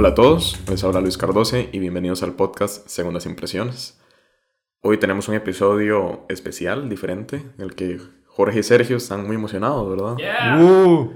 [0.00, 4.00] Hola a todos, les habla Luis Cardose y bienvenidos al podcast Segundas Impresiones.
[4.80, 9.90] Hoy tenemos un episodio especial, diferente, en el que Jorge y Sergio están muy emocionados,
[9.90, 10.16] ¿verdad?
[10.58, 11.12] Uh.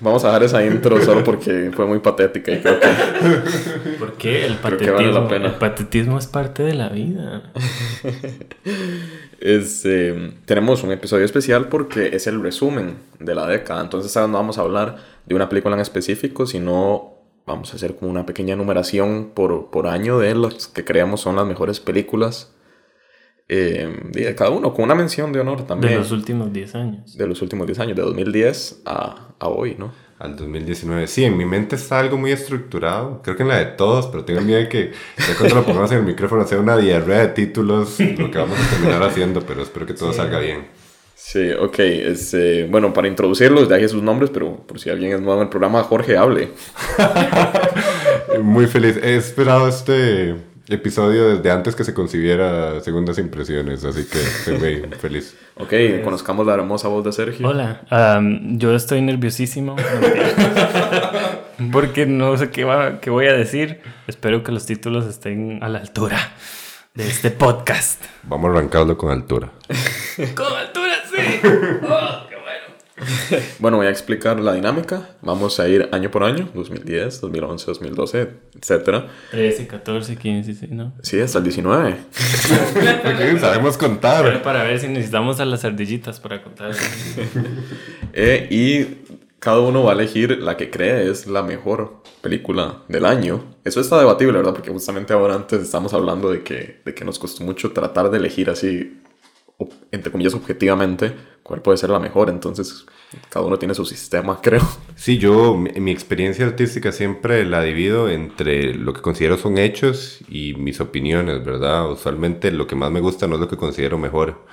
[0.00, 2.88] Vamos a dejar esa intro solo porque fue muy patética y creo que...
[3.98, 4.46] ¿Por qué?
[4.46, 5.46] El vale la patetismo, pena.
[5.46, 7.52] el patetismo es parte de la vida.
[9.40, 13.80] Es, eh, tenemos un episodio especial porque es el resumen de la década.
[13.82, 14.96] Entonces ahora no vamos a hablar
[15.26, 17.14] de una película en específico, sino
[17.46, 21.36] vamos a hacer como una pequeña numeración por, por año de las que creemos son
[21.36, 22.52] las mejores películas
[23.52, 25.98] eh, de cada uno, con una mención de honor De también.
[25.98, 27.16] los últimos 10 años.
[27.18, 29.92] de los últimos 10 años, de 2010 a, a hoy, ¿no?
[30.20, 31.06] Al 2019.
[31.08, 33.22] Sí, en mi mente está algo muy estructurado.
[33.24, 35.90] Creo que en la de todos, pero tengo miedo de que ya cuando lo pongamos
[35.92, 39.62] en el micrófono sea una diarrea de títulos lo que vamos a terminar haciendo, pero
[39.62, 40.66] espero que todo salga bien.
[41.16, 41.78] Sí, ok.
[41.78, 45.36] Es, eh, bueno, para introducirlos, ya dije sus nombres, pero por si alguien es nuevo
[45.40, 46.50] en el programa, Jorge hable.
[48.42, 48.96] Muy feliz.
[49.02, 50.36] He esperado este
[50.70, 55.36] episodio desde antes que se concibiera Segundas Impresiones, así que estoy muy feliz.
[55.56, 55.72] Ok,
[56.04, 57.48] conozcamos la hermosa voz de Sergio.
[57.48, 57.82] Hola,
[58.52, 59.76] yo estoy nerviosísimo.
[61.72, 63.80] porque no sé qué, va, qué voy a decir.
[64.06, 66.18] Espero que los títulos estén a la altura
[66.94, 68.02] de este podcast.
[68.22, 69.50] Vamos a arrancarlo con altura.
[70.34, 71.40] ¡Con altura, sí!
[71.88, 72.29] ¡Oh,
[73.58, 73.76] bueno!
[73.76, 75.10] Voy a explicar la dinámica.
[75.22, 79.04] Vamos a ir año por año, 2010, 2011, 2012, etc.
[79.30, 80.92] 13, 14, 15, sí, ¿no?
[81.02, 81.96] Sí, hasta el 19.
[83.02, 84.42] Porque sabemos Pero contar.
[84.42, 86.72] para ver si necesitamos a las ardillitas para contar.
[88.12, 93.04] Eh, y cada uno va a elegir la que cree es la mejor película del
[93.04, 93.44] año.
[93.64, 94.52] Eso está debatible, ¿verdad?
[94.52, 98.18] Porque justamente ahora antes estamos hablando de que, de que nos costó mucho tratar de
[98.18, 99.00] elegir así,
[99.90, 102.30] entre comillas, objetivamente, cuál puede ser la mejor.
[102.30, 102.86] Entonces,
[103.28, 104.62] cada uno tiene su sistema, creo.
[104.94, 110.20] Sí, yo mi, mi experiencia artística siempre la divido entre lo que considero son hechos
[110.28, 111.90] y mis opiniones, ¿verdad?
[111.90, 114.44] Usualmente lo que más me gusta no es lo que considero mejor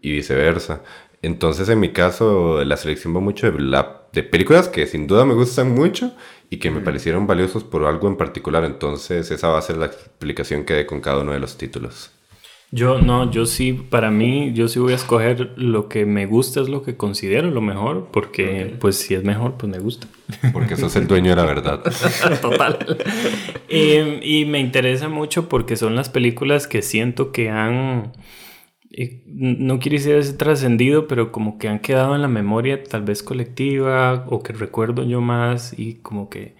[0.00, 0.82] y viceversa.
[1.22, 5.24] Entonces, en mi caso, la selección va mucho de, la, de películas que sin duda
[5.24, 6.14] me gustan mucho
[6.50, 8.64] y que me parecieron valiosos por algo en particular.
[8.64, 12.15] Entonces, esa va a ser la explicación que dé con cada uno de los títulos.
[12.76, 16.60] Yo no, yo sí, para mí, yo sí voy a escoger lo que me gusta,
[16.60, 20.08] es lo que considero lo mejor, porque pues si es mejor, pues me gusta.
[20.52, 21.82] Porque sos el dueño de la verdad.
[22.42, 22.76] Total.
[23.70, 28.12] Eh, y me interesa mucho porque son las películas que siento que han,
[28.90, 33.04] eh, no quiero decir ese trascendido, pero como que han quedado en la memoria tal
[33.04, 36.56] vez colectiva o que recuerdo yo más y como que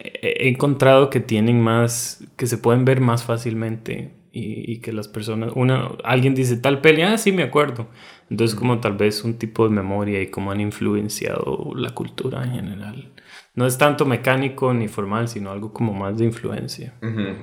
[0.00, 5.08] he encontrado que tienen más, que se pueden ver más fácilmente y, y que las
[5.08, 7.88] personas, una, alguien dice tal peli, ah, sí, me acuerdo.
[8.30, 12.52] Entonces como tal vez un tipo de memoria y cómo han influenciado la cultura en
[12.52, 13.12] general.
[13.54, 16.94] No es tanto mecánico ni formal, sino algo como más de influencia.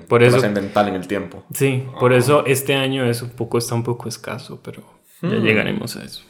[0.07, 1.45] Por eso, Trascendental en el tiempo.
[1.53, 4.81] sí, por eso este año es un poco, está un poco escaso, pero
[5.21, 6.23] ya llegaremos a eso.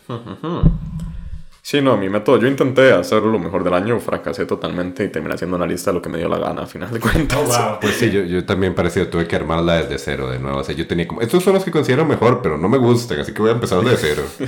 [1.61, 5.35] Sí, no, mi método, yo intenté hacer lo mejor del año, fracasé totalmente y terminé
[5.35, 7.77] haciendo una lista de lo que me dio la gana a final de cuentas.
[7.81, 10.57] Pues sí, yo, yo también parecido, tuve que armarla desde cero de nuevo.
[10.59, 13.19] O sea, yo tenía como, estos son los que considero mejor, pero no me gustan,
[13.19, 14.23] así que voy a empezar de cero.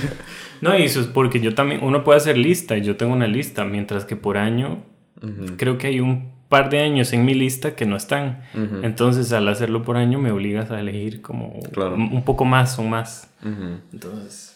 [0.62, 3.26] No, y eso es porque yo también, uno puede hacer lista, y yo tengo una
[3.26, 4.84] lista, mientras que por año,
[5.58, 8.44] creo que hay un par de años en mi lista que no están.
[8.84, 11.96] Entonces, al hacerlo por año, me obligas a elegir como Claro.
[11.96, 13.28] un un poco más o más.
[13.92, 14.51] Entonces,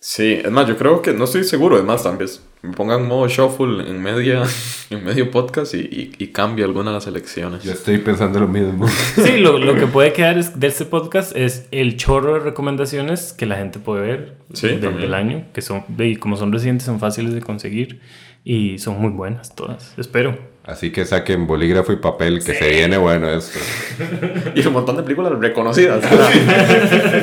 [0.00, 2.30] Sí, es más, yo creo que no estoy seguro, es más, también
[2.62, 4.44] me pongan modo shuffle en media,
[4.90, 7.64] en medio podcast y, y, y cambio alguna de las elecciones.
[7.64, 8.86] Yo estoy pensando lo mismo.
[9.16, 13.32] sí, lo, lo que puede quedar es- de este podcast es el chorro de recomendaciones
[13.32, 15.00] que la gente puede ver Sí, de- también.
[15.02, 18.00] del año, que son, y como son recientes, son fáciles de conseguir
[18.44, 19.94] y son muy buenas todas.
[19.98, 20.38] Espero.
[20.68, 23.58] Así que saquen bolígrafo y papel, que se viene bueno esto.
[24.54, 26.04] Y un montón de películas reconocidas.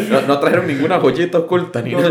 [0.10, 2.10] no, no trajeron ninguna joyita oculta ni nada.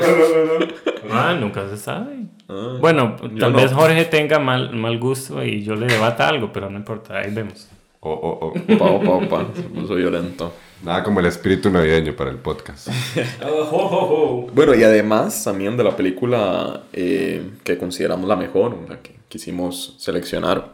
[1.11, 2.19] Ah, nunca se sabe.
[2.49, 3.59] Ah, Bueno, tal no.
[3.59, 7.33] vez Jorge tenga mal, mal gusto y yo le debata algo, pero no importa, ahí
[7.35, 7.69] vemos.
[7.99, 8.75] O, o, o.
[8.75, 10.53] Opa, opa, opa, no soy violento.
[10.85, 12.89] Nada como el espíritu navideño para el podcast.
[14.55, 19.97] Bueno, y además también de la película eh, que consideramos la mejor, la que quisimos
[19.99, 20.69] seleccionar,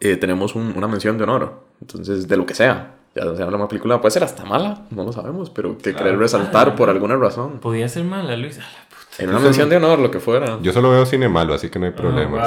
[0.00, 1.64] eh, tenemos un- una mención de honor.
[1.80, 2.92] Entonces, de lo que sea.
[3.14, 6.76] Ya sea una película, puede ser hasta mala, no lo sabemos, pero que querer resaltar
[6.76, 7.60] por alguna razón.
[7.60, 8.58] Podía ser mala, Luis.
[8.58, 9.22] A la puta.
[9.22, 10.58] En una mención de honor, lo que fuera.
[10.60, 12.42] Yo solo veo cine malo, así que no hay problema.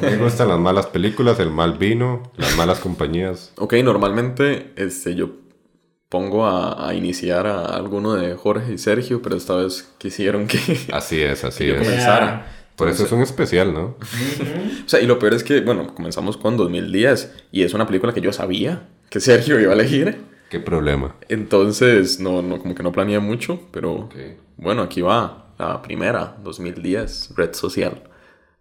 [0.00, 0.10] wow.
[0.10, 3.52] Me gustan las malas películas, el mal vino, las malas compañías.
[3.58, 5.28] Ok, normalmente este, yo
[6.08, 10.58] pongo a, a iniciar a alguno de Jorge y Sergio, pero esta vez quisieron que,
[10.92, 11.82] Así es, así que yo es.
[11.82, 12.46] comenzara.
[12.76, 13.96] Por eso es un especial, ¿no?
[14.84, 18.12] O sea, y lo peor es que, bueno, comenzamos con 2010 y es una película
[18.12, 20.22] que yo sabía que Sergio iba a elegir.
[20.50, 21.14] ¿Qué problema?
[21.28, 24.08] Entonces, no, no como que no planeé mucho, pero
[24.56, 28.02] bueno, aquí va la primera, 2010, Red Social,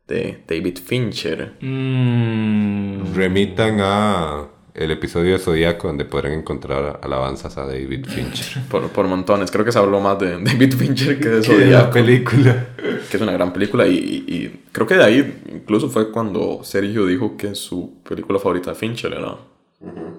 [0.07, 1.53] de David Fincher.
[1.59, 8.63] Mm, Remitan a el episodio de Zodíaco donde podrán encontrar alabanzas a David Fincher.
[8.69, 9.51] Por, por montones.
[9.51, 12.67] Creo que se habló más de David Fincher que de de la película.
[13.13, 13.87] Que es una gran película.
[13.87, 13.95] Y,
[14.27, 18.75] y- creo que de ahí incluso fue cuando Sergio dijo que su película favorita de
[18.75, 19.37] Fincher era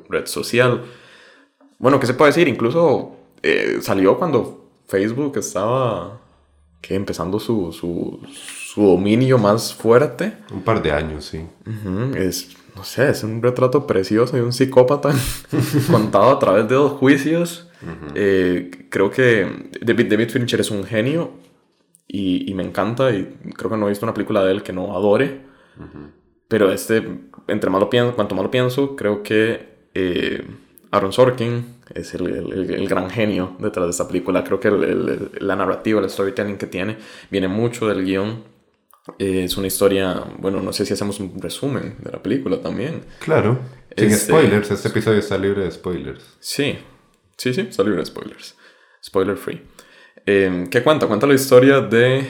[0.09, 0.83] Red Social.
[1.79, 2.49] Bueno, ¿qué se puede decir?
[2.49, 6.21] Incluso eh, salió cuando Facebook estaba
[6.81, 10.35] que empezando su, su, su dominio más fuerte.
[10.53, 11.41] Un par de años, sí.
[11.67, 15.11] Ujú, Es, no sé, es un retrato precioso de un psicópata
[15.91, 17.69] contado a través de dos juicios.
[18.15, 19.47] Eh, creo que
[19.83, 21.31] David, David Fincher es un genio
[22.07, 23.25] y, y me encanta y
[23.57, 25.41] creo que no he visto una película de él que no adore.
[26.49, 27.03] Pero este,
[27.49, 30.47] entre más lo pienso, cuanto más lo pienso, creo que eh,
[30.91, 32.27] Aaron Sorkin es el,
[32.71, 34.45] el- gran genio detrás de esta película.
[34.45, 36.97] Creo que el- la narrativa, el storytelling que tiene,
[37.31, 38.45] viene mucho del guion.
[39.19, 43.03] Eh, es una historia, bueno, no sé si hacemos un resumen de la película también.
[43.21, 43.59] Claro.
[43.97, 46.37] Sin Este- spoilers, este episodio está libre de spoilers.
[46.41, 46.79] Sí,
[47.37, 48.57] sí, sí, está libre de spoilers.
[49.05, 49.61] Spoiler free.
[50.27, 51.07] Eh, ¿Qué cuenta?
[51.07, 52.27] Cuenta la historia de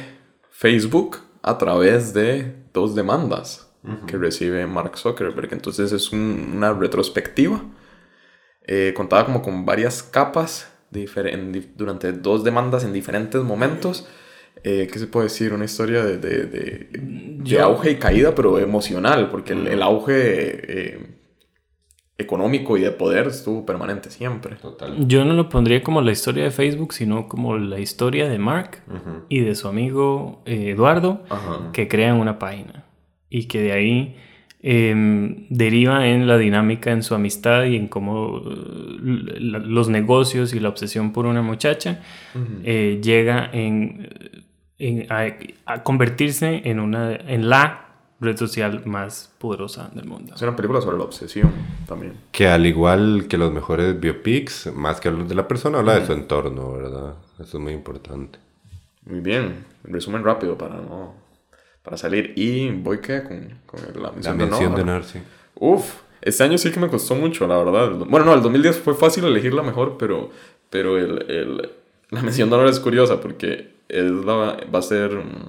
[0.51, 3.71] Facebook a través de dos demandas
[4.07, 5.53] que recibe Mark Zuckerberg.
[5.53, 7.63] Entonces es un- una retrospectiva
[8.67, 14.09] eh, contada como con varias capas en durante dos demandas en diferentes momentos.
[14.63, 15.53] Eh, ¿Qué se puede decir?
[15.53, 20.15] Una historia de, de- de- de auge y caída, pero emocional, porque el, el auge
[20.17, 20.99] eh,
[22.19, 24.57] económico y de poder estuvo permanente siempre.
[24.57, 25.07] Total.
[25.09, 28.83] yo no lo pondría como la historia de Facebook, sino como la historia de Mark
[29.29, 31.25] y de su amigo eh, Eduardo,
[31.73, 32.85] que crean una página
[33.31, 34.17] y que de ahí
[34.63, 38.53] em, deriva en la dinámica en su amistad y en cómo eh,
[39.41, 42.01] la- los negocios y la obsesión por una muchacha
[42.65, 44.09] eh, llega en,
[44.79, 45.27] en- a,
[45.67, 47.84] a convertirse en, una, en la
[48.25, 50.35] red social más poderosa del mundo.
[50.35, 51.53] Es una película sobre la obsesión
[51.87, 52.15] también.
[52.33, 56.07] Que al igual que los mejores biopics, más que hablar de la persona, habla de
[56.07, 57.15] su entorno, ¿verdad?
[57.39, 58.39] Eso es muy importante.
[59.07, 59.65] Muy bien.
[59.85, 61.15] Resumen rápido para no
[61.83, 62.33] para salir.
[62.37, 64.95] Y voy que con, con la La mención, mención de honor.
[64.97, 65.19] honor, sí.
[65.57, 67.91] Uf, este año sí que me costó mucho, la verdad.
[68.09, 70.31] Bueno, no, el 2010 fue fácil elegir la mejor, pero,
[70.71, 71.71] pero el, el-
[72.11, 75.49] la mención de honor es curiosa porque es la- va a ser mm,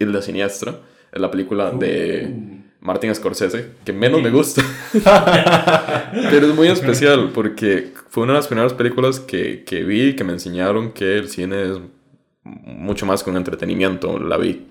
[0.00, 0.74] Isla Siniestra,
[1.12, 4.62] es la película de Martin Scorsese, que menos me gusta.
[6.30, 10.16] pero es muy especial porque fue una de las primeras películas que, que vi y
[10.16, 11.78] que me enseñaron que el cine es
[12.44, 14.18] mucho más que un entretenimiento.
[14.18, 14.66] La vi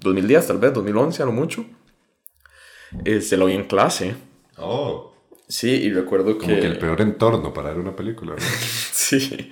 [0.00, 1.64] 2010, tal vez, 2011 a lo mucho.
[3.04, 4.14] Eh, se lo vi en clase.
[4.56, 5.12] Oh.
[5.48, 6.46] Sí, y recuerdo que...
[6.46, 8.34] Como que el peor entorno para ver una película.
[8.34, 8.42] ¿no?
[8.92, 9.50] Sí.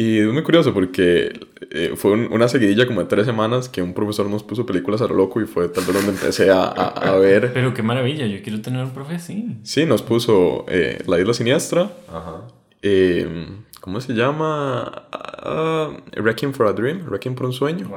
[0.00, 1.32] Y es muy curioso porque
[1.72, 5.02] eh, fue un- una seguidilla como de tres semanas que un profesor nos puso películas
[5.02, 7.50] a lo loco y fue tal vez donde empecé a, a- a ver.
[7.54, 9.58] Pero qué maravilla, yo quiero tener un profe así.
[9.64, 11.90] Sí, nos puso eh, La Isla Siniestra.
[12.08, 12.42] Ajá.
[12.82, 13.46] eh,
[13.80, 15.04] ¿Cómo se llama?
[15.12, 17.04] Ah, Wrecking for a Dream.
[17.08, 17.90] Wrecking por un sueño.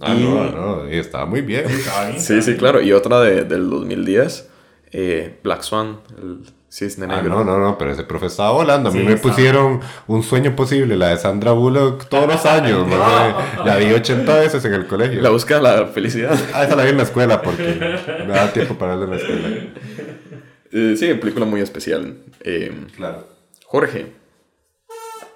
[0.00, 1.64] Ah, Y- no, no, y estaba muy bien.
[2.18, 2.80] Sí, sí, claro.
[2.82, 4.48] Y otra de, del 2010.
[4.92, 5.98] Eh, Black Swan.
[6.18, 7.30] El cisne Ah, negro.
[7.36, 8.88] no, no, no, pero ese profe estaba volando.
[8.88, 9.34] A mí Sí, me estaba.
[9.34, 12.86] pusieron un sueño posible, la de Sandra Bullock, todos los años.
[12.88, 13.64] ¿no?
[13.64, 15.20] La vi 80 veces en el colegio.
[15.20, 16.38] La búsqueda de la felicidad.
[16.54, 17.62] Ah, esa la vi en la escuela porque
[18.26, 19.48] me da tiempo para verla en la escuela.
[20.74, 22.16] Eh, sí, película muy especial.
[22.40, 23.26] Eh, Claro.
[23.66, 24.12] Jorge.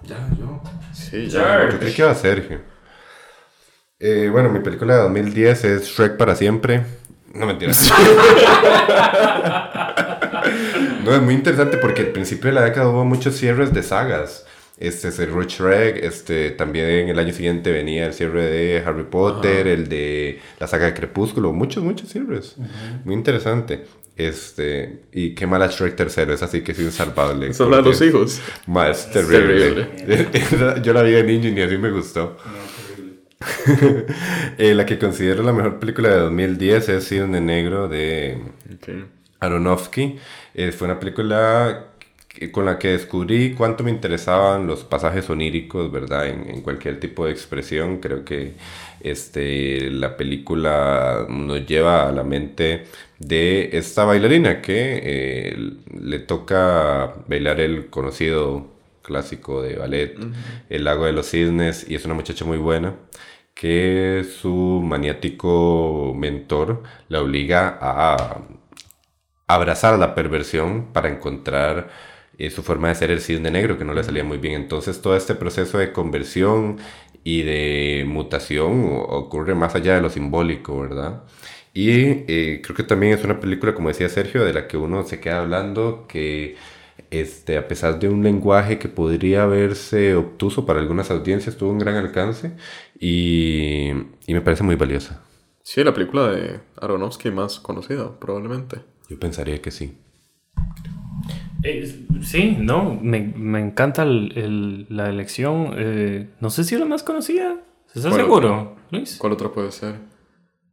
[0.02, 0.62] Ya, yo.
[0.94, 1.68] Sí, ya.
[1.80, 2.60] ¿Qué qué va Sergio?
[3.98, 6.84] Eh, bueno, mi película de 2010 es Shrek para siempre.
[7.36, 7.90] No mentiras.
[11.04, 14.46] no, es muy interesante porque al principio de la década hubo muchos cierres de sagas.
[14.78, 19.88] Este cerró Shrek, este, también el año siguiente venía el cierre de Harry Potter, el
[19.88, 22.56] de la saga de Crepúsculo, muchos, muchos cierres.
[23.04, 23.84] Muy interesante.
[24.16, 27.48] Este, y qué mala Shrek tercero, es así que es insalvable.
[27.48, 28.40] De los hijos.
[28.90, 29.88] Es terrible.
[30.82, 32.36] Yo la vi de niño y ni así me gustó.
[34.58, 38.38] Eh, la que considero la mejor película de 2010 es Cisne Negro de.
[39.40, 40.18] Aronofsky.
[40.54, 41.92] Eh, fue una película
[42.52, 46.28] con la que descubrí cuánto me interesaban los pasajes oníricos, ¿verdad?
[46.28, 47.98] En, en cualquier tipo de expresión.
[48.00, 48.54] Creo que
[49.00, 52.84] este, la película nos lleva a la mente
[53.18, 58.75] de esta bailarina que eh, le toca bailar el conocido
[59.06, 60.16] clásico de ballet,
[60.68, 62.96] El lago de los cisnes, y es una muchacha muy buena.
[63.54, 68.42] que su maniático mentor la obliga a
[69.46, 71.90] abrazar la perversión para encontrar
[72.38, 74.54] eh, su forma de ser el cisne negro, que no le salía muy bien.
[74.62, 76.78] Entonces todo este proceso de conversión
[77.24, 81.24] y de mutación ocurre más allá de lo simbólico, ¿verdad?
[81.74, 81.90] Y
[82.28, 85.20] eh, creo que también es una película, como decía Sergio, de la que uno se
[85.20, 86.56] queda hablando, que
[87.10, 91.78] este, a pesar de un lenguaje que podría verse obtuso para algunas audiencias, tuvo un
[91.78, 92.52] gran alcance
[92.98, 93.90] y,
[94.26, 95.22] y me parece muy valiosa.
[95.62, 98.82] Sí, la película de Aronofsky más conocida, probablemente.
[99.08, 99.98] Yo pensaría que sí.
[101.62, 105.74] Eh, sí, no, me, me encanta el, el, la elección.
[105.76, 107.56] Eh, no sé si es la más conocida.
[107.94, 108.82] ¿Estás seguro, otra?
[108.90, 109.16] Luis?
[109.18, 109.96] ¿Cuál otra puede ser?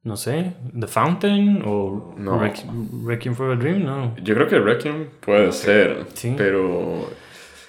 [0.03, 2.38] No sé, The Fountain o No.
[2.39, 4.15] Requiem, Requiem for a Dream, no.
[4.22, 6.33] Yo creo que Requiem puede ser, Sí.
[6.38, 7.10] pero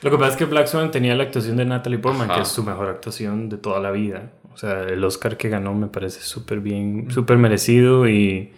[0.02, 2.36] Lo que pasa es que Black Swan tenía la actuación de Natalie Portman, Ajá.
[2.40, 4.32] que es su mejor actuación de toda la vida.
[4.52, 8.52] O sea, el Oscar que ganó me parece súper bien, súper merecido y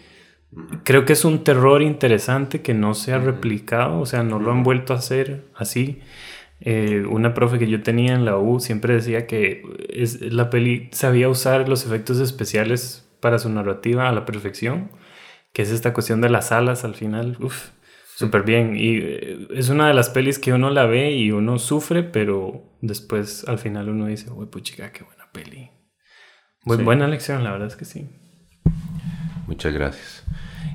[0.84, 4.50] creo que es un terror interesante que no se ha replicado, o sea, no lo
[4.52, 6.00] han vuelto a hacer así.
[6.60, 10.88] Eh, una profe que yo tenía en la U siempre decía que es, la peli
[10.92, 14.90] sabía usar los efectos especiales para su narrativa a la perfección,
[15.52, 17.70] que es esta cuestión de las alas al final, uff,
[18.14, 18.76] súper bien.
[18.76, 22.62] Y eh, es una de las pelis que uno la ve y uno sufre, pero
[22.82, 25.70] después al final uno dice, uy, puchica, qué buena peli.
[26.64, 26.82] Bu- Sí.
[26.84, 28.08] Buena lección, la verdad es que sí.
[29.48, 30.24] Muchas gracias.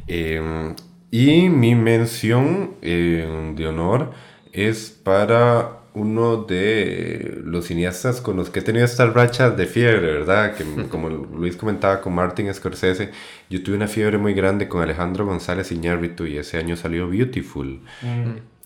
[0.07, 0.75] Eh,
[1.11, 4.11] y mi mención eh, de honor
[4.53, 10.13] es para uno de los cineastas con los que he tenido estas rachas de fiebre,
[10.13, 10.55] ¿verdad?
[10.55, 13.11] Que como Luis comentaba con Martin Scorsese,
[13.49, 17.81] yo tuve una fiebre muy grande con Alejandro González Iñárritu y ese año salió Beautiful,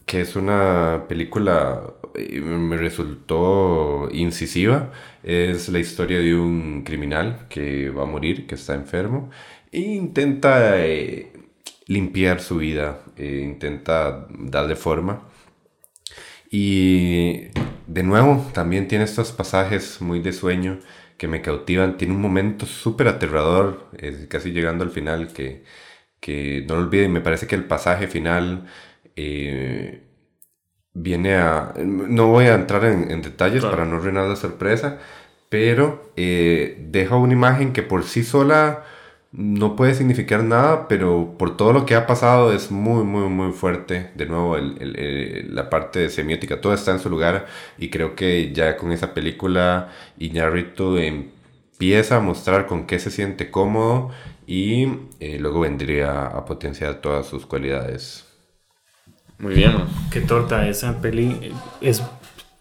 [0.05, 1.81] que es una película,
[2.13, 4.91] me resultó incisiva.
[5.23, 9.31] Es la historia de un criminal que va a morir, que está enfermo,
[9.71, 11.33] e intenta eh,
[11.87, 15.23] limpiar su vida, eh, intenta darle forma.
[16.57, 17.49] Y
[17.87, 20.79] de nuevo, también tiene estos pasajes muy de sueño
[21.17, 21.97] que me cautivan.
[21.97, 25.63] Tiene un momento súper aterrador, eh, casi llegando al final, que,
[26.21, 27.13] que no lo olviden.
[27.13, 28.67] Me parece que el pasaje final
[29.15, 30.03] eh,
[30.93, 31.73] viene a...
[31.77, 33.71] No voy a entrar en, en detalles Claro.
[33.77, 34.99] para no arruinar la sorpresa,
[35.49, 38.83] pero eh, deja una imagen que por sí sola
[39.37, 43.51] no puede significar nada, pero por todo lo que ha pasado es muy, muy, muy
[43.51, 44.11] fuerte.
[44.15, 47.45] De nuevo, el- el- el- la parte semiótica, todo está en su lugar
[47.77, 53.51] y creo que ya con esa película Iñárritu empieza a mostrar con qué se siente
[53.51, 54.11] cómodo
[54.47, 54.87] y
[55.19, 58.25] eh, luego vendría a potenciar todas sus cualidades.
[59.39, 59.73] muy bien.
[60.11, 61.51] Qué torta esa peli.
[61.81, 62.01] Es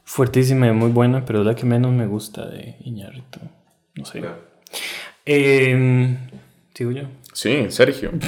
[0.04, 3.38] fuertísima y muy buena, pero es la que menos me gusta de Iñárritu.
[3.94, 4.22] No sé.
[5.26, 6.16] Eh,
[6.74, 7.04] Sigo yo.
[7.32, 8.10] Sí, Sergio.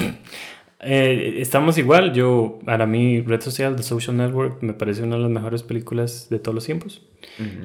[0.79, 2.13] Eh, estamos igual.
[2.13, 6.27] Yo, para mí, Red Social, The Social Network, me parece una de las mejores películas
[6.29, 7.01] de todos los tiempos.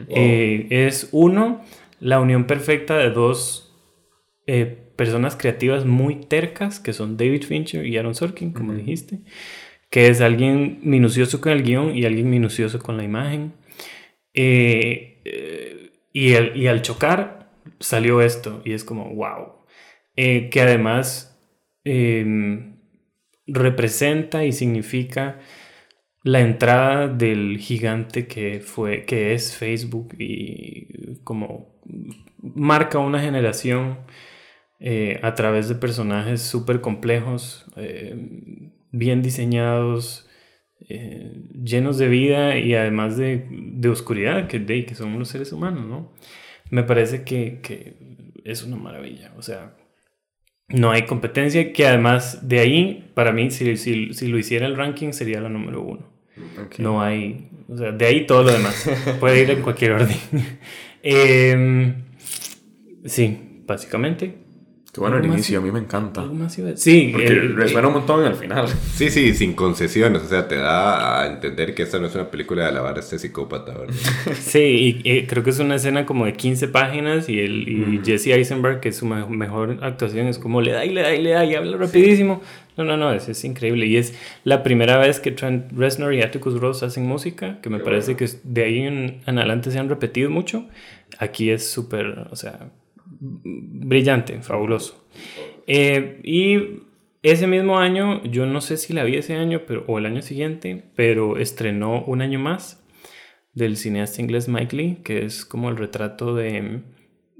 [0.08, 1.62] Eh, es uno,
[2.00, 3.76] la unión perfecta de dos
[4.46, 4.64] eh,
[4.96, 9.18] personas creativas muy tercas, que son David Fincher y Aaron Sorkin, como dijiste,
[9.90, 13.52] que es alguien minucioso con el guion y alguien minucioso con la imagen.
[14.32, 19.48] Eh, eh, y, el- y al chocar salió esto y es como, wow.
[20.16, 21.40] Eh, que además
[21.84, 22.76] em,
[23.46, 25.40] representa y significa
[26.22, 31.80] la entrada del gigante que fue que es Facebook y como
[32.38, 33.98] marca una generación
[34.80, 38.14] eh, a través de personajes súper complejos eh,
[38.92, 40.28] bien diseñados
[40.88, 45.52] eh, llenos de vida y además de, de oscuridad que, de, que son los seres
[45.52, 46.12] humanos no
[46.70, 47.96] me parece que, que
[48.44, 49.76] es una maravilla o sea
[50.72, 54.76] no hay competencia que además de ahí para mí si, si, si lo hiciera el
[54.76, 56.12] ranking sería la número uno
[56.78, 57.48] no hay.
[57.68, 58.88] O sea, de ahí todo lo demás.
[59.20, 60.16] Puede ir en cualquier orden.
[61.04, 61.94] Em,
[63.04, 64.36] sí, básicamente.
[64.94, 66.20] Qué bueno el inicio, a mí me encanta.
[66.20, 68.66] ¿Algo más iba a- Sí, Porque el- resuena un montón al final.
[68.94, 72.30] Sí, sí, sin concesiones, o sea, te da a entender que esta no es una
[72.30, 73.94] película de alabar a este psicópata, ¿verdad?
[74.38, 78.00] Sí, y, y creo que es una escena como de 15 páginas y, el, y
[78.04, 81.14] Jesse Eisenberg, que es su me- mejor actuación, es como le da y le da
[81.14, 82.42] y le da y habla rapidísimo.
[82.76, 83.86] No, no, no, es, es increíble.
[83.86, 87.78] Y es la primera vez que Trent Reznor y Atticus Ross hacen música, que me
[87.78, 88.26] Qué parece bueno.
[88.30, 90.66] que de ahí en, en adelante se han repetido mucho.
[91.18, 92.68] Aquí es súper, o sea,
[93.22, 95.06] brillante, fabuloso.
[95.66, 96.82] Eh, y
[97.22, 100.22] ese mismo año, yo no sé si la vi ese año pero, o el año
[100.22, 102.84] siguiente, pero estrenó un año más
[103.54, 106.80] del cineasta inglés Mike Lee, que es como el retrato de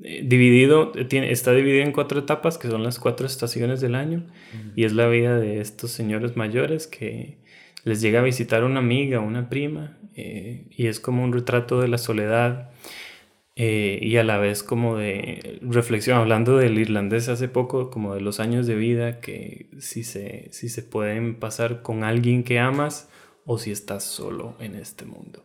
[0.05, 4.27] eh, dividido, tiene, está dividido en cuatro etapas, que son las cuatro estaciones del año,
[4.77, 7.39] y es la vida de estos señores mayores que
[7.85, 11.89] les llega a visitar una amiga, una prima, eh, y es como un retrato de
[11.89, 12.71] la soledad
[13.55, 18.41] y a la vez como de reflexión, hablando del irlandés hace poco, como de los
[18.41, 23.09] años de vida, que si se, si se pueden pasar con alguien que amas
[23.45, 25.45] o si estás solo en este mundo.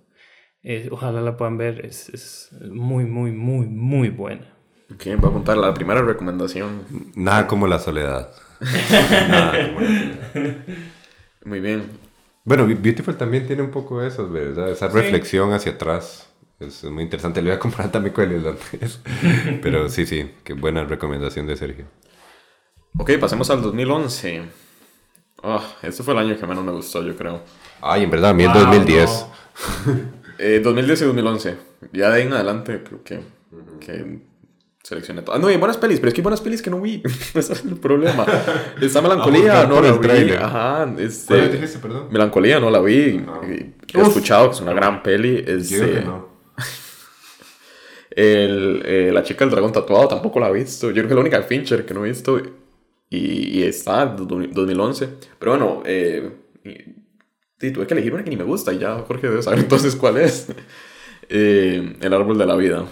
[0.64, 4.54] Eh, ojalá la puedan ver, es, es, muy, muy, muy, muy buena.
[4.94, 6.84] Ok, voy a contar la primera recomendación.
[7.16, 8.32] Nada como la soledad.
[9.30, 10.66] Nada como la soledad.
[11.46, 11.84] Muy bien.
[12.44, 14.70] Bueno, Beautiful también tiene un poco eso, ¿verdad?
[14.70, 16.30] Esa reflexión hacia atrás.
[16.60, 17.42] Es muy interesante.
[17.42, 19.00] Le voy a comprar también con el irlandés.
[19.62, 21.86] Pero sí, sí, qué buena recomendación de Sergio.
[22.98, 24.44] Ok, pasemos al 2011.
[25.44, 27.42] Oh, este fue el año que menos me gustó, yo creo.
[27.82, 29.26] Ay, en verdad, a mí el 2010.
[30.40, 31.58] Eh, 2010 y 2011.
[31.94, 33.20] Ya de ahí en adelante creo que,
[33.80, 34.20] que
[34.82, 35.36] seleccioné todo.
[35.36, 37.04] Ah, no, hay buenas pelis, pero es que hay buenas pelis que no vi.
[37.36, 38.26] Ese es el problema.
[38.82, 40.32] Esta melancolía, Ah, no la el vi.
[40.34, 42.08] Ajá, este, ¿Cuál dijiste, perdón?
[42.10, 42.94] Melancolía, no la vi.
[42.98, 44.08] Y He Uf.
[44.08, 45.44] escuchado que es una gran peli.
[45.46, 46.27] Es, Yo que eh, no.
[48.18, 50.88] El, eh, la chica del dragón tatuado tampoco la he visto.
[50.90, 52.40] Yo creo que es la única Fincher que no he visto.
[53.10, 55.10] Y, y está, do- 2011.
[55.40, 56.32] Pero bueno, eh,
[57.60, 58.74] tuve que elegir una que ni me gusta.
[58.74, 60.48] Y ya Jorge debe saber entonces cuál es.
[61.30, 62.86] Eh, el árbol de la vida.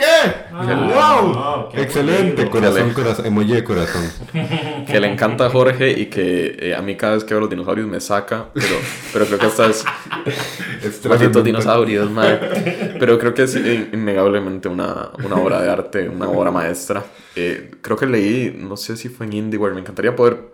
[0.00, 2.50] Ah, qué Excelente, bonito.
[2.50, 4.02] corazón, corazón, emoji de corazón.
[4.86, 7.50] Que le encanta a Jorge y que eh, a mí cada vez que veo los
[7.50, 8.48] dinosaurios me saca.
[8.52, 8.76] Pero,
[9.12, 9.84] pero creo que esta es.
[11.08, 12.94] Malditos dinosaurios, madre.
[12.98, 17.02] Pero creo que es in- innegablemente una, una obra de arte, una obra maestra.
[17.36, 20.52] Eh, creo que leí, no sé si fue en IndieWare, me encantaría poder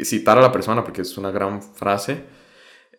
[0.00, 2.22] citar a la persona porque es una gran frase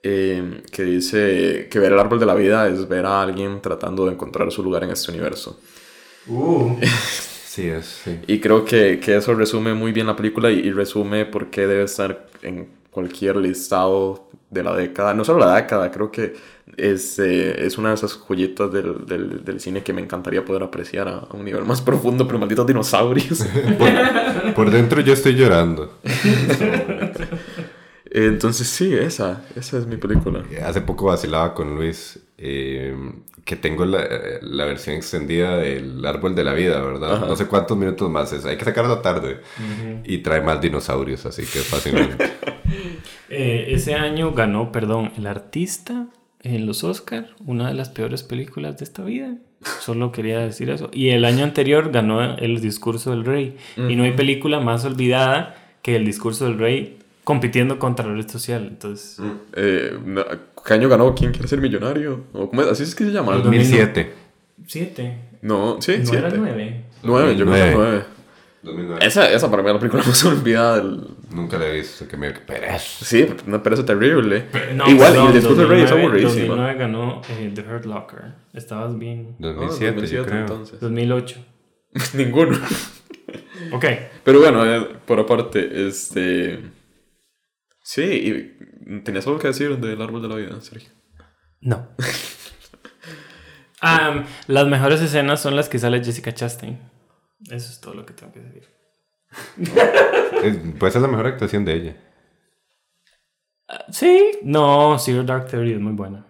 [0.03, 4.05] eh, que dice que ver el árbol de la vida es ver a alguien tratando
[4.05, 5.59] de encontrar su lugar en este universo.
[7.49, 8.19] Sí, es, sí.
[8.27, 11.65] Y creo que, que eso resume muy bien la película y, y resume por qué
[11.65, 15.13] debe estar en cualquier listado de la década.
[15.15, 16.35] No solo la década, creo que
[16.77, 20.62] es, eh, es una de esas joyitas del, del, del cine que me encantaría poder
[20.63, 23.39] apreciar a, a un nivel más profundo, pero malditos dinosaurios.
[23.77, 25.97] Por, por dentro yo estoy llorando.
[28.12, 30.43] Entonces sí, esa, esa es mi película.
[30.65, 32.95] Hace poco vacilaba con Luis eh,
[33.45, 34.08] que tengo la,
[34.41, 37.15] la versión extendida del Árbol de la Vida, ¿verdad?
[37.15, 37.26] Ajá.
[37.26, 38.45] No sé cuántos minutos más es.
[38.45, 39.41] Hay que sacarla tarde.
[40.06, 42.32] Y trae más dinosaurios, así que es fascinante.
[43.32, 46.08] Eh, ese año ganó, perdón, El Artista
[46.41, 49.36] en los Oscar, una de las peores películas de esta vida.
[49.82, 50.89] Solo quería decir eso.
[50.93, 53.58] Y el año anterior ganó El Discurso del Rey.
[53.78, 56.98] Y no hay película más olvidada que El Discurso del Rey
[57.29, 58.65] compitiendo contra la red social.
[58.67, 59.19] Entonces,
[59.53, 60.25] Eh, no,
[60.65, 61.13] ¿Qué año ganó?
[61.13, 62.23] ¿Quién quiere ser millonario?
[62.33, 62.69] ¿O cómo es?
[62.69, 63.35] Así es que se llama.
[63.35, 64.11] 2007.
[64.65, 65.15] siete.
[65.43, 66.17] No, sí, No siete.
[66.17, 66.85] era nueve.
[67.03, 67.73] Nueve, yo creo que Nueve.
[67.77, 68.03] nueve.
[68.63, 69.05] 2009.
[69.05, 72.17] Esa, esa para mí es la película más olvidada del, Nunca la he visto, que
[72.17, 73.05] me pereza.
[73.05, 74.45] Sí, una pereza terrible.
[74.73, 76.55] No, Igual, perdón, y el discurso del rey es 2009 aburridísimo.
[76.55, 78.23] 2009 ganó eh, The Hurt Locker.
[78.55, 79.35] Estabas bien.
[79.37, 80.39] 2007, yo creo.
[80.39, 80.79] entonces.
[80.79, 81.35] 2008.
[82.15, 82.57] Ninguno.
[83.71, 83.85] Ok.
[84.23, 86.59] Pero bueno, eh, por aparte, este.
[87.91, 90.91] Sí, y ¿tenías algo que decir del árbol de la vida, Sergio?
[91.60, 91.88] No.
[94.47, 96.78] Las mejores escenas son las que sale Jessica Chastain.
[97.49, 98.63] Eso es todo lo que tengo que decir.
[100.43, 101.97] Es- Pues es la mejor actuación de ella.
[103.67, 106.28] Ah, Sí, no, Zero Dark Theory es muy buena.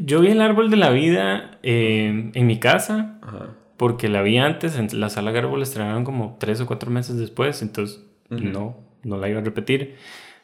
[0.00, 3.56] Yo vi el árbol de la vida eh, en mi casa Ajá.
[3.76, 7.18] porque la vi antes en la sala Garbo la estrenaron como tres o cuatro meses
[7.18, 9.96] después, entonces no, no la iba a repetir.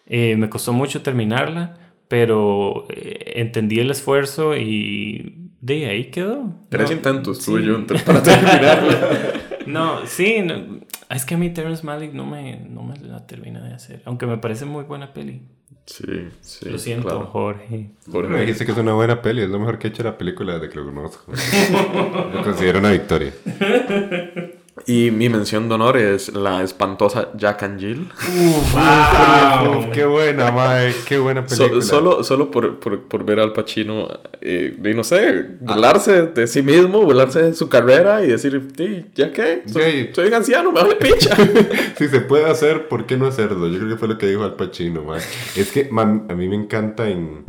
[0.06, 6.54] Eh, me costó mucho terminarla, pero eh, entendí el esfuerzo y de ahí quedó.
[6.68, 7.44] Tres No, intentos sí.
[7.46, 9.08] tuve yo para terminarla.
[9.66, 13.62] No, sí, no, es que a mí Terrence Malick no me, no me la termina
[13.66, 15.40] de hacer, aunque me parece muy buena peli.
[15.86, 16.04] sí,
[16.42, 16.68] sí.
[16.68, 17.24] Lo siento, claro.
[17.28, 17.92] Jorge.
[18.12, 20.18] Por Me dijiste que es una buena peli, es lo mejor que he hecho la
[20.18, 21.32] película desde que lo conozco.
[22.34, 23.32] Lo considero una victoria.
[24.86, 28.08] Y mi mención de honor es la espantosa Jack and Jill.
[28.12, 31.82] Uf, qué buena, mae, qué buena So- película.
[31.82, 34.08] solo solo por, por, por ver al Pacino,
[34.40, 39.06] eh, y no sé, burlarse de sí mismo, burlarse de su carrera y decir, "Sí,
[39.14, 39.62] ¿ya qué?
[39.66, 41.36] Soy, soy un anciano, me vale picha.
[41.96, 43.68] Si se puede hacer, ¿por qué no hacerlo?
[43.68, 45.20] Yo creo que fue lo que dijo Al Pacino, mae.
[45.56, 47.44] Es que man, a mí me encanta en,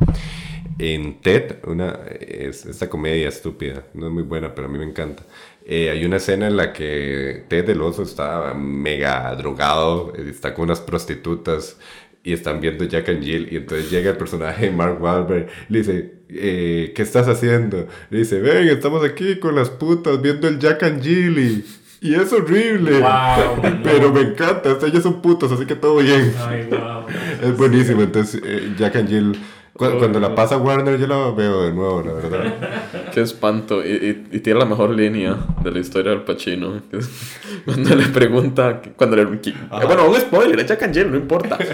[0.77, 4.85] en Ted, una, es, esta comedia estúpida, no es muy buena, pero a mí me
[4.85, 5.23] encanta.
[5.67, 10.53] Eh, hay una escena en la que Ted el oso está mega drogado, eh, está
[10.53, 11.77] con unas prostitutas
[12.23, 15.79] y están viendo Jack and Jill y entonces llega el personaje Mark Wahlberg y le
[15.79, 17.87] dice, eh, ¿qué estás haciendo?
[18.11, 21.65] Le dice, ven, estamos aquí con las putas viendo el Jack and Jilly.
[22.01, 22.99] Y es horrible.
[22.99, 24.77] Wow, pero me encanta.
[24.85, 26.33] Ellos son putos, así que todo bien.
[26.47, 27.05] Ay, wow.
[27.41, 28.03] Es buenísimo.
[28.03, 29.39] Entonces, eh, Jack and Jill.
[29.75, 32.53] Cu- Cuando, la pasa Warner, yo la veo de nuevo, la verdad.
[33.13, 33.83] Qué espanto.
[33.85, 33.89] Y,
[34.31, 36.81] y- y tiene la mejor línea de la historia del Pacino.
[37.65, 38.81] Cuando le pregunta.
[38.95, 39.53] Cuando le, eh,
[39.85, 41.57] bueno, un spoiler, es Jack and Jill, no importa.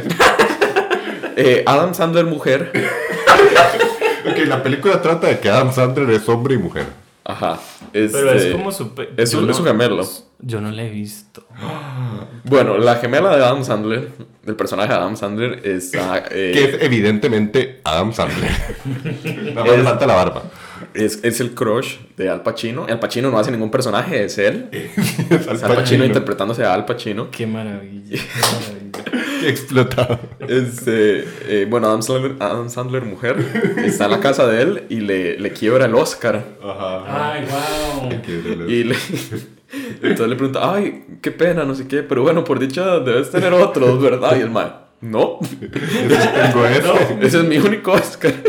[1.37, 2.71] Eh, Adam Sandler, mujer.
[4.29, 6.83] Ok, la película trata de que Adam Sandler es hombre y mujer.
[7.23, 7.59] Ajá.
[7.93, 8.91] Pero es este, como su...
[9.17, 10.07] es yo un- no- es un gemelo.
[10.39, 11.45] Yo no la he visto.
[12.45, 14.09] Bueno, la gemela de Adam Sandler,
[14.43, 16.17] del personaje de Adam Sandler, está.
[16.31, 18.49] eh, Que es evidentemente Adam Sandler.
[19.53, 20.43] Nada más le Es- falta la barba.
[20.93, 22.85] Es, es el crush de Al Pacino.
[22.87, 24.69] Al Pacino no hace ningún personaje, es él.
[25.29, 27.29] Es Al Pacino interpretándose a Al Pacino.
[27.31, 28.09] Qué maravilla.
[28.09, 29.41] Qué maravilla.
[29.41, 30.19] Qué explotado.
[30.39, 33.37] Este, eh, bueno, Adam Sandler, Adam Sandler, mujer,
[33.77, 36.43] está en la casa de él y le, le quiebra el Oscar.
[36.63, 37.33] Ajá.
[37.33, 38.69] Ay, wow.
[38.69, 38.95] Y le,
[40.01, 43.53] entonces le pregunta, ay, qué pena, no sé qué, pero bueno, por dicha debes tener
[43.53, 44.35] otros, ¿verdad?
[44.37, 47.25] Y el man, no, Tengo ese.
[47.25, 48.33] ese es mi único Oscar.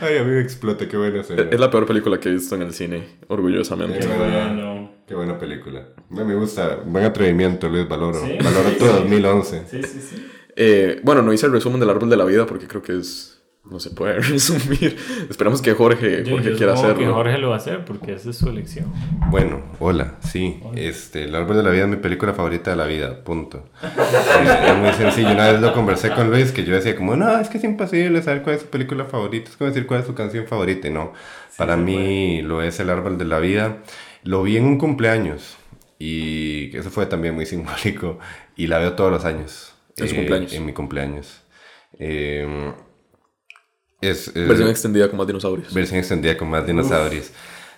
[0.00, 0.86] Ay, a mí me explota.
[0.88, 1.46] Qué buena escena.
[1.50, 3.98] Es la peor película que he visto en el cine, orgullosamente.
[4.00, 4.90] Qué buena, Bueno.
[5.06, 5.88] qué buena película.
[6.10, 6.80] Me me gusta.
[6.84, 8.18] Buen atrevimiento, Luis Valoro.
[8.24, 8.38] Sí.
[8.42, 9.62] Valoro todo 2011.
[9.70, 10.26] Sí, sí, sí.
[10.56, 13.37] Eh, bueno, no hice el resumen del árbol de la vida porque creo que es...
[13.70, 14.96] No se puede resumir.
[15.28, 17.14] Esperamos que Jorge, Yo, Jorge yo quiera supongo que hacerlo.
[17.14, 18.90] Jorge lo va a hacer porque esa es su elección.
[19.30, 20.60] Bueno, hola, sí.
[20.74, 23.68] Este, El árbol de la vida es mi película favorita de la vida, punto.
[23.82, 25.32] Es muy sencillo.
[25.32, 28.22] Una vez lo conversé con Luis que yo decía como, no, es que es imposible
[28.22, 29.50] saber cuál es su película favorita.
[29.50, 30.88] Es como decir cuál es su canción favorita.
[30.88, 31.12] Y no,
[31.58, 33.78] para mí lo es El árbol de la vida.
[34.24, 35.56] Lo vi en un cumpleaños
[35.98, 38.18] y eso fue también muy simbólico.
[38.56, 39.74] Y la veo todos los años.
[39.96, 40.52] ¿En su eh, cumpleaños?
[40.54, 41.42] En mi cumpleaños.
[41.98, 42.72] Eh,
[44.00, 45.72] es, es- Versión extendida con más dinosaurios.
[45.74, 47.30] versión extendida con más dinosaurios.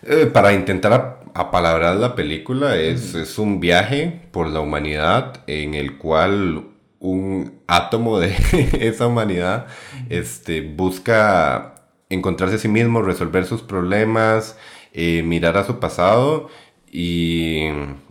[0.03, 5.75] Eh, para intentar ap- apalabrar la película, es, es un viaje por la humanidad en
[5.75, 6.67] el cual
[6.99, 8.35] un átomo de
[8.81, 9.67] esa humanidad
[10.09, 11.75] este, busca
[12.09, 14.57] encontrarse a sí mismo, resolver sus problemas,
[14.93, 16.49] eh, mirar a su pasado
[16.91, 17.67] y,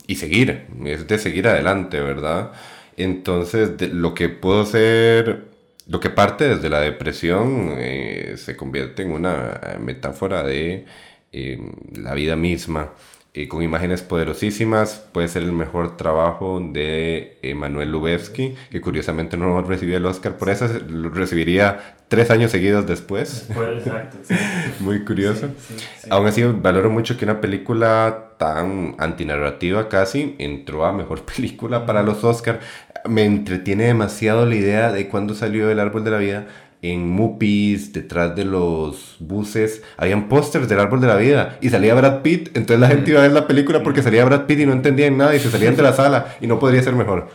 [0.07, 0.67] y seguir.
[0.85, 2.51] Es de seguir adelante, ¿verdad?
[2.97, 5.48] Entonces, de- lo que puedo ser
[5.89, 10.85] lo que parte desde la depresión eh, se convierte en una eh, metáfora de
[11.31, 11.59] eh,
[11.95, 12.91] la vida misma,
[13.33, 15.07] eh, con imágenes poderosísimas.
[15.11, 20.49] Puede ser el mejor trabajo de Emanuel Lubezki, que curiosamente no recibió el Oscar por
[20.49, 23.49] eso, lo recibiría tres años seguidos después.
[23.49, 24.17] Exacto.
[24.23, 24.35] sí.
[24.79, 25.49] Muy curioso.
[25.67, 26.07] Sí, sí.
[26.11, 32.01] Aún así, valoro mucho que una película tan antinarrativa casi entró a mejor película para
[32.01, 32.59] los Oscars.
[33.07, 36.47] Me entretiene demasiado la idea de cuando salió El Árbol de la Vida.
[36.81, 41.93] En Mupis, detrás de los buses, habían pósters del Árbol de la Vida y salía
[41.93, 42.55] Brad Pitt.
[42.55, 45.17] Entonces la gente iba a ver la película porque salía Brad Pitt y no entendían
[45.17, 47.27] nada y se salían de la sala y no podría ser mejor.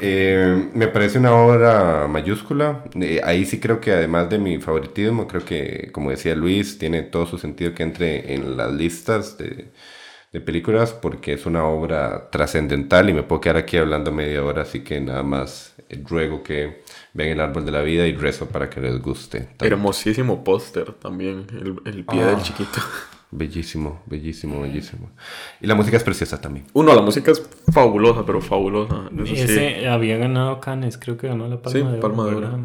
[0.00, 2.84] Eh, me parece una obra mayúscula.
[3.00, 7.02] Eh, ahí sí creo que además de mi favoritismo, creo que, como decía Luis, tiene
[7.02, 9.72] todo su sentido que entre en las listas de,
[10.36, 14.62] de películas porque es una obra trascendental y me puedo quedar aquí hablando media hora,
[14.62, 16.82] así que nada más eh, ruego que
[17.14, 19.40] vean el árbol de la vida y rezo para que les guste.
[19.40, 19.64] tanto.
[19.64, 22.26] Hermosísimo póster también, el, el pie Ah.
[22.32, 22.80] del chiquito.
[23.30, 25.10] Bellísimo, bellísimo, bellísimo.
[25.60, 26.64] Y la música es preciosa también.
[26.74, 29.10] Uno, la música es fabulosa, pero fabulosa.
[29.14, 29.40] Eso sí.
[29.42, 32.00] Ese había ganado Cannes, creo que ganó la Palma Sí, de Oro.
[32.00, 32.58] Palma de Oro.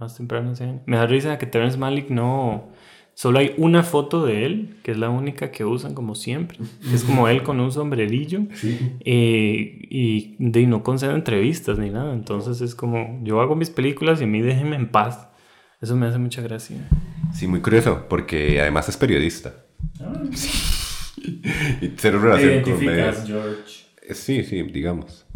[0.00, 0.80] Más temprano ese año.
[0.86, 2.68] Me da risa que Terrence Malick no.
[3.18, 6.58] Solo hay una foto de él, que es la única que usan como siempre.
[6.94, 8.42] es como él con un sombrerillo.
[9.00, 12.14] Eh, y de, no concede entrevistas ni nada.
[12.14, 15.26] Entonces es como, yo hago mis películas y a mí déjenme en paz.
[15.80, 16.76] Eso me hace mucha gracia.
[17.34, 19.52] Sí, muy curioso, porque además es periodista.
[20.32, 20.50] Sí.
[21.82, 23.24] Y cero relación con medios.
[23.26, 23.84] George.
[24.02, 25.26] Eh, Sí, sí, digamos.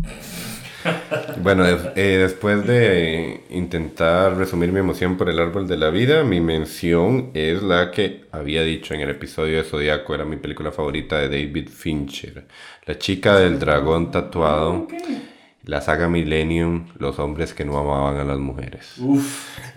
[1.39, 6.41] Bueno, eh, después de intentar resumir mi emoción por el árbol de la vida, mi
[6.41, 11.19] mención es la que había dicho en el episodio de Zodíaco, era mi película favorita
[11.19, 12.45] de David Fincher.
[12.87, 14.87] La chica del dragón tatuado,
[15.65, 18.97] la saga Millennium, los hombres que no amaban a las mujeres.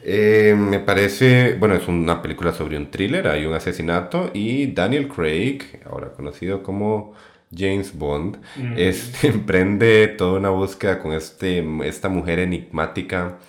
[0.03, 5.07] Eh, me parece, bueno, es una película sobre un thriller, hay un asesinato y Daniel
[5.07, 7.13] Craig, ahora conocido como
[7.55, 8.37] James Bond,
[8.73, 13.39] este, emprende toda una búsqueda con este, esta mujer enigmática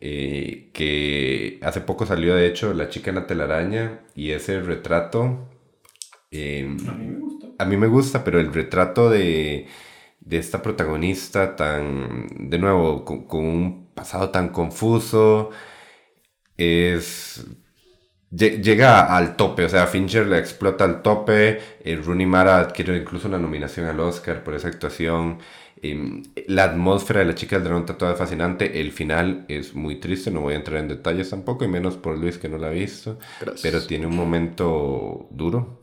[0.00, 5.48] eh, que hace poco salió de hecho La chica en la telaraña y ese retrato...
[6.30, 6.68] eh,
[7.58, 9.68] a mí me gusta, pero el retrato de,
[10.20, 15.50] de esta protagonista tan, de nuevo, con, con un pasado tan confuso,
[16.56, 17.44] es
[18.32, 23.28] llega al tope, o sea, Fincher le explota al tope, eh, Rooney Mara adquiere incluso
[23.28, 25.38] una nominación al Oscar por esa actuación.
[25.84, 28.80] Em, la atmósfera de la chica del dragón toda fascinante.
[28.80, 32.16] El final es muy triste, no voy a entrar en detalles tampoco, y menos por
[32.16, 33.18] Luis que no la ha visto.
[33.62, 35.80] Pero tiene un momento duro.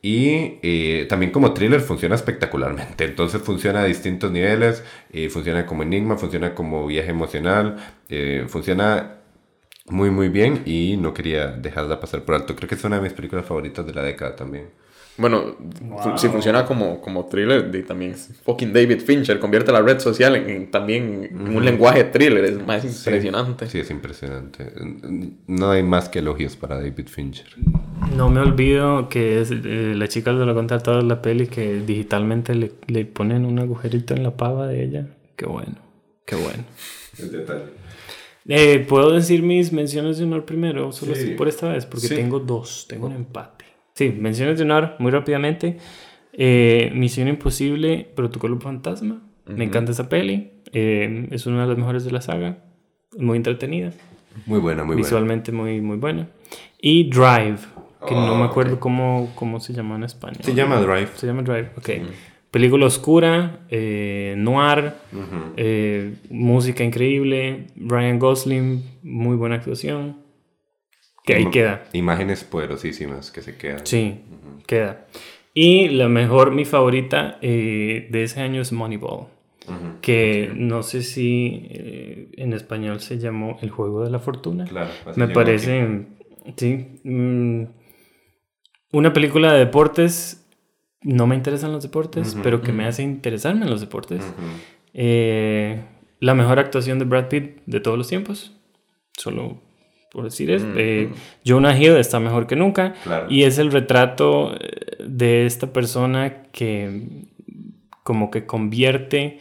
[0.00, 3.04] Y eh, también como thriller funciona espectacularmente.
[3.04, 4.84] Entonces funciona a distintos niveles.
[5.12, 7.76] Eh, funciona como enigma, funciona como viaje emocional.
[8.08, 9.17] Eh, funciona
[9.90, 12.54] muy muy bien y no quería dejarla pasar por alto.
[12.54, 14.66] Creo que es una de mis películas favoritas de la década también.
[15.18, 15.56] Bueno,
[16.16, 20.70] si funciona como, como thriller, y también fucking David Fincher convierte la red social en,
[20.70, 23.66] también un lenguaje thriller, es más impresionante.
[23.66, 24.72] Sí, es impresionante.
[25.48, 27.48] No hay más que elogios para David Fincher.
[28.14, 32.54] No me olvido que es, eh, la chica lo contar toda la peli que digitalmente
[32.54, 35.06] le, le, ponen un agujerito en la pava de ella.
[35.34, 35.78] Qué bueno,
[36.24, 36.62] qué bueno.
[37.18, 37.87] El detalle.
[38.48, 40.90] Eh, ¿Puedo decir mis menciones de honor primero?
[40.90, 43.66] Solo por esta vez, porque tengo dos, tengo un empate.
[43.94, 45.76] Sí, menciones de honor, muy rápidamente.
[46.32, 49.22] Eh, Misión Imposible, Protocolo Fantasma.
[49.46, 50.52] Me encanta esa peli.
[50.72, 52.64] Eh, es una de las mejores de la saga.
[53.18, 53.92] Muy entretenida.
[54.46, 55.06] Muy buena, muy buena.
[55.06, 56.28] Visualmente muy, muy buena.
[56.80, 57.58] Y Drive,
[58.06, 60.38] que no me ah, acuerdo cómo, cómo se llama en español.
[60.42, 61.08] Se llama Drive.
[61.16, 61.90] Se llama Drive, ok.
[62.50, 64.94] Película oscura, eh, noir,
[66.30, 70.28] música increíble, Ryan Gosling, muy buena actuación.
[71.24, 71.84] Que ahí queda.
[71.92, 73.86] Imágenes poderosísimas que se quedan.
[73.86, 74.22] Sí,
[74.66, 75.06] queda.
[75.52, 79.26] Y la mejor, mi favorita eh, de ese año es Moneyball.
[80.00, 84.64] Que no sé si eh, en español se llamó El Juego de la Fortuna.
[84.64, 86.06] Claro, Me parece,
[86.56, 87.00] sí.
[87.04, 87.64] Mm,
[88.92, 90.47] una película de deportes.
[91.02, 94.24] No me interesan los deportes, pero que me hace interesarme en los deportes.
[94.94, 95.80] Eh,
[96.20, 98.52] la mejor actuación de Brad Pitt de todos los tiempos.
[99.16, 99.60] Solo
[100.10, 101.10] por decir es, eh,
[101.46, 102.94] Jonah Hill está mejor que nunca
[103.28, 107.02] y es el retrato eh, de esta persona que
[108.02, 109.38] como que convierte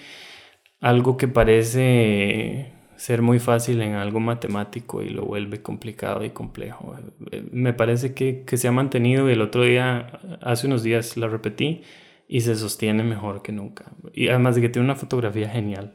[0.82, 6.96] algo que parece ser muy fácil en algo matemático y lo vuelve complicado y complejo.
[7.32, 11.16] Eh, me parece que, que se ha mantenido y el otro día, hace unos días
[11.16, 11.84] la repetí
[12.28, 13.86] y se sostiene mejor que nunca.
[14.14, 15.94] Y además de que tiene una fotografía genial.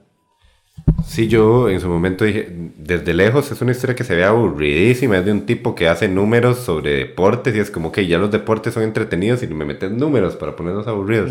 [1.13, 5.19] Sí, yo en su momento dije, desde lejos es una historia que se ve aburridísima,
[5.19, 8.31] es de un tipo que hace números sobre deportes y es como que ya los
[8.31, 11.31] deportes son entretenidos y me meten números para ponerlos aburridos.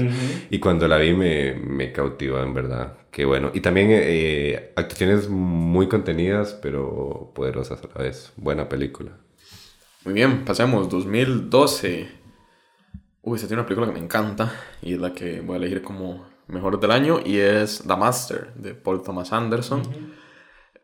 [0.52, 2.94] Y cuando la vi me, me cautivó, en verdad.
[3.10, 3.50] Qué bueno.
[3.56, 8.34] Y también eh, actuaciones muy contenidas, pero poderosas a la vez.
[8.38, 9.13] Buena película.
[10.06, 10.89] Muy bien, pasemos.
[10.89, 12.08] 2012.
[13.24, 15.82] Uy, esta tiene una película que me encanta y es la que voy a elegir
[15.82, 19.82] como mejor del año y es The Master de Paul Thomas Anderson.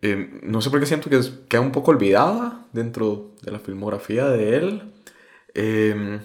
[0.01, 4.27] Eh, no sé por qué siento que queda un poco olvidada dentro de la filmografía
[4.29, 4.81] de él.
[5.53, 6.19] Em,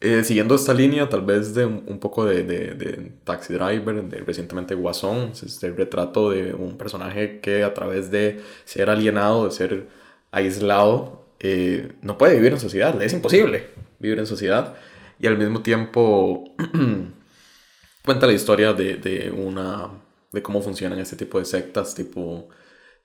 [0.00, 4.74] eh, siguiendo esta línea, tal vez de un, poco de, de, Taxi Driver, de recientemente
[4.74, 9.88] Guasón, es este retrato de un personaje que a través de ser alienado, de ser
[10.30, 14.74] aislado, eh, no puede vivir en sociedad, es imposible vivir en sociedad
[15.18, 16.44] y al mismo tiempo
[18.10, 19.88] cuenta la historia de, de, una
[20.32, 22.48] de cómo funcionan este tipo de sectas tipo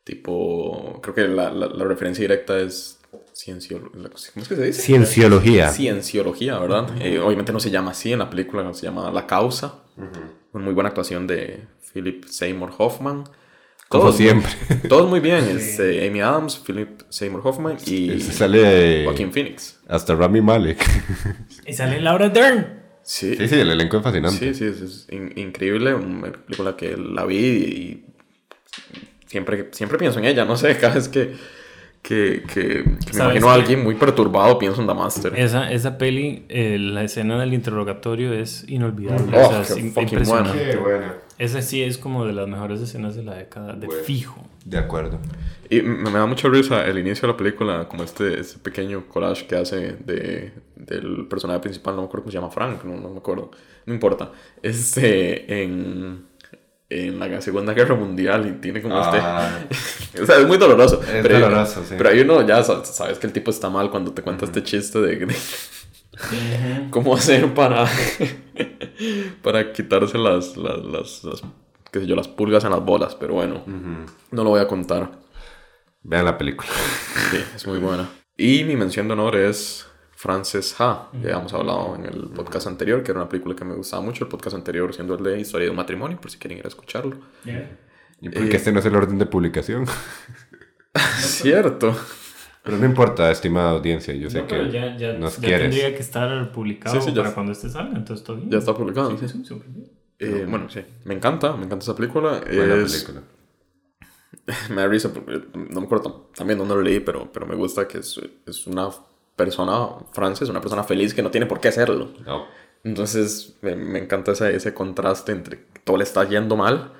[0.04, 3.00] tipo creo que la, la, referencia directa es
[3.32, 4.82] cienciología ¿cómo es que se dice?
[4.82, 5.70] cienciología.
[5.70, 9.84] Cienciología verdad eh, obviamente no se llama así en la película se llama la causa.
[10.54, 13.26] Una muy buena actuación de Philip Seymour Hoffman.
[13.88, 14.52] Como siempre.
[14.89, 19.80] todos muy bien es eh, Amy Adams Philip Seymour Hoffman y sale Joaquin Phoenix.
[19.88, 20.84] hasta Rami Malek.
[21.68, 24.54] Y sale Laura Dern Sí, sí, el elenco es fascinante.
[24.56, 25.94] Sí, sí, es, increíble.
[25.94, 28.06] Una película que la vi y
[29.28, 31.36] siempre, siempre pienso en ella, no sé, cada vez que,
[32.08, 35.34] que, que, me imagino a alguien muy perturbado, pienso en The Master.
[35.36, 39.36] Esa, esa peli, eh, la escena del interrogatorio es inolvidable.
[39.36, 40.78] o sea, oh, es impresionante.
[41.39, 44.39] Esa sí es como de las mejores escenas de la década, de fijo.
[44.63, 45.20] De acuerdo.
[45.68, 49.48] Y me, da mucha risa el inicio de la película, como este, este pequeño collage
[49.48, 53.10] que hace de, del personaje principal, no me acuerdo cómo se llama, Frank, no, no
[53.10, 53.50] me acuerdo,
[53.88, 54.32] no importa.
[54.62, 56.26] Este, en,
[56.89, 59.17] en la Segunda Guerra Mundial y tiene como este...
[59.21, 59.60] Ah.
[60.21, 61.02] o sea, es muy doloroso.
[61.02, 61.95] Es pero, doloroso, sí.
[61.98, 65.00] Pero hay uno, ya sabes que el tipo está mal cuando te cuenta este chiste
[65.00, 65.36] de...
[66.91, 67.86] cómo hacer para...
[69.41, 71.41] para quitarse las, las, las,
[71.91, 73.63] qué sé yo, las pulgas en las bolas, pero bueno,
[74.32, 75.12] no lo voy a contar.
[76.04, 76.69] Vean la película.
[77.32, 78.08] Sí, es muy buena.
[78.38, 79.88] Y mi mención de honor es
[80.26, 83.76] Frances Ha, que habíamos hablado en el podcast anterior, que era una película que me
[83.76, 84.24] gustaba mucho.
[84.24, 86.68] El podcast anterior siendo el de Historia de un matrimonio, por si quieren ir a
[86.68, 87.18] escucharlo.
[88.22, 89.86] ¿Y por qué este no es el orden de publicación?
[91.20, 91.96] Cierto.
[92.64, 95.70] Pero no importa, estimada audiencia, yo sé No, que ya, ya, nos ya quieres.
[95.70, 97.34] tendría que estar publicado Sí, sí, ya para está.
[97.36, 98.50] cuando este salga, entonces todo bien.
[98.50, 99.62] Ya está publicado, Sí, sí.
[100.18, 100.82] Eh, bueno, sí.
[101.04, 102.42] Me encanta, me encanta esa película.
[102.52, 103.22] Buena es, película.
[104.70, 105.12] Me da risa,
[105.54, 108.90] no me acuerdo también dónde lo leí, pero, pero me gusta que es, es una
[109.36, 112.10] persona, Frances, una persona feliz que no tiene por qué serlo.
[112.26, 112.45] No.
[112.84, 116.93] Entonces me, me encanta ese, ese contraste entre todo le está yendo mal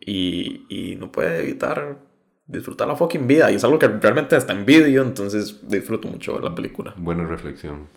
[0.00, 1.98] y, y no puede evitar
[2.46, 3.50] disfrutar la fucking vida.
[3.50, 6.94] Y es algo que realmente hasta envidio, entonces disfruto mucho ver la película.
[6.96, 7.88] Buena reflexión.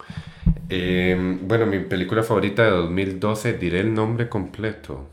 [0.69, 5.07] Eh, bueno, mi película favorita de 2012, diré el nombre completo.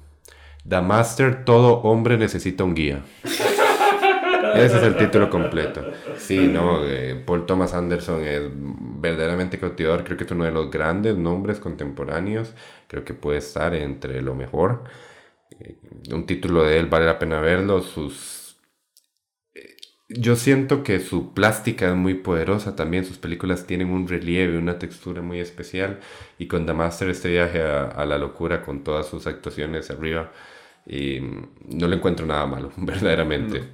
[0.68, 3.02] The Master, todo hombre necesita un guía.
[4.52, 5.88] Ese es el título completo.
[6.12, 10.04] Sí, no, eh, Paul Thomas Anderson es verdaderamente cautivador.
[10.04, 12.54] Creo que es uno de los grandes nombres contemporáneos.
[12.88, 14.84] Creo que puede estar entre lo mejor.
[15.60, 15.78] Eh,
[16.12, 17.82] un título de él vale la pena verlo.
[17.82, 18.58] Sus
[19.54, 19.76] eh,
[20.08, 23.04] yo siento que su plástica es muy poderosa también.
[23.04, 26.00] Sus películas tienen un relieve, una textura muy especial.
[26.38, 30.32] Y con The Master, este viaje a, a la locura con todas sus actuaciones arriba,
[30.86, 31.20] y
[31.68, 33.64] no le encuentro nada malo, verdaderamente.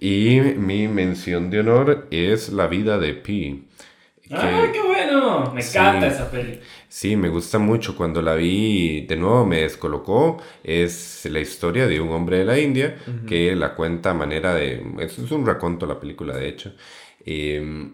[0.00, 3.68] Y mi mención de honor es La vida de Pi.
[4.28, 5.52] que- ¡Ah, qué bueno!
[5.54, 5.76] Me Sí.
[5.78, 6.58] encanta esa peli.
[6.88, 7.94] Sí, me gusta mucho.
[7.96, 10.38] Cuando la vi de nuevo me descolocó.
[10.62, 12.96] Es la historia de un hombre de la India
[13.28, 14.82] que la cuenta a manera de...
[15.00, 16.72] Es, es un raconto la película, de hecho.
[17.26, 17.90] eh,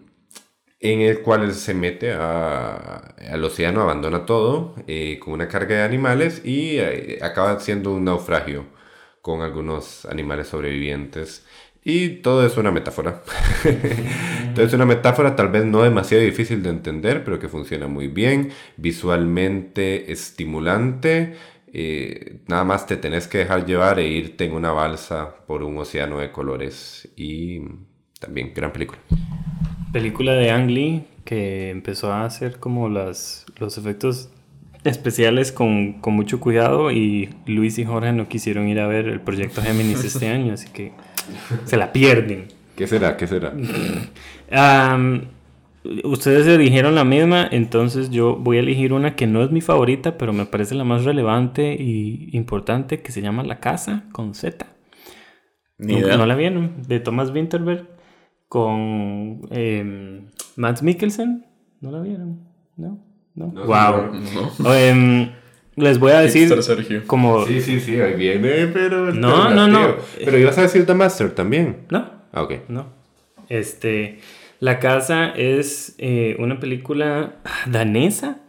[0.83, 5.75] en el cual él se mete a- al océano, abandona todo eh, con una carga
[5.75, 8.65] de animales y eh, acaba siendo un naufragio
[9.21, 11.45] con algunos animales sobrevivientes.
[11.83, 13.23] Y todo es una metáfora.
[13.63, 18.07] Entonces es una metáfora tal vez no demasiado difícil de entender, pero que funciona muy
[18.07, 21.35] bien, visualmente estimulante.
[21.73, 25.77] eh, nada más te tenés que dejar llevar e irte en una balsa por un
[25.77, 27.09] océano de colores.
[27.15, 27.61] Y
[28.19, 28.99] también gran película.
[29.91, 34.29] Película de Ang Lee que empezó a hacer como las, los efectos
[34.83, 39.21] especiales con, con mucho cuidado y Luis y Jorge no quisieron ir a ver el
[39.21, 40.91] proyecto Géminis este año, así que
[41.65, 42.47] se la pierden.
[42.75, 43.17] ¿Qué será?
[43.17, 43.53] ¿Qué será?
[44.51, 45.25] Am,
[46.03, 50.17] ustedes eligieron la misma, entonces yo voy a elegir una que no es mi favorita,
[50.17, 54.65] pero me parece la más relevante y importante, que se llama La Casa con Z.
[55.77, 56.17] Ni ¿No, idea.
[56.17, 56.83] no la vieron?
[56.87, 57.87] De Thomas Winterberg
[58.47, 60.21] con eh,
[60.55, 61.45] Mads Mikkelsen.
[61.79, 62.47] ¿No la vieron?
[62.77, 63.03] ¿No?
[63.33, 63.51] ¿No?
[63.53, 64.11] No, wow.
[64.59, 64.75] No.
[64.75, 65.31] Em,
[65.81, 66.49] les voy a decir
[67.07, 67.45] como...
[67.45, 69.11] Sí, sí, sí, ahí viene, pero...
[69.13, 69.95] No, no, no.
[70.23, 71.77] Pero ibas a decir The Master también.
[71.89, 72.53] No, Ah, ok.
[72.69, 72.87] no.
[73.49, 74.19] Este,
[74.59, 78.41] La Casa es eh, una película danesa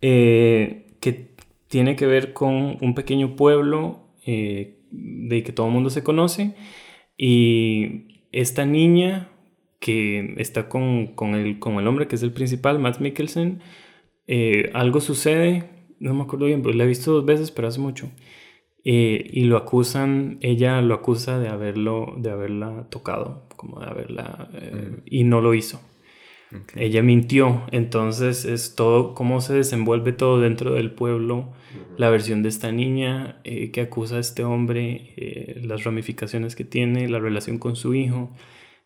[0.00, 1.30] eh, que
[1.68, 6.54] tiene que ver con un pequeño pueblo eh, de que todo el mundo se conoce
[7.16, 9.28] y esta niña
[9.80, 13.60] que está con, con el, con el hombre que es el principal, Matt Mikkelsen,
[14.26, 15.64] eh, algo sucede,
[16.00, 18.10] no me acuerdo bien, pero la he visto dos veces, pero hace mucho.
[18.84, 24.48] Eh, y lo acusan, ella lo acusa de haberlo, de haberla tocado, como de haberla,
[24.54, 25.80] eh, y no lo hizo.
[26.76, 31.52] Ella mintió, entonces es todo, cómo se desenvuelve todo dentro del pueblo,
[31.98, 36.64] la versión de esta niña eh, que acusa a este hombre, eh, las ramificaciones que
[36.64, 38.30] tiene, la relación con su hijo.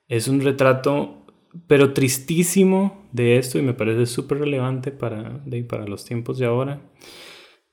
[0.09, 1.27] Es un retrato,
[1.67, 6.47] pero tristísimo de esto y me parece súper relevante para, de- para los tiempos de
[6.47, 6.81] ahora.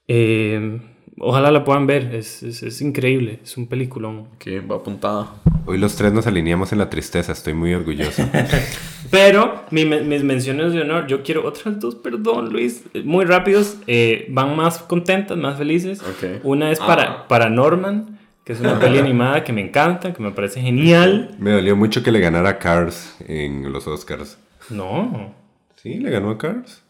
[0.07, 0.79] Eh,
[1.19, 4.29] ojalá la puedan ver, es, es, es increíble, es un peliculón.
[4.39, 5.33] Que va apuntada.
[5.65, 8.23] Hoy los tres nos alineamos en la tristeza, estoy muy orgulloso.
[9.11, 14.25] Pero mi- mis menciones de honor, yo quiero otras dos, perdón Luis, muy rápidos, eh,
[14.29, 16.01] van más contentas, más felices.
[16.43, 16.87] Una es Ah.
[16.87, 18.16] para, para Norman,
[18.47, 21.35] que es una peli animada que me encanta, que me parece genial.
[21.37, 24.39] Me dolió mucho que le ganara Cars en los Oscars.
[24.69, 25.35] No,
[25.75, 26.81] Sí, le ganó a Cars.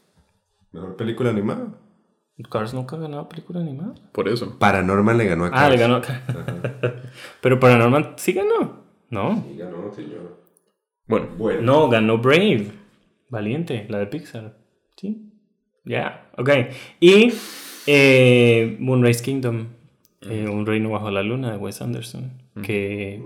[0.71, 1.69] Mejor película animada.
[2.51, 3.95] Cars nunca ha ganado película animada.
[4.11, 4.59] Por eso.
[4.59, 5.61] Paranormal le ganó a Cars.
[5.63, 5.99] Ah, le ganó.
[7.41, 8.83] Pero para Norman sí ganó.
[9.09, 10.37] No, Sí, ganó, señor.
[11.07, 11.61] Bueno, Bueno.
[11.63, 12.67] no, ganó Brave.
[13.29, 14.57] Valiente, la de Pixar.
[14.95, 15.31] Sí.
[15.85, 16.49] Ya, ok.
[16.99, 17.33] Y
[17.87, 19.69] eh, Moonrise Kingdom,
[20.29, 22.31] eh, Un reino bajo la luna de Wes Anderson,
[22.63, 23.21] que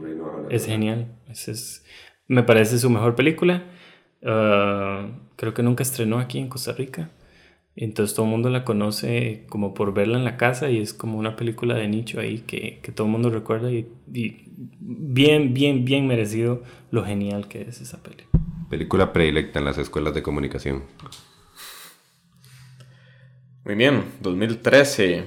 [0.49, 1.07] es genial.
[1.29, 1.85] Es, es-
[2.27, 3.63] me parece su mejor película.
[4.23, 7.09] Ah, creo que nunca estrenó aquí en Costa Rica.
[7.75, 11.17] Entonces todo el mundo la conoce como por verla en la casa y es como
[11.17, 14.43] una película de nicho ahí que, que todo el mundo recuerda y, y
[14.79, 18.25] bien, bien, bien merecido lo genial que es esa peli.
[18.69, 20.83] Película predilecta en las escuelas de comunicación.
[23.65, 24.03] muy bien.
[24.21, 25.25] 2013.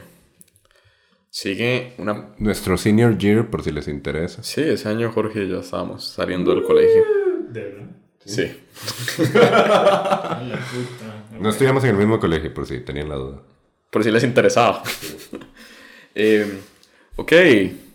[1.35, 2.28] Sigue una...
[2.39, 4.45] Nuestro senior year, por si les interesa.
[4.45, 7.03] Sí, ese año Jorge y yo estábamos saliendo del colegio.
[7.49, 7.87] ¿De verdad?
[8.24, 8.43] Sí.
[9.43, 11.37] A la puta.
[11.41, 13.43] No estudiamos en el mismo colegio, por si tenían la duda.
[13.91, 14.82] Por si les interesaba.
[16.16, 16.61] Eh,
[17.16, 17.32] ok,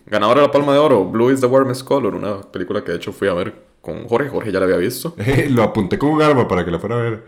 [0.05, 2.97] ganadora de la Palma de Oro, Blue is the Warmest Color, una película que de
[2.97, 4.27] hecho fui a ver con Jorge.
[4.27, 5.15] Jorge ya la había visto.
[5.51, 7.23] Lo apunté con un arma para que la fuera a ver.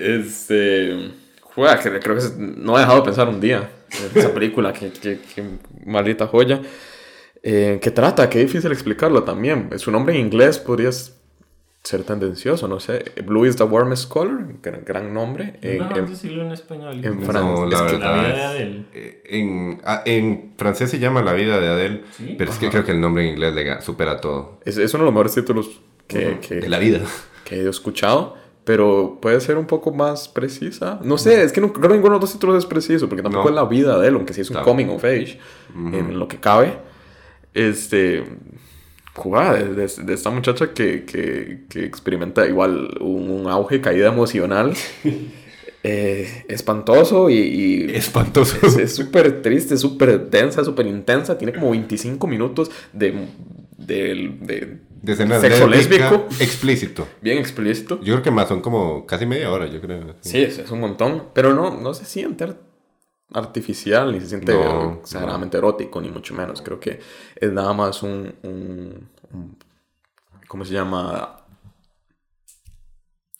[0.00, 1.19] Este.
[1.54, 3.70] Juega, que creo que es- no he dejado de pensar un día
[4.14, 5.44] esa película, que, que, que
[5.84, 6.60] maldita joya.
[7.42, 8.28] Eh, ¿Qué trata?
[8.28, 9.70] Qué difícil explicarlo también.
[9.78, 10.90] Su nombre en inglés podría
[11.82, 13.02] ser tendencioso, no sé.
[13.24, 15.54] Blue is the warmest color, gran, gran nombre.
[15.62, 17.02] En- No, en- decirlo en español.
[17.02, 18.84] en Es No, es la que la vida de es- Adele.
[18.92, 22.34] eh, en, ah, en francés se llama La vida de Adele, Sí.
[22.36, 24.60] pero es que creo que el nombre en inglés le supera todo.
[24.66, 27.00] es, es uno de los mejores títulos que, que, De la vida.
[27.44, 28.36] que he escuchado.
[28.72, 31.00] Pero puede ser un poco más precisa.
[31.02, 33.20] No sé, es que no, creo que ninguno de los dos títulos es preciso, porque
[33.20, 33.50] tampoco No.
[33.50, 34.70] es la vida de él, aunque sí es un Tampoco.
[34.76, 35.40] coming of age,
[35.74, 36.74] en lo que cabe.
[37.52, 38.22] Este.
[39.16, 44.06] Jugada de, de- de esta muchacha que, que, que experimenta igual un, un auge, caída
[44.06, 44.72] emocional.
[45.82, 47.34] eh, espantoso y.
[47.38, 48.56] y Espantoso.
[48.64, 51.36] es- es súper triste, súper densa, súper intensa.
[51.36, 53.26] Tiene como 25 minutos de.
[53.78, 56.26] de, de De escena sexo lésbico.
[56.40, 57.08] Explícito.
[57.22, 58.00] Bien explícito.
[58.00, 60.14] Yo creo que más son como casi media hora, yo creo.
[60.20, 61.28] Sí, es, es un montón.
[61.34, 62.58] Pero no, no se siente ar-
[63.32, 66.60] artificial, ni se siente No, exageradamente erótico, ni mucho menos.
[66.62, 67.00] Creo que
[67.36, 68.34] es nada más un.
[68.42, 69.56] un- un-
[70.48, 71.39] ¿Cómo se llama?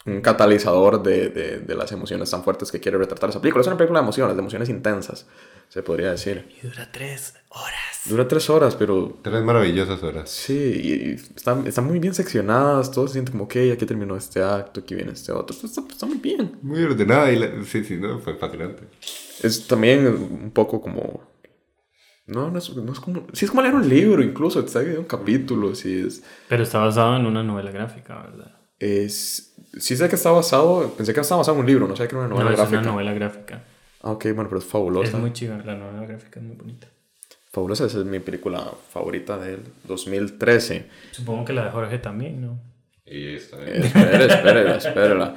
[0.07, 3.61] Un catalizador de, de- de las emociones tan fuertes que quiere retratar esa película.
[3.61, 5.27] Es una película de emociones, de emociones intensas,
[5.69, 6.49] se podría decir.
[6.63, 8.01] Y dura tres horas.
[8.07, 10.31] Dura tres horas, pero Tres maravillosas horas.
[10.31, 14.17] Sí, y y están, están muy bien seccionadas, todo se siente como, ok, aquí terminó
[14.17, 16.59] este acto, aquí viene este otro, está, está muy bien.
[16.63, 18.85] Muy ordenada y la- sí, sí, no, fue fascinante.
[19.43, 21.29] Es también un poco como...
[22.27, 23.27] No, no es, no es como...
[23.35, 26.23] Sí, es como leer un libro incluso, está dividido en capítulos y es...
[26.49, 28.57] Pero está basado en una novela gráfica, ¿verdad?
[28.79, 30.93] es sí sé que está basado...
[30.97, 32.77] Pensé que estaba basado en un libro, no sé que era una novela no, gráfica.
[32.77, 33.63] es una novela gráfica.
[34.03, 35.09] Ah, ok, bueno, pero es fabulosa.
[35.09, 36.87] Es muy chiva, la novela gráfica es muy bonita.
[37.53, 40.87] Fabulosa, esa es mi película favorita del 2013.
[41.11, 42.61] Supongo que la de Jorge también, ¿no?
[43.05, 45.35] Y está Espera, espérela, espérela.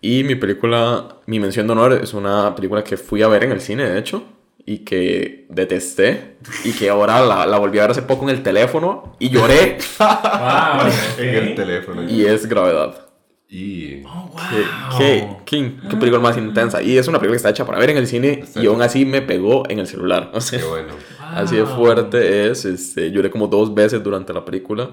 [0.00, 3.52] Y mi película, mi mención de honor, es una película que fui a ver en
[3.52, 4.24] el cine, de hecho,
[4.66, 8.42] y que detesté, y que ahora la, la volví a ver hace poco en el
[8.42, 10.90] teléfono, y lloré, ¡Wow!
[11.18, 12.02] en el teléfono.
[12.02, 13.06] y es Gravedad.
[13.54, 14.36] Y ¡Oh, wow!
[14.50, 14.64] ¿Qué,
[14.96, 16.80] qué, qué, qué película más intensa?
[16.82, 19.04] Y es una película que está hecha para ver en el cine, y aún así
[19.04, 20.30] me pegó en el celular.
[20.34, 20.94] O sea, qué bueno.
[21.34, 24.92] así de fuerte es, este, lloré como dos veces durante la película.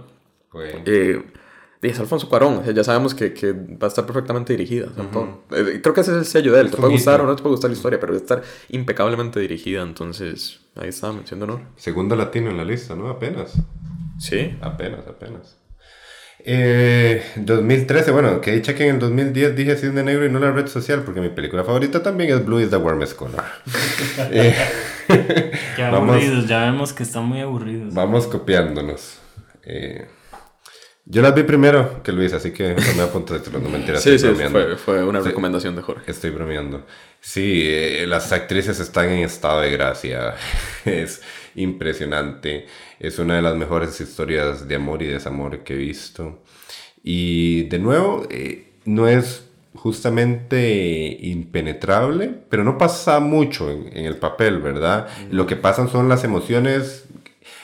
[0.50, 1.24] Fue- Eh,
[1.82, 4.88] y es Alfonso Cuarón, o sea, ya sabemos que, que va a estar perfectamente dirigida.
[4.92, 5.44] o sea, todo.
[5.52, 6.70] Eh, creo que ese es el sello de él.
[6.72, 9.84] Te puede gustar o no te puede gustar la historia, pero debe estar impecablemente dirigida.
[9.84, 11.62] Entonces, ahí está, mención de honor.
[11.78, 13.08] Segundo latino en la lista, ¿no?
[13.08, 13.54] Apenas.
[14.18, 14.58] Sí.
[14.60, 15.56] Apenas, apenas.
[16.46, 20.52] Eh, 2013, bueno, que dicha que en el 2010 dije Cisne Negro y no la
[20.52, 23.44] red social, porque mi película favorita también es Blue is the Warmest Color.
[24.32, 24.56] Eh,
[25.76, 26.16] Qué Vamos.
[26.16, 27.94] aburridos, ya vemos que están muy aburridos.
[27.94, 29.18] vamos copiándonos.
[29.64, 30.08] Eh,
[31.06, 34.04] yo las vi primero que Luis, así que no me apunto de no mentiras.
[34.04, 34.78] Sí, estoy sí, bromeando.
[34.78, 35.28] fue, fue una Sí.
[35.30, 36.12] recomendación de Jorge.
[36.12, 36.86] Estoy bromeando.
[37.20, 40.36] Sí, eh, las actrices están en estado de gracia.
[40.86, 41.22] Es
[41.56, 42.68] impresionante.
[43.00, 46.42] Es una de las mejores historias de amor y desamor que he visto.
[47.04, 49.46] Y de nuevo, eh, no es
[49.76, 55.08] justamente impenetrable, pero no pasa mucho en, en el papel, ¿verdad?
[55.32, 57.06] Lo que pasan son las emociones.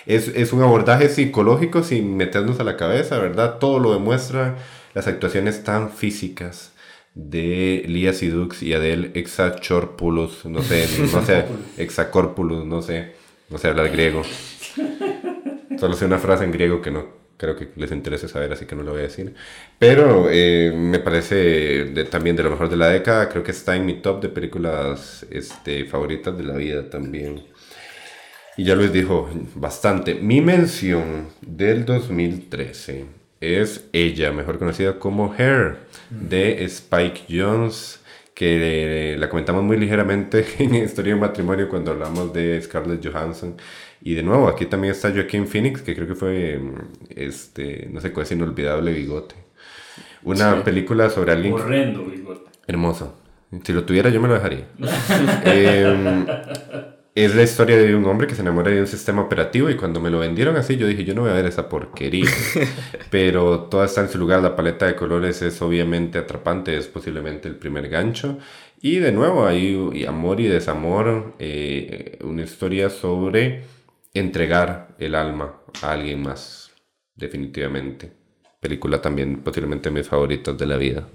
[0.05, 3.57] Es, es un abordaje psicológico sin meternos a la cabeza, ¿verdad?
[3.59, 4.57] Todo lo demuestra
[4.93, 6.71] las actuaciones tan físicas
[7.15, 11.45] de Lia Sidux y Adele Exachorpoulos, no sé, no sé,
[11.77, 13.14] Exacorpoulos, no sé,
[13.49, 14.23] no sé hablar griego.
[15.79, 18.75] Solo sé una frase en griego que no creo que les interese saber, así que
[18.75, 19.35] no lo voy a decir.
[19.77, 23.75] Pero eh, me parece de- también de lo mejor de la década, creo que está
[23.75, 27.43] en mi top de películas este, favoritas de la vida también.
[28.57, 30.15] Y ya les dijo bastante.
[30.15, 33.05] Mi mención del 2013
[33.41, 35.77] es ella, mejor conocida como Hair,
[36.09, 37.99] de Spike Jones,
[38.35, 43.55] que eh, la comentamos muy ligeramente en Historia de Matrimonio cuando hablamos de Scarlett Johansson.
[44.01, 46.75] Y de nuevo, aquí también está Joaquin Phoenix, que creo que fue, mm,
[47.15, 49.33] este, no sé, con ese inolvidable bigote.
[50.23, 50.61] Una Sí.
[50.63, 51.53] película sobre alguien...
[51.53, 52.51] Horrendo, bigote.
[52.67, 53.15] Hermoso.
[53.63, 54.65] Si lo tuviera yo me lo dejaría.
[55.45, 56.25] Em,
[57.15, 60.01] es la historia de un hombre que se enamora de un sistema operativo y cuando
[60.01, 62.29] me lo vendieron así yo dije yo no voy a ver esa porquería.
[63.09, 67.47] Pero todo está en su lugar, la paleta de colores es obviamente atrapante, es posiblemente
[67.47, 68.37] el primer gancho.
[68.81, 73.63] Y de nuevo hay y amor y desamor, eh, una historia sobre
[74.13, 76.71] entregar el alma a alguien más,
[77.15, 78.11] definitivamente.
[78.59, 81.07] película también posiblemente mis favoritas de la vida.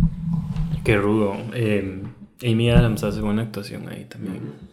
[0.83, 1.37] Qué rudo.
[1.53, 2.03] Eh,
[2.43, 4.70] Amy Adams hace buena actuación ahí también.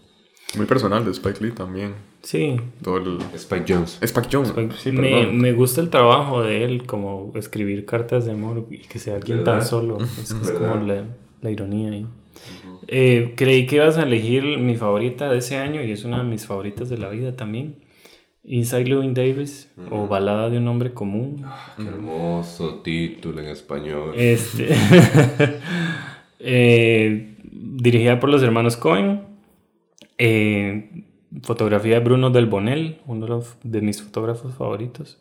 [0.55, 1.95] Muy personal de Spike Lee también.
[2.21, 2.59] Sí.
[2.81, 3.17] Todo el...
[3.35, 3.99] Spike Jones.
[4.01, 4.53] Spike Jones.
[4.77, 8.99] sí, me, me gusta el trabajo de él, como escribir cartas de amor y que
[8.99, 9.97] sea alguien tan solo.
[10.21, 11.03] Es, como la,
[11.41, 12.05] la ironía ahí.
[12.87, 16.23] Eh, creí que ibas a elegir mi favorita de ese año y es una de
[16.23, 17.75] mis favoritas de la vida también.
[18.45, 21.45] Inside Llewyn Davis o Balada de un hombre común.
[21.75, 24.13] Qué hermoso título en español.
[24.15, 24.69] Este,
[26.39, 29.26] eh, dirigida por los hermanos Cohen.
[30.17, 31.03] Eh,
[31.43, 35.19] fotografía de Bruno Del Bonel, uno de, los- de mis fotógrafos favoritos.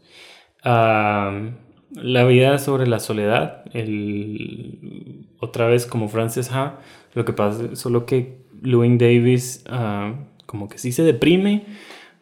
[0.65, 1.51] Ah,
[1.93, 3.65] la vida sobre la soledad.
[3.73, 6.79] El, otra vez como Frances Ha.
[7.15, 10.15] Lo que pasa solo que Llewyn Davis ah,
[10.47, 11.65] como que sí se deprime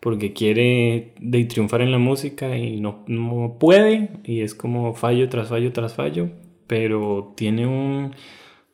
[0.00, 1.14] porque quiere
[1.48, 5.94] triunfar en la música y no, no puede y es como fallo tras fallo tras
[5.94, 6.28] fallo
[6.66, 8.14] pero tiene un,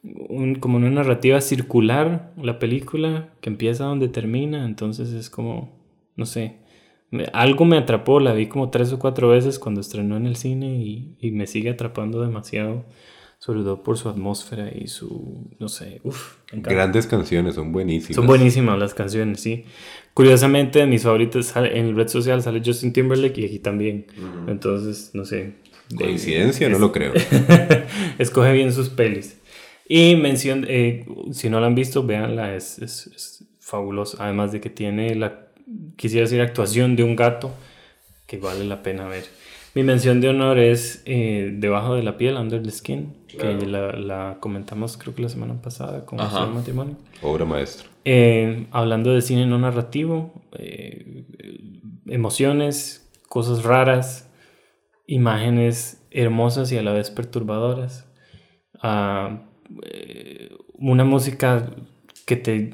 [0.02, 5.70] un- como una narrativa circular la película que empieza donde termina entonces es como
[6.16, 6.56] no sé
[7.10, 10.36] me- algo me atrapó la vi como tres o cuatro veces cuando estrenó en el
[10.36, 12.84] cine y, y me sigue atrapando demasiado
[13.38, 18.16] sobre todo por su atmósfera y su no sé uff Grandes canciones, son buenísimas.
[18.16, 19.64] son buenísimas las canciones, sí.
[20.14, 24.06] Curiosamente, mis favoritos sale- en red social sale Justin Timberlake y aquí también.
[24.48, 25.54] Entonces, no sé.
[25.90, 27.12] de- Coincidencia, no lo creo.
[28.18, 29.39] Escoge bien sus pelis.
[29.92, 34.22] Y mención, eh, si no la han visto, véanla, es, es, es fabulosa.
[34.22, 35.48] Además de que tiene la,
[35.96, 37.50] quisiera decir, actuación de un gato
[38.28, 39.24] que vale la pena ver.
[39.74, 43.90] Mi mención de honor es eh, Debajo de la piel, Under the Skin, que la,
[43.90, 46.96] la comentamos creo que la semana pasada con el matrimonio.
[47.20, 47.88] Obra maestra.
[48.04, 51.24] Eh, hablando de cine no narrativo, eh,
[52.06, 54.30] emociones, cosas raras,
[55.08, 58.06] imágenes hermosas y a la vez perturbadoras.
[58.80, 59.49] Ah,
[59.82, 61.70] eh, una música
[62.26, 62.70] que te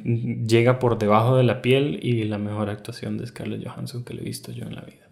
[0.47, 4.21] llega por debajo de la piel y la mejor actuación de Scarlett Johansson que le
[4.21, 5.07] he visto yo en la vida.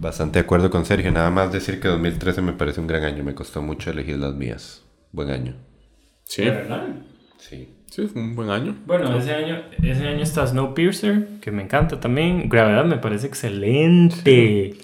[0.00, 1.10] Bastante de acuerdo con Sergio.
[1.10, 3.24] Nada más decir que 2013 me parece un gran año.
[3.24, 4.84] Me costó mucho elegir las mías.
[5.12, 5.54] Buen año.
[6.24, 6.44] Sí,
[7.38, 7.68] Sí.
[7.86, 8.76] sí, fue un buen año.
[8.86, 12.48] Bueno, ese año, ese año está Snowpiercer, que me encanta también.
[12.48, 14.74] Gravedad me parece excelente.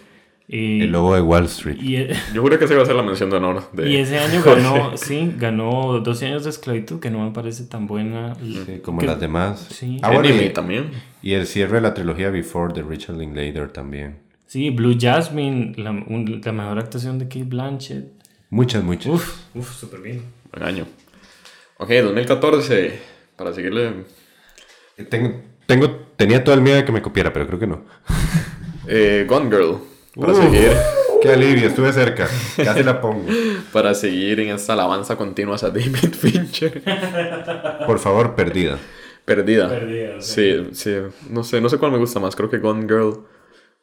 [0.47, 1.78] Y, El lobo de Wall Street.
[1.80, 3.62] y, e- Yo juré que se iba a hacer la mención de honor.
[3.72, 3.88] De...
[3.90, 7.86] y ese año ganó, sí, ganó 12 años de esclavitud, que no me parece tan
[7.86, 8.34] buena.
[8.36, 9.66] Sí, como Que- las demás.
[9.70, 9.99] Sí.
[10.03, 10.90] Ah, bueno, Enemy y, también.
[11.22, 14.18] y el cierre de la trilogía Before de Richard Linklater también.
[14.47, 18.05] Sí, Blue Jasmine, la, un- la mejor actuación de Kate Blanchett.
[18.51, 19.07] Muchas, muchas.
[19.12, 20.22] Uf, uf, súper bien.
[20.53, 20.86] Buen año.
[21.78, 22.99] Ok, 2014.
[23.36, 24.05] Para seguirle.
[25.09, 27.82] Tengo, tengo, tenía todo el miedo de que me copiara, pero creo que no.
[28.86, 29.78] Eh, Gone Girl.
[30.15, 30.73] Para Uh, seguir.
[31.23, 32.29] Qué alivio, estuve cerca.
[32.57, 33.27] Casi la pongo.
[33.73, 36.83] Para seguir en esta alabanza continua a David Fincher.
[37.87, 38.79] Por favor, perdida.
[39.25, 39.69] Perdida.
[39.71, 40.95] Perdida, Sí, sí.
[41.31, 42.37] No sé, no sé cuál me gusta más.
[42.37, 43.25] Creo que Gone Girl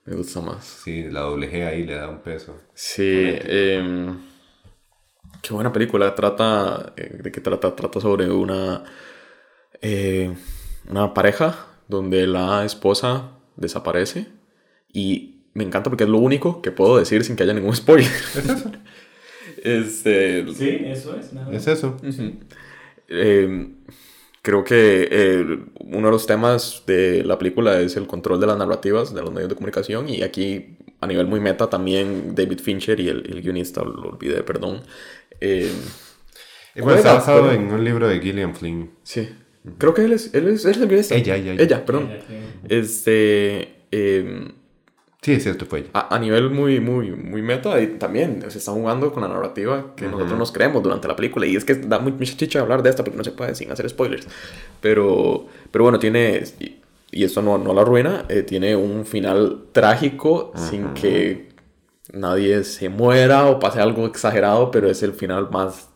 [0.06, 0.64] me gusta más.
[0.84, 2.56] Sí, la doble G ahí le da un peso.
[2.76, 3.12] Sí.
[3.26, 4.18] em,
[5.42, 6.14] qué buena película.
[6.14, 6.94] Trata.
[6.96, 7.76] eh, ¿De qué trata?
[7.76, 8.84] Trata sobre una.
[9.82, 10.32] eh,
[10.88, 11.56] una pareja
[11.88, 14.28] donde la esposa desaparece.
[14.94, 18.10] Y me encanta porque es lo único que puedo decir sin que haya ningún spoiler.
[19.64, 20.45] este.
[20.54, 21.34] Sí, eso es.
[21.34, 21.52] nada.
[21.56, 21.97] Es eso.
[23.08, 23.68] Eh,
[24.41, 28.58] creo que eh, uno de los temas de la película es el control de las
[28.58, 32.99] narrativas de los medios de comunicación y aquí a nivel muy meta también David Fincher
[32.99, 34.82] y el, el guionista, lo olvidé, perdón.
[35.41, 35.72] Eh,
[36.76, 38.91] Bueno, está Juega, basado en un libro de Gillian Flynn.
[39.04, 39.28] sí,
[39.78, 41.16] creo que él es, él es, él es el guionista.
[41.16, 41.64] Ella, ella, ella.
[41.64, 42.10] Ella, perdón.
[42.70, 43.76] Este...
[43.91, 44.52] eh,
[45.24, 45.90] Sí, es cierto, fue ella.
[45.94, 49.94] a, a nivel muy, muy, muy meta, y también se está jugando con la narrativa
[49.96, 51.46] que nosotros nos creemos durante la película.
[51.46, 53.88] Y es que da mucha chicha hablar de esta porque no se puede sin hacer
[53.88, 54.28] spoilers.
[54.82, 56.78] Pero, pero bueno, tiene, y,
[57.12, 61.50] y esto no, no la arruina, eh, tiene un final trágico sin que
[62.12, 65.91] nadie se muera o pase algo exagerado, pero es el final más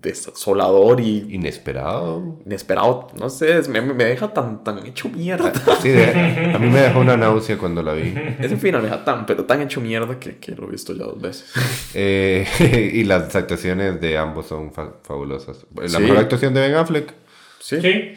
[0.00, 2.38] desolador y Inesperado.
[2.46, 3.08] inesperado.
[3.18, 5.52] No sé, es- me, me deja tan, tan hecho mierda.
[5.80, 8.14] Sí, de- a mí me dejó una náusea cuando la vi.
[8.38, 11.04] Ese final me deja tan, pero tan hecho mierda que, que lo he visto ya
[11.04, 11.52] dos veces.
[11.94, 12.46] Eh,
[12.94, 15.66] y las actuaciones de ambos son fa- fabulosas.
[15.74, 15.98] La Sí.
[15.98, 17.14] mejor actuación de Ben Affleck.
[17.58, 18.16] Sí, Sí.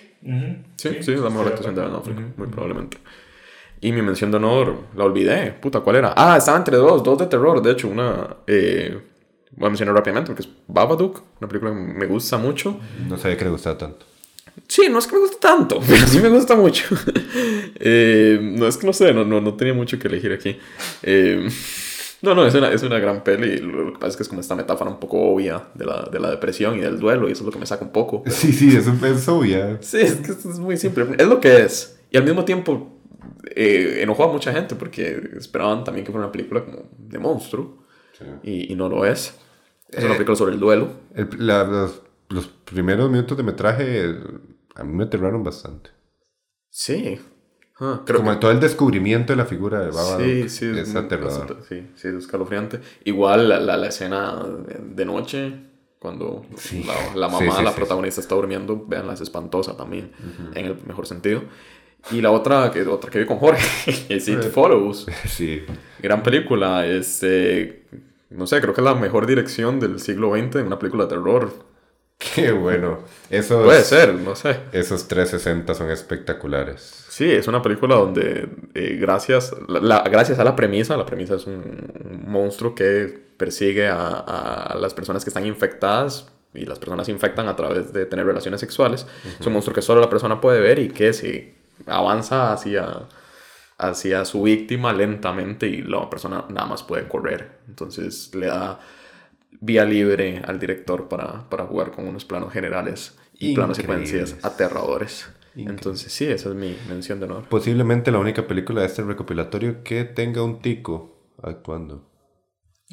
[0.78, 2.98] Sí, sí, es la mejor actuación de Ben Affleck, muy probablemente.
[3.82, 5.52] Y mi mención de honor, la olvidé.
[5.52, 6.14] Puta, ¿cuál era?
[6.16, 7.62] Ah, estaba entre dos, dos de terror.
[7.62, 8.38] De hecho, una.
[8.48, 8.98] Eh,
[9.56, 12.80] voy a mencionar rápidamente porque es Babadook, una película que me gusta mucho.
[13.08, 14.06] No sabía que le gustaba tanto.
[14.68, 16.86] Sí, no es que me guste tanto, pero sí me gusta mucho.
[17.86, 20.58] Eh, no es que no sé, no, no, no tenía mucho que elegir aquí.
[21.02, 21.50] Eh,
[22.24, 23.58] No, no, es una, es una gran peli.
[23.58, 26.20] Lo que pasa es que es como esta metáfora un poco obvia de la, de
[26.22, 28.24] la depresión y del duelo, y eso es lo que me saca un poco.
[28.28, 29.78] Sí, sí, eso es obvia.
[29.82, 31.06] Sí, es que es muy simple.
[31.18, 32.00] Es lo que es.
[32.12, 32.94] Y al mismo tiempo
[33.54, 37.84] eh, enojó a mucha gente porque esperaban también que fuera una película como de monstruo.
[38.42, 39.38] Y, y, no lo es.
[39.94, 40.90] Es una eh, película sobre el duelo.
[41.38, 44.16] los, los, primeros minutos de metraje
[44.76, 45.92] a mí me aterraron bastante.
[46.70, 47.20] Sí.
[47.80, 51.58] Ah, como todo el descubrimiento de la figura de Baba sí, sí, es, aterrador.
[51.68, 52.80] Sí, sí, es escalofriante.
[53.04, 54.44] Igual la, la, escena
[54.80, 55.54] de noche,
[56.00, 56.46] cuando
[56.86, 60.12] la, la, mamá, la protagonista está durmiendo, veanla, es espantosa también,
[60.54, 61.44] en el mejor sentido.
[62.12, 63.64] Y la otra que, otra que vi con Jorge
[64.10, 65.08] es It Follows.
[65.28, 65.64] Sí.
[66.00, 66.86] Gran película.
[66.86, 67.83] Es, eh,
[68.36, 71.10] no sé, creo que es la mejor dirección del siglo XX en una película de
[71.10, 71.52] terror.
[72.18, 73.00] Qué bueno.
[73.30, 74.60] Esos, Puede ser, no sé.
[74.72, 77.06] Esos 360 son espectaculares.
[77.10, 81.46] Sí, es una película donde eh, gracias, la, gracias a la premisa, la premisa es
[81.46, 87.12] un, monstruo que persigue a, a, las personas que están infectadas y las personas se
[87.12, 89.06] infectan a través de tener relaciones sexuales.
[89.40, 91.54] Es un monstruo que solo la persona puede ver y que si
[91.88, 93.08] avanza hacia,
[93.78, 97.60] hacia su víctima lentamente y la persona nada más puede correr.
[97.68, 98.80] Entonces le da
[99.60, 105.30] vía libre al director para, para jugar con unos planos generales y planos secuencias aterradores.
[105.56, 107.48] Entonces sí, esa es mi mención de honor.
[107.50, 112.10] Posiblemente la única película de este recopilatorio que tenga un tico actuando.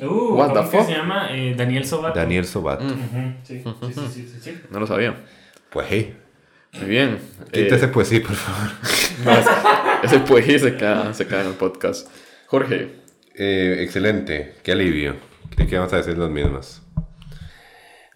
[0.01, 1.28] Uh, ¿Cómo se llama?
[1.31, 2.18] Eh, Daniel Sobato.
[2.18, 2.85] Daniel Sobato.
[3.43, 5.16] sí, sí, sí, sí, No lo sabía.
[5.70, 6.20] Pues hey.
[6.79, 7.18] Muy bien.
[7.53, 8.71] Quítese eh, poesía, por favor.
[9.25, 9.33] No,
[10.03, 12.09] ese, poesía se queda, se queda en el podcast.
[12.47, 12.89] Jorge.
[13.35, 14.55] Eh, excelente.
[14.62, 15.16] Qué alivio.
[15.55, 16.81] Creí que vamos a decir las mismas.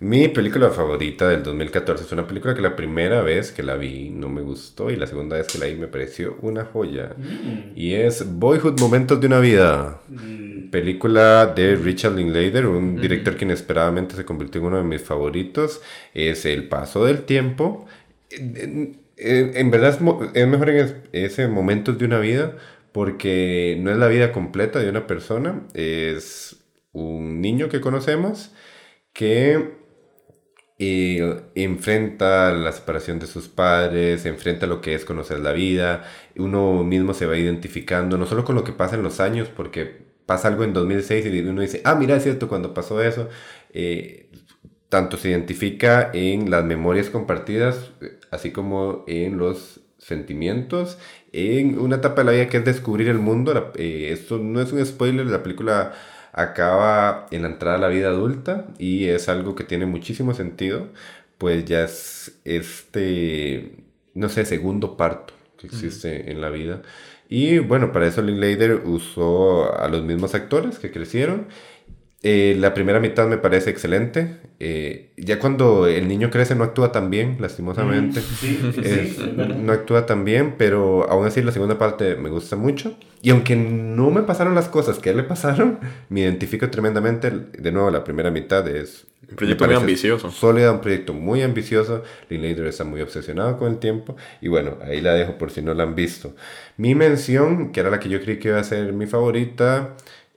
[0.01, 4.11] Mi película favorita del 2014 es una película que la primera vez que la vi
[4.11, 7.15] no me gustó y la segunda vez que la vi me pareció una joya.
[7.17, 7.73] Mm.
[7.75, 10.01] Y es Boyhood Momentos de una Vida.
[10.09, 10.71] Mm.
[10.71, 13.01] Película de Richard Linklater, un mm.
[13.01, 15.81] director que inesperadamente se convirtió en uno de mis favoritos.
[16.13, 17.87] Es El paso del tiempo
[18.37, 19.91] en, verdad
[20.35, 22.57] es, mejor en ese momento de una vida
[22.93, 28.53] porque no es la vida completa de una persona, es un niño que conocemos
[29.13, 29.75] que
[30.79, 36.05] eh, enfrenta la separación de sus padres, enfrenta lo que es conocer la vida,
[36.37, 40.05] uno mismo se va identificando, no solo con lo que pasa en los años, porque
[40.27, 43.29] pasa algo en 2006 y uno dice, ah, mira, es cierto, cuando pasó eso,
[43.73, 44.31] eh,
[44.89, 47.93] tanto se identifica en las memorias compartidas,
[48.35, 50.99] así como en los sentimientos,
[51.33, 53.73] en una etapa de la vida que es descubrir el mundo.
[53.77, 55.93] Eh, esto no es un spoiler, la película
[56.33, 60.89] acaba en la entrada a la vida adulta y es algo que tiene muchísimo sentido,
[61.39, 63.77] pues ya es este,
[64.15, 66.83] no sé, segundo parto que existe en la vida.
[67.29, 71.47] Y bueno, para eso Linklater usó a los mismos actores que crecieron
[72.27, 74.39] eh, la primera mitad me parece excelente.
[74.59, 78.21] Eh, ya cuando el niño crece no actúa tan bien, lastimosamente.
[78.21, 82.97] Mm, no actúa tan bien, pero aún así la segunda parte me gusta mucho.
[83.21, 87.31] Y aunque no me pasaron las cosas que a él le pasaron, me identifico tremendamente.
[87.31, 89.07] De nuevo, la primera mitad es...
[89.29, 90.31] Un proyecto muy ambicioso.
[90.31, 92.05] Sólida, un proyecto muy ambicioso.
[92.31, 94.17] Linklater está muy obsesionado con el tiempo.
[94.41, 96.35] Y bueno, ahí la dejo por si no la han visto.
[96.79, 99.95] Mi mención, que era la que yo creí que iba a ser mi favorita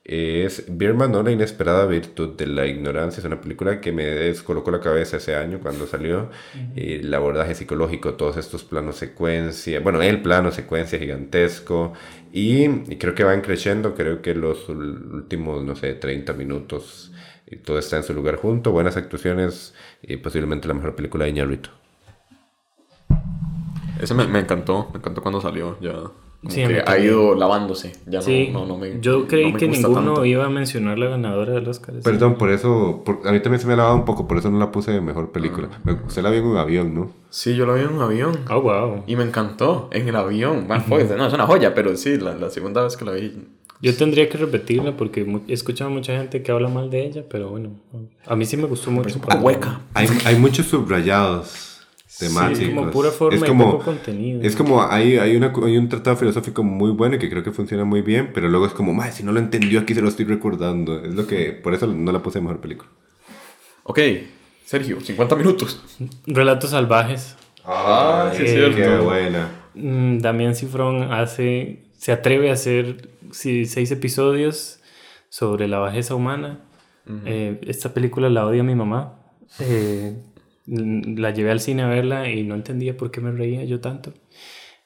[0.08, 3.20] es Birman, no la inesperada virtud de la ignorancia.
[3.20, 6.30] Es una película que me descolocó la cabeza ese año cuando salió.
[6.78, 11.92] el abordaje psicológico, todos estos planos secuencia, bueno, el plano secuencia gigantesco.
[12.32, 17.12] Y, creo que van creciendo, creo que los últimos, no sé, 30 minutos,
[17.46, 18.72] y todo está en su lugar junto.
[18.72, 21.70] Buenas actuaciones y posiblemente la mejor película de Iñárritu.
[24.02, 25.94] Ese me, me encantó, me encantó cuando salió ya
[26.48, 27.94] Sí, que ha ido lavándose.
[28.06, 28.20] Ya
[28.52, 31.96] no, no, me, Yo creí que ninguno iba a mencionar la ganadora del Oscar.
[32.04, 33.04] Perdón, por eso.
[33.26, 35.02] a mí también se me ha lavado un poco, por eso no la puse de
[35.02, 35.70] mejor película.
[35.86, 35.98] Ah.
[36.06, 37.12] Usted la vio en un avión, ¿no?
[37.32, 38.38] Sí, yo la vi en un avión.
[38.50, 39.04] Oh, wow.
[39.08, 40.68] Y me encantó en el avión.
[40.88, 43.34] Fue, no, es una joya, pero sí, la, la segunda vez que la vi.
[43.82, 47.24] Yo tendría que repetirla porque he escuchado a mucha gente que habla mal de ella,
[47.30, 47.72] pero bueno,
[48.26, 49.16] a mí sí me gustó mucho.
[49.16, 49.82] Un poco hueca.
[49.94, 51.67] Hay, hay muchos subrayados
[52.18, 52.62] temáticos.
[52.62, 54.42] es como pura forma es como, contenido.
[54.42, 57.52] Es como, hay, hay, una, hay un tratado filosófico muy bueno y que creo que
[57.52, 60.26] funciona muy bien, pero luego es como, si no lo entendió aquí se lo estoy
[60.26, 61.04] recordando.
[61.04, 62.90] Es lo que, por eso no la puse mejor película.
[63.84, 64.00] Ok,
[64.66, 65.84] Sergio, 50 minutos.
[66.26, 67.36] Relatos salvajes.
[67.64, 69.50] Ah, sí, eh, Qué buena.
[69.74, 74.80] Mm, Damián Cifrón hace, se atreve a hacer seis episodios
[75.30, 76.62] sobre la bajeza humana.
[77.26, 79.14] Eh, esta película la odia mi mamá.
[79.60, 80.18] Eh,
[80.68, 84.14] la llevé al cine a verla y no entendía por qué me reía yo tanto.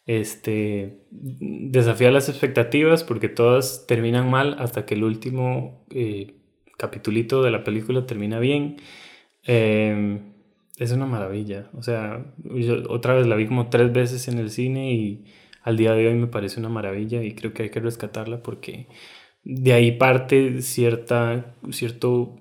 [0.06, 6.36] Este desafía las expectativas porque todas terminan mal hasta que el último eh,
[6.78, 8.78] capitulito de la película termina bien.
[9.48, 10.22] Eh,
[10.78, 11.70] es una maravilla.
[11.74, 15.26] O sea, yo otra vez la vi como tres veces en el cine y
[15.62, 18.88] al día de hoy me parece una maravilla y creo que hay que rescatarla porque
[19.44, 22.40] de ahí parte cierta, cierto,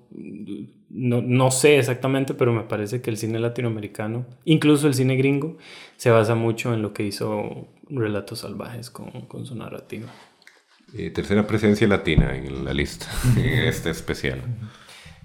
[0.90, 5.56] no, no, sé exactamente, pero me parece que el cine latinoamericano, incluso el cine gringo,
[5.96, 10.08] se basa mucho en lo que hizo Relatos Salvajes con, con su narrativa.
[10.92, 14.40] Y tercera presencia latina en la lista, en este especial.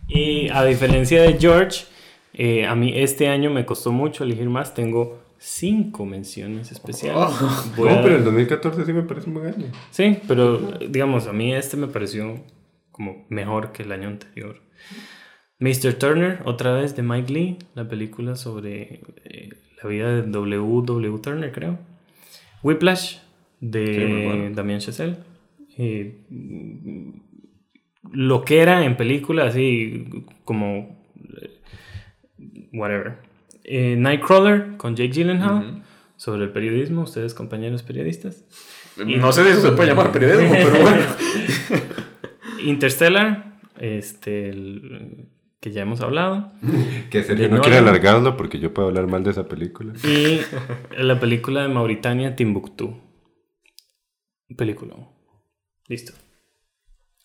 [0.07, 1.86] Y a diferencia de George,
[2.34, 7.34] eh, a mí este año me costó mucho elegir más, tengo cinco menciones especiales.
[7.41, 9.66] Oh, no, pero el 2014 sí me parece un buen año.
[9.91, 10.57] Sí, pero
[10.89, 12.43] digamos, a mí este me pareció
[12.91, 14.61] como mejor que el año anterior.
[15.59, 15.93] Mr.
[15.93, 19.49] Turner, otra vez de Mike Lee, la película sobre eh,
[19.81, 20.81] la vida de W.
[20.85, 21.19] W.
[21.19, 21.79] Turner, creo.
[22.63, 23.17] Whiplash,
[23.59, 25.17] de Damien Chazelle.
[25.77, 26.15] Eh,
[28.11, 30.07] lo que era en película, así
[30.43, 31.03] como.
[31.41, 31.59] Eh,
[32.73, 33.17] whatever.
[33.63, 35.83] Eh, Nightcrawler con Jake Gyllenhaal
[36.17, 38.45] sobre el periodismo, ustedes compañeros periodistas.
[38.97, 41.03] No sé si se puede llamar periodismo, pero bueno.
[42.63, 44.51] Interstellar, este,
[45.66, 46.51] que ya hemos hablado.
[47.09, 49.93] que Sergio no quiere alargarlo porque yo puedo hablar mal de esa película.
[50.03, 50.39] Y
[50.95, 53.01] la película de Mauritania, Timbuktu.
[54.55, 54.93] Película.
[55.88, 56.13] Listo.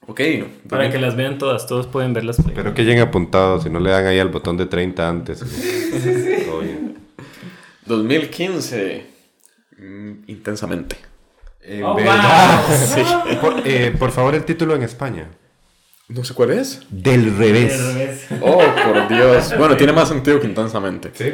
[0.07, 0.23] Ok.
[0.71, 2.39] Para que las vean todas, todos pueden verlas.
[2.55, 5.39] Pero que lleguen apuntados, si no le dan ahí al botón de 30 antes.
[5.41, 6.95] sí, sí.
[7.85, 9.07] 2015.
[9.77, 10.97] Mm, intensamente.
[11.61, 12.01] Eh, oh, wow.
[13.43, 15.29] por, eh, por, favor, el título en España.
[16.11, 16.83] No sé cuál es.
[16.91, 17.79] Del revés.
[17.79, 18.27] Del revés.
[18.43, 19.57] Oh, por Dios.
[19.57, 21.11] Bueno, tiene más sentido que intensamente.
[21.15, 21.33] Sí.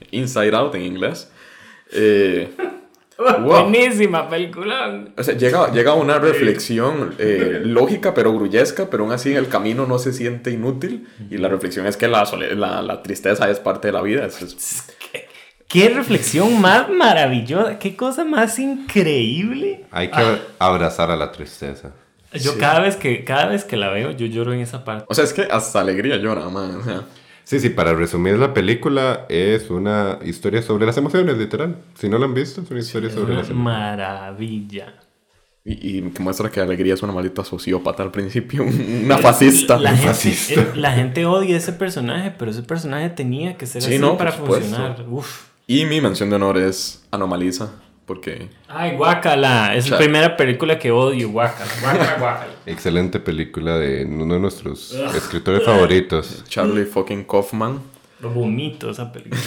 [0.10, 1.30] Inside Out en inglés.
[1.90, 2.50] Eh,
[3.40, 5.06] Buenísima película.
[5.16, 9.48] O sea, llega, llega una reflexión eh, lógica pero grullesca, pero aún así en el
[9.48, 11.08] camino no se siente inútil.
[11.30, 14.26] Y la reflexión es que la, la, la tristeza es parte de la vida.
[14.26, 14.84] Es,
[15.66, 19.86] ¿Qué, reflexión más maravillosa, qué cosa más increíble.
[19.90, 21.94] Hay que abrazar a la tristeza.
[22.34, 25.04] Yo cada, vez que, cada vez que la veo, yo lloro en esa parte.
[25.08, 26.76] O sea, es que hasta alegría llora, man.
[26.76, 27.02] O sea.
[27.44, 31.76] Sí, sí, para resumir la película es una historia sobre las emociones, literal.
[31.94, 33.64] Si no la han visto, es una historia sobre las emociones.
[33.64, 34.94] Maravilla.
[35.64, 38.64] Y, y, que muestra que Alegría es una maldita sociópata al principio,
[39.04, 39.78] una fascista.
[39.78, 43.98] La, gente, eh, la gente odia ese personaje, pero ese personaje tenía que ser así
[44.16, 45.04] para funcionar.
[45.08, 45.46] Uf.
[45.66, 47.70] Y mi mención de honor es Anomaliza.
[48.06, 48.48] Porque.
[48.68, 49.74] Ay, Guacala.
[49.74, 51.70] Es la primera película que odio, Guacala.
[51.80, 52.52] Guacala, Guacala.
[52.66, 56.44] Excelente película de uno de nuestros escritores favoritos.
[56.48, 57.80] Charlie fucking Kaufman.
[58.20, 59.40] Lo bonito esa película.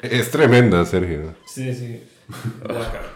[0.00, 1.34] es tremenda, Sergio.
[1.46, 2.02] Sí, sí.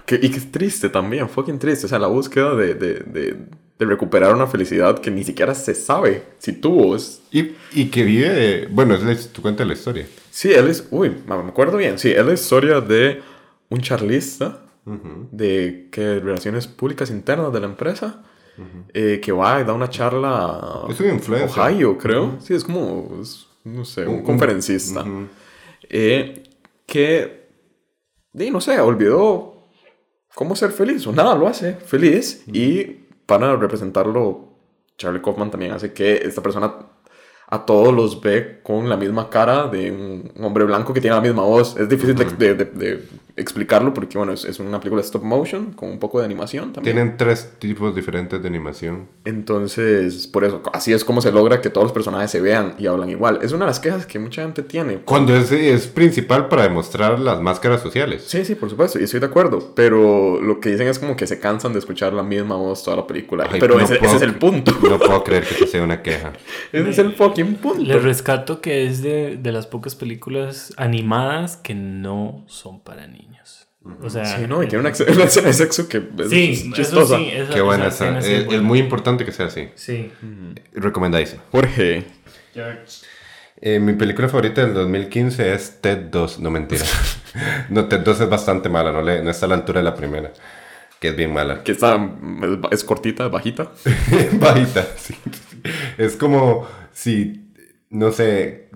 [0.07, 1.87] que, y que es triste también, fucking triste.
[1.87, 3.37] O sea, la búsqueda de, de, de,
[3.79, 6.95] de recuperar una felicidad que ni siquiera se sabe si tuvo.
[6.95, 7.23] Es...
[7.33, 8.69] Y, y que vive.
[8.71, 10.07] Bueno, es tu cuenta la historia.
[10.31, 10.87] Sí, él es.
[10.91, 11.99] Uy, me acuerdo bien.
[11.99, 13.21] Sí, es la historia de
[13.71, 14.61] un charlista
[15.31, 18.23] de que relaciones públicas internas de la empresa
[18.93, 22.37] eh, que va y da una charla es un Ohio, creo.
[22.41, 23.09] Sí, es como,
[23.65, 25.05] no sé, un, conferencista.
[25.89, 26.43] Eh,
[26.87, 27.49] que,
[28.33, 29.69] no sé, olvidó
[30.35, 32.43] cómo ser feliz o nada, lo hace feliz.
[32.47, 32.85] Y
[33.27, 34.49] para representarlo,
[34.99, 36.75] Charlie Kaufman también hace que esta persona
[37.51, 41.23] a todos los ve con la misma cara de un hombre blanco que tiene la
[41.23, 41.77] misma voz.
[41.77, 43.03] Es difícil de, de,
[43.37, 46.95] explicarlo porque, bueno, es, es, una película stop motion con un poco de animación también.
[46.95, 49.09] Tienen tres tipos diferentes de animación.
[49.25, 52.87] Entonces, por eso, así es como se logra que todos los personajes se vean y
[52.87, 53.41] hablan igual.
[53.43, 54.99] Es una de las quejas que mucha gente tiene.
[54.99, 58.25] Cuando es, es principal para demostrar las máscaras sociales.
[58.27, 59.73] Sí, sí, por supuesto, y estoy de acuerdo.
[59.75, 62.99] Pero lo que dicen es como que se cansan de escuchar la misma voz toda
[62.99, 63.49] la película.
[63.59, 64.73] pero ese, es el punto.
[64.89, 66.33] No puedo creer que sea una queja.
[66.73, 67.83] ese es el fucking punto.
[67.83, 73.31] Le rescato que es de, de las pocas películas animadas que no son para niños.
[74.03, 77.17] O sea, sí, no, y tiene una, escena de sexo que es sí, chistosa.
[77.17, 78.19] sí, Qué buena esa.
[78.19, 79.71] Es, muy importante que sea así.
[79.75, 80.11] Sí.
[80.75, 81.43] Recomendadísimo.
[81.51, 82.05] Jorge.
[82.53, 83.07] George.
[83.63, 86.41] Eh, mi película favorita del 2015 es Ted 2.
[86.41, 86.85] No, mentira.
[87.71, 88.93] no, Ted 2 es bastante mala.
[88.93, 90.33] No, le, no está a la altura de la primera.
[90.99, 91.63] Que es bien mala.
[91.63, 91.99] Que está...
[92.71, 93.73] Es cortita, bajita.
[94.33, 95.15] bajita, sí.
[95.97, 96.69] Es como
[97.01, 97.47] si...
[97.91, 98.71] No sé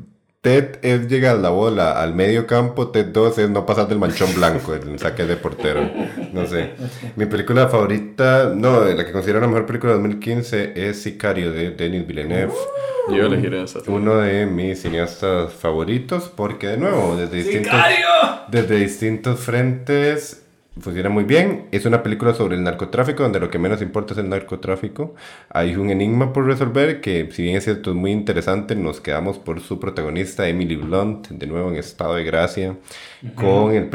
[0.44, 4.34] Ted es llegar la bola al medio campo, Ted 2 es no pasar del manchón
[4.34, 5.90] blanco, el saque de portero.
[6.34, 6.72] No sé.
[7.16, 11.70] Mi película favorita, no, la que considero la mejor película de 2015 es Sicario de
[11.70, 12.52] Denis Villeneuve.
[13.08, 13.78] Yo elegiré esa.
[13.86, 17.80] Uno de mis cineastas favoritos porque de nuevo, desde distintos,
[18.50, 20.43] desde distintos frentes
[20.78, 21.66] funciona muy bien.
[21.70, 25.14] Es una película sobre el narcotráfico, donde lo que menos importa es el narcotráfico.
[25.50, 29.38] Hay un enigma por resolver que, si bien es cierto, es muy interesante, nos quedamos
[29.38, 32.76] por su protagonista, Emily Blunt, de nuevo en estado de gracia,
[33.34, 33.90] con, el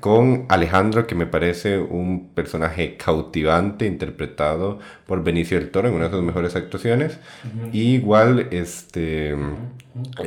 [0.00, 6.04] con Alejandro, que me parece un personaje cautivante, interpretado por Benicio del Toro en una
[6.06, 7.18] de sus mejores actuaciones.
[7.72, 9.34] Y igual, este,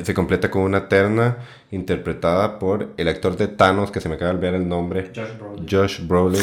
[0.03, 1.37] se completa con una terna
[1.71, 5.11] interpretada por el actor de Thanos, que se me acaba de olvidar el nombre.
[5.69, 6.41] Josh Brolin.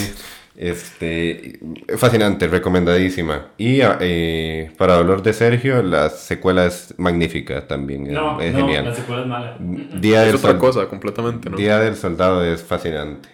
[0.56, 1.58] Este,
[1.96, 3.48] fascinante, recomendadísima.
[3.58, 8.12] Y eh, para dolor de Sergio, la secuela es magnífica también.
[8.12, 8.84] No, es no, genial.
[8.84, 9.56] la secuela es mala.
[9.58, 11.56] Día Es del, otra cosa completamente, ¿no?
[11.56, 13.28] Día del Soldado es fascinante.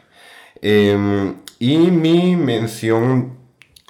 [0.63, 3.39] Em, y mi mención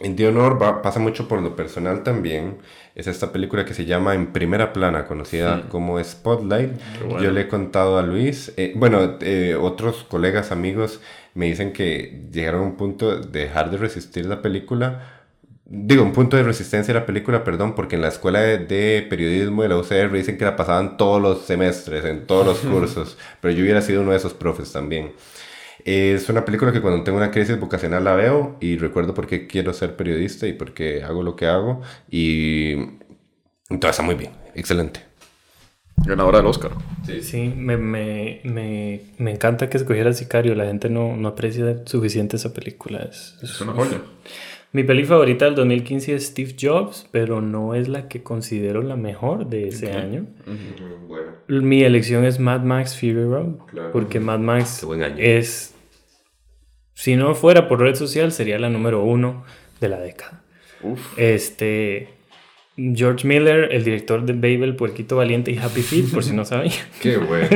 [0.03, 2.59] de honor va- pasa mucho por lo personal también.
[2.95, 6.73] Es esta película que se llama En Primera Plana, conocida como Spotlight.
[7.07, 7.23] bueno.
[7.23, 11.01] Yo le he contado a Luis, eh, bueno, eh, otros colegas, amigos,
[11.35, 15.23] me dicen que llegaron a un punto de dejar de resistir la película.
[15.65, 19.07] Digo, un punto de resistencia a la película, perdón, porque en la escuela de, de
[19.09, 23.17] periodismo de la UCR dicen que la pasaban todos los semestres, en todos los cursos,
[23.41, 25.13] pero yo hubiera sido uno de esos profes también.
[25.85, 29.47] Es una película que cuando tengo una crisis vocacional la veo y recuerdo por qué
[29.47, 32.77] quiero ser periodista y por qué hago lo que hago y
[33.79, 35.10] todo está muy bien, excelente.
[36.07, 36.73] Ganadora del Oscar.
[37.23, 40.55] Sí, me, me, me, me encanta que escogiera Sicario.
[40.55, 43.01] La gente no, no aprecia suficiente esa película.
[43.11, 44.01] Es, es- Es una joya.
[44.73, 48.95] Mi peli favorita del 2015 es Steve Jobs, pero no es la que considero la
[48.95, 50.27] mejor de ese año.
[51.09, 51.33] Bueno.
[51.49, 53.91] Mi elección es Mad Max Fury Road, Claro.
[53.91, 54.87] porque Mad Max
[55.19, 55.75] es,
[56.95, 59.43] si no fuera por red social, sería la número uno
[59.81, 60.41] de la década.
[60.85, 61.19] Uf.
[61.19, 62.09] Este,
[62.95, 66.75] George Miller, el director de Babel, Puerquito Valiente y Happy Feet, por si no sabían,
[67.03, 67.49] Qué bueno.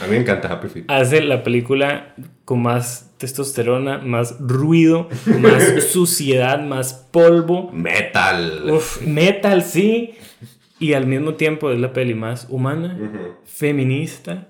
[0.00, 0.84] A mí me encanta Happy Feet.
[0.88, 2.14] hace la película
[2.44, 5.08] con más testosterona, más ruido,
[5.40, 7.70] más suciedad, más polvo.
[7.72, 8.70] Metal.
[8.70, 10.14] Uf, metal, sí.
[10.80, 12.96] Y al mismo tiempo es la peli más humana,
[13.44, 14.48] feminista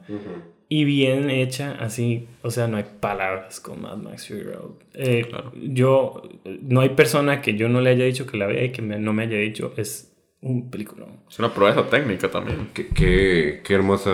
[0.68, 2.28] y bien hecha, así.
[2.42, 4.72] O sea, no hay palabras con Mad Max Fury Road.
[4.92, 6.22] Eh, Yo,
[6.60, 8.98] no hay persona que yo no le haya dicho que la vea y que me-
[8.98, 11.06] no me haya dicho es un película.
[11.28, 12.68] Es una proeza técnica también.
[12.72, 14.10] Qué, qué, qué hermosa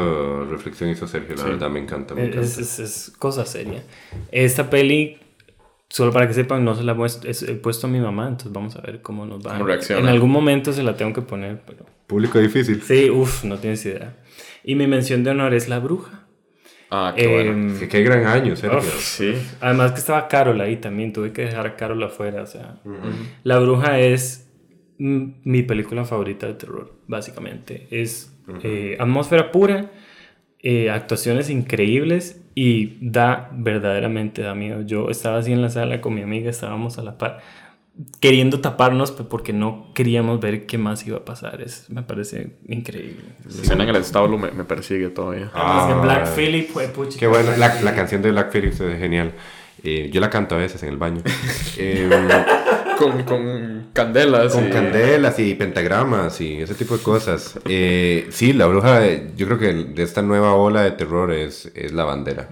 [0.49, 2.15] reflexión hizo Sergio, la verdad me encanta.
[2.15, 2.47] Me Es, encanta.
[2.61, 3.83] es, es cosa seria.
[4.33, 5.19] Esta peli,
[5.89, 8.25] solo para que sepan, no se la he puesto, es- he puesto a mi mamá,
[8.29, 9.53] entonces vamos a ver cómo nos va.
[9.53, 10.01] ¿Cómo reacciona?
[10.03, 11.85] En algún momento se la tengo que poner, pero...
[12.07, 12.81] Público difícil.
[12.83, 14.17] Sí, uff, no tienes idea.
[14.63, 16.21] Y mi mención de honor es La Bruja.
[16.91, 17.53] Ah, qué bueno.
[17.53, 18.79] Em, Qué, qué gran año, Sergio.
[18.79, 19.01] Uf.
[19.03, 19.35] Sí.
[19.61, 22.77] Además que estaba Carol ahí también, tuve que dejar a Carol afuera, o sea.
[23.43, 24.44] La Bruja es
[24.99, 27.87] mi película favorita de terror, básicamente.
[27.91, 28.33] Es
[28.63, 29.91] eh, atmósfera pura,
[30.61, 34.83] eh, actuaciones increíbles y da, verdaderamente da miedo.
[34.83, 37.41] Yo estaba así en la sala con mi amiga, estábamos a la par,
[38.21, 41.61] queriendo taparnos porque no queríamos ver qué más iba a pasar.
[41.61, 43.25] Es, me parece increíble.
[43.45, 45.51] La escena en el establo me, me persigue todavía.
[45.55, 47.19] Ah, Black Phillip fue puchi.
[47.19, 49.33] Qué bueno, la, la canción de Black Phillip es genial.
[49.83, 51.23] Eh, yo la canto a veces en el baño.
[52.99, 54.53] Con, con candelas.
[54.55, 57.59] con y- candelas y pentagramas y ese tipo de cosas.
[57.69, 59.01] Eh, sí, la bruja,
[59.37, 62.49] yo creo que de esta nueva ola de terror es, es la bandera.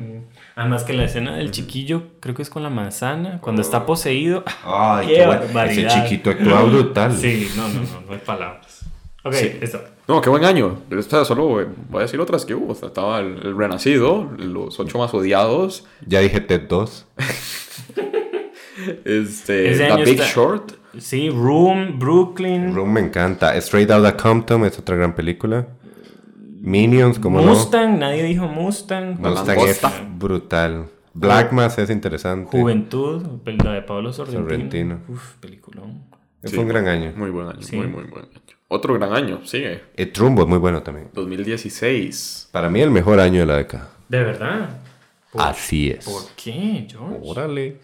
[0.54, 4.44] Además que la escena del chiquillo, creo que es con la manzana, cuando está poseído.
[4.64, 5.42] Ay, Qué qué bueno.
[5.44, 6.04] Ese barbaridad.
[6.04, 7.16] chiquito actúa brutal.
[7.16, 8.80] Sí, no, no, no, no hay palabras.
[9.24, 9.80] Ok, esto.
[10.08, 10.80] No, qué buen año.
[10.90, 12.72] Esta solo eh, voy a decir otras que hubo.
[12.72, 15.86] Estaba el, el Renacido, los ocho más odiados.
[16.06, 17.06] Ya dije TED 2.
[19.04, 20.72] Este, Ese The Big está- Short.
[20.98, 23.56] Sí, Room, Brooklyn, Room me encanta.
[23.56, 25.66] Straight Outta Compton es otra gran película.
[26.60, 27.46] Minions, como no.
[27.48, 29.18] Mustang, nadie dijo Mustang.
[29.18, 29.80] Mustang es
[30.18, 30.86] brutal.
[31.14, 32.58] Black Mass es interesante.
[32.58, 33.22] Juventud,
[33.64, 34.42] la de Pablo Sorrentino.
[34.44, 35.00] Sorrentino.
[35.08, 36.04] Uf, peliculón.
[36.42, 37.12] Fue un gran año.
[37.16, 37.76] Muy buen año, Sí.
[37.76, 38.40] muy, muy buen año.
[38.68, 39.82] Otro gran año, sigue.
[39.96, 41.08] El Trumbo es muy bueno también.
[41.12, 42.48] 2016.
[42.52, 43.90] Para mí el mejor año de la década.
[44.08, 44.70] ¿De verdad?
[45.34, 46.04] Así es.
[46.04, 47.18] ¿Por qué, George?
[47.22, 47.76] Órale.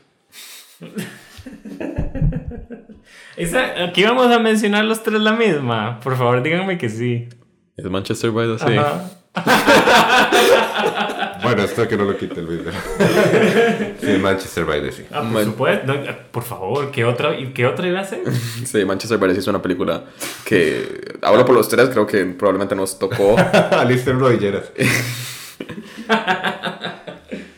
[3.36, 6.00] Esa- aquí vamos a mencionar los tres la misma.
[6.00, 7.28] Por favor, díganme que sí.
[7.76, 8.80] Es Manchester by the Sea.
[8.80, 9.10] Ajá.
[11.44, 12.72] bueno, esto que no lo quite el video.
[14.00, 15.06] sí, Manchester by the Sea.
[15.12, 15.86] Ah, por supuesto.
[15.86, 15.94] No,
[16.32, 18.20] por favor, ¿qué otra, ¿qué otra iba a ser?
[18.64, 20.04] Sí, Manchester by the Sea es una película
[20.44, 23.36] que, hablo por los tres, creo que probablemente nos tocó.
[23.70, 24.72] Alistair Rodilleras.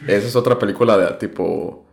[0.06, 1.86] Esa es otra película de tipo...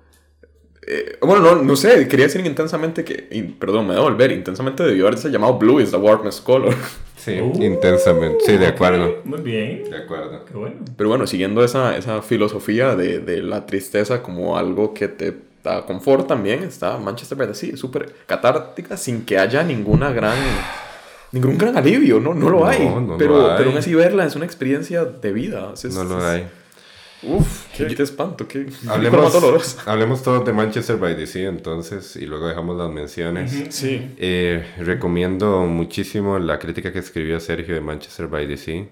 [0.87, 3.27] eh, bueno, no, no sé, quería decir intensamente que...
[3.31, 4.31] in- perdón, me debo volver.
[4.31, 6.73] Intensamente debió haberse llamado Blue is the Warmest Color.
[7.17, 8.37] Sí, Uh, intensamente.
[8.45, 9.05] Sí, de acuerdo.
[9.07, 9.89] Ok, Muy bien.
[9.89, 10.45] De acuerdo.
[10.45, 10.75] Qué bueno.
[10.95, 15.85] Pero bueno, siguiendo esa, esa filosofía de, de la tristeza como algo que te da
[15.85, 20.37] confort también, está Manchester by the Sea, súper catártica sin que haya ninguna gran...
[21.33, 22.87] Ningún gran alivio, no, no lo No, hay.
[22.87, 23.57] no lo pero, hay.
[23.57, 25.73] pero aún así verla es una experiencia de vida.
[25.73, 26.47] Es- No lo es- hay.
[27.27, 32.25] Uf, qué, qué espanto, qué Hablemos, hablemos todos de Manchester by the Sea entonces y
[32.25, 33.51] luego dejamos las menciones.
[33.69, 34.13] Sí.
[34.17, 38.85] Eh, recomiendo muchísimo la crítica que escribió Sergio de Manchester by the Sea.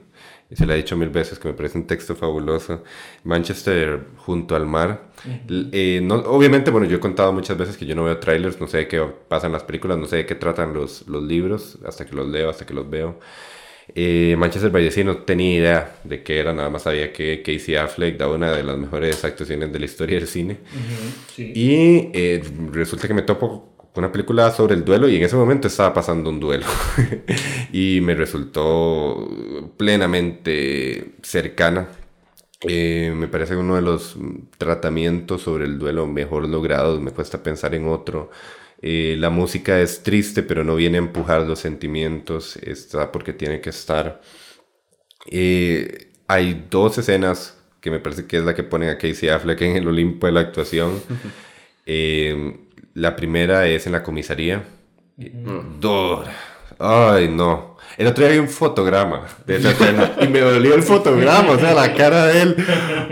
[0.47, 2.83] Y se le ha dicho mil veces que me parece un texto fabuloso.
[3.23, 5.09] Manchester junto al mar.
[5.49, 8.61] L- eh, no, obviamente, bueno, yo he contado muchas veces que yo no veo trailers,
[8.61, 11.79] no sé de qué pasan las películas, no sé de qué tratan los, los libros,
[11.87, 13.19] hasta que los leo, hasta que los veo.
[13.93, 17.43] Eh, Manchester by the Sea no tenía idea de qué era, nada más sabía que
[17.43, 20.57] Casey Affleck da una de las mejores actuaciones de la historia del cine.
[21.35, 21.51] Sí.
[21.53, 25.37] Y eh, resulta que me topo con una película sobre el duelo y en ese
[25.37, 26.65] momento estaba pasando un duelo.
[27.71, 29.29] y me resultó
[29.77, 31.87] plenamente cercana.
[32.67, 34.17] Eh, me parece uno de los
[34.57, 36.99] tratamientos sobre el duelo mejor logrados.
[36.99, 38.31] Me cuesta pensar en otro.
[38.81, 42.57] Eh, la música es triste, pero no viene a empujar los sentimientos.
[42.57, 44.21] Está porque tiene que estar.
[45.27, 49.61] Eh, hay dos escenas que me parece que es la que pone a Casey Affleck
[49.61, 51.01] en el Olimpo de la actuación.
[51.87, 52.57] Eh,
[52.95, 54.63] la primera es en la comisaría.
[55.79, 56.35] Dora.
[56.79, 57.74] Ay, no.
[57.97, 61.59] El otro día vi un fotograma de esa escena y me dolió el fotograma, o
[61.59, 62.55] sea, la cara de él.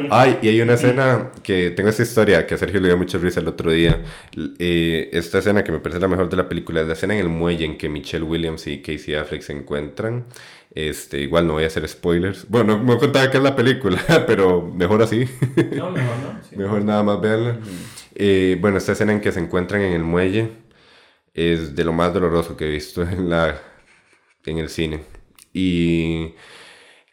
[0.09, 3.17] Ay, y hay una escena que tengo esta historia que a Sergio le dio mucha
[3.17, 4.01] risa el otro día.
[4.59, 7.21] Eh, esta escena que me parece la mejor de la película es la escena en
[7.21, 10.25] el muelle en que Michelle Williams y Casey Affleck se encuentran.
[10.75, 12.47] Este, igual no voy a hacer spoilers.
[12.49, 15.25] Bueno, no me contaba que es la película, pero mejor así.
[15.75, 16.43] No, mejor no.
[16.49, 16.55] sí.
[16.55, 17.57] Mejor nada más verla.
[18.15, 20.49] Eh, bueno, esta escena en que se encuentran en el muelle
[21.33, 23.59] es de lo más doloroso que he visto en, la,
[24.45, 25.01] en el cine.
[25.53, 26.33] Y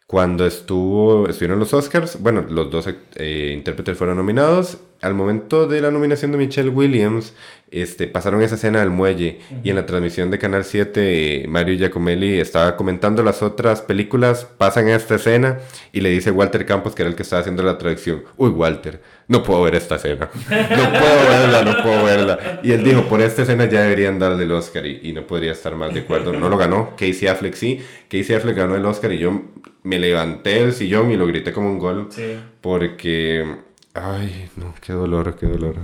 [0.07, 4.79] cuando estuvo, estuvieron los Oscars, bueno, los dos eh, intérpretes fueron nominados.
[5.01, 7.33] Al momento de la nominación de Michelle Williams,
[7.71, 11.75] este, pasaron esa escena del muelle y en la transmisión de Canal 7, eh, Mario
[11.75, 15.57] Giacomelli estaba comentando las otras películas, pasan esta escena
[15.91, 19.01] y le dice Walter Campos, que era el que estaba haciendo la traducción, uy Walter,
[19.27, 22.59] no puedo ver esta escena, no puedo verla, no puedo verla.
[22.61, 25.53] Y él dijo, por esta escena ya deberían darle el Oscar y, y no podría
[25.53, 26.33] estar más de acuerdo.
[26.33, 27.79] No lo ganó, Casey Affleck sí,
[28.09, 29.41] Casey Affleck ganó el Oscar y yo
[29.83, 32.35] me levanté del sillón y lo grité como un gol Sí.
[32.59, 33.70] porque...
[33.93, 35.75] Ay, no, qué dolor, qué dolor.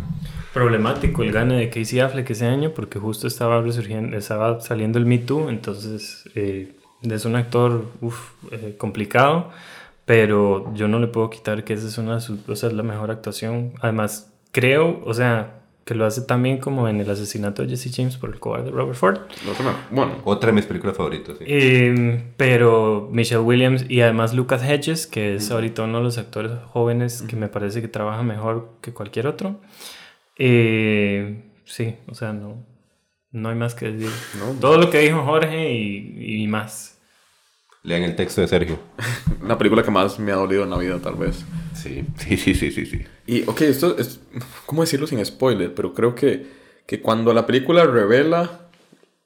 [0.53, 5.05] Problemático el gane de Casey Affleck ese año porque justo estaba resurgiendo, estaba saliendo el
[5.05, 9.51] Me Too, entonces eh, es un actor uf, eh, complicado,
[10.05, 13.11] pero yo no le puedo quitar que esa es una, o sea, es la mejor
[13.11, 13.73] actuación.
[13.81, 18.17] Además, creo, o sea, que lo hace también como en el asesinato de Jesse James
[18.17, 19.19] por el cobarde Robert Ford.
[19.45, 21.45] No, no, bueno, Otra de mis películas favoritas, sí.
[21.47, 26.51] Eh, pero Michelle Williams y además Lucas Hedges, que es ahorita uno de los actores
[26.73, 29.61] jóvenes que me parece que trabaja mejor que cualquier otro.
[30.37, 32.65] Eh, sí, o sea, no,
[33.31, 34.11] no hay más que decir.
[34.39, 34.59] No.
[34.59, 36.96] Todo lo que dijo Jorge y, y más.
[37.87, 38.77] Lean el texto de Sergio.
[39.47, 41.45] la película que más me ha dolido en la vida, tal vez.
[41.73, 42.85] Sí, sí, sí, sí, sí.
[42.85, 43.01] sí.
[43.25, 44.19] Y, ok, esto es.
[44.65, 45.73] ¿Cómo decirlo sin spoiler?
[45.73, 46.45] Pero creo que,
[46.85, 48.61] que cuando la película revela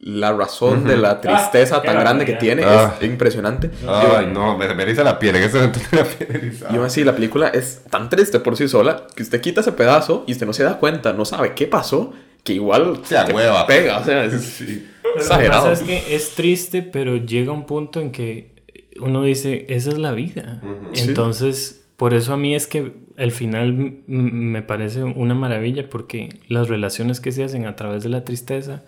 [0.03, 2.95] la razón de la tristeza Ah, qué tan grande que tiene Ah.
[2.99, 3.70] es impresionante.
[3.88, 5.36] Ay, no, me, me eriza la piel.
[5.38, 6.72] En ese momento me la piel erizada.
[6.74, 9.72] Y aún así, la película es tan triste por sí sola que usted quita ese
[9.72, 13.66] pedazo y usted no se da cuenta, no sabe qué pasó, que igual Se hueva.
[13.66, 13.97] pega.
[13.99, 14.88] O sea, es Sí.
[15.03, 15.68] Pero exagerado.
[15.70, 18.50] Lo que pasa es que es triste, pero llega un punto en que
[19.01, 20.61] uno dice, esa es la vida.
[20.93, 21.09] Sí.
[21.09, 26.67] Entonces, por eso a mí es que el final me parece una maravilla, porque las
[26.69, 28.83] relaciones que se hacen a través de la tristeza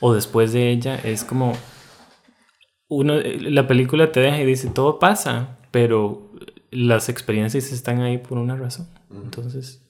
[0.00, 1.56] o después de ella es como...
[2.90, 6.32] Uno, la película te deja y dice, todo pasa, pero
[6.70, 8.88] las experiencias están ahí por una razón.
[9.10, 9.84] Entonces...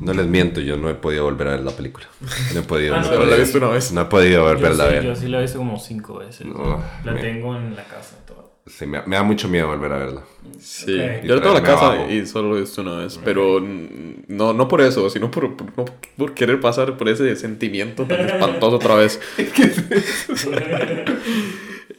[0.00, 2.06] No les miento, yo no he podido volver a ver la película.
[2.54, 2.94] No he podido.
[2.96, 3.90] Ah, no, la he visto una vez.
[3.92, 5.04] No he podido volverla a ver.
[5.04, 6.46] yo sí la he visto como cinco veces.
[6.46, 8.44] No, la me- tengo en la casa toda.
[8.68, 10.22] Sí, me, me da mucho miedo volver a verla.
[10.60, 11.24] Sí, Ok.
[11.24, 12.10] yo la tengo en la casa abajo.
[12.10, 15.66] y solo lo he visto una vez, pero no, no por eso, sino por, por,
[15.76, 15.84] no
[16.16, 19.20] por querer pasar por ese sentimiento tan espantoso otra vez.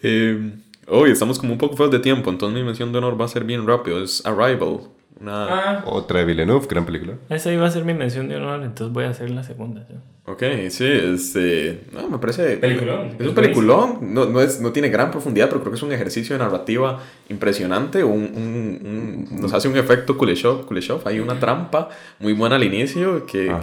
[0.03, 0.51] eh,
[0.87, 3.29] hoy estamos como un poco fuera de tiempo, entonces mi mención de honor va a
[3.29, 4.01] ser bien rápido.
[4.03, 4.81] Es Arrival,
[5.19, 5.45] Una...
[5.79, 7.17] Ah, Otra de Villeneuve, gran película.
[7.29, 9.85] esa iba a ser mi mención de honor, entonces voy a hacer la segunda.
[9.87, 9.93] ¿sí?
[10.25, 11.85] Ok, sí, este...
[11.91, 12.57] No, me parece...
[12.57, 13.15] Peliculón.
[13.19, 15.91] Es un peliculón, no, no, es, no tiene gran profundidad, pero creo que es un
[15.91, 16.99] ejercicio de narrativa
[17.29, 21.89] impresionante, un, un- un- nos hace un efecto Kuleshov, Kuleshov, hay una trampa
[22.19, 23.53] muy buena al inicio que,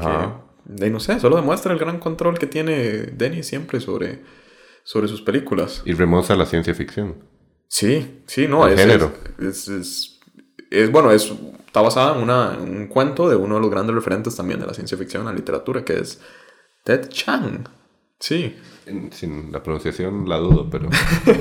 [0.79, 2.75] que, no sé, solo demuestra el gran control que tiene
[3.17, 4.21] Denis siempre sobre,
[4.83, 5.83] sobre sus películas.
[5.87, 7.15] Y remoza la ciencia ficción.
[7.69, 9.13] Sí, sí, no, El es, género.
[9.41, 10.16] Es, es,
[10.71, 11.33] es- bueno, es,
[11.67, 14.67] está basada en, una, en un cuento de uno de los grandes referentes también de
[14.67, 16.21] la ciencia ficción, la literatura, que es
[16.85, 17.65] Ted Chiang.
[18.19, 18.57] Sí,
[19.11, 20.89] Sin la pronunciación la dudo, pero...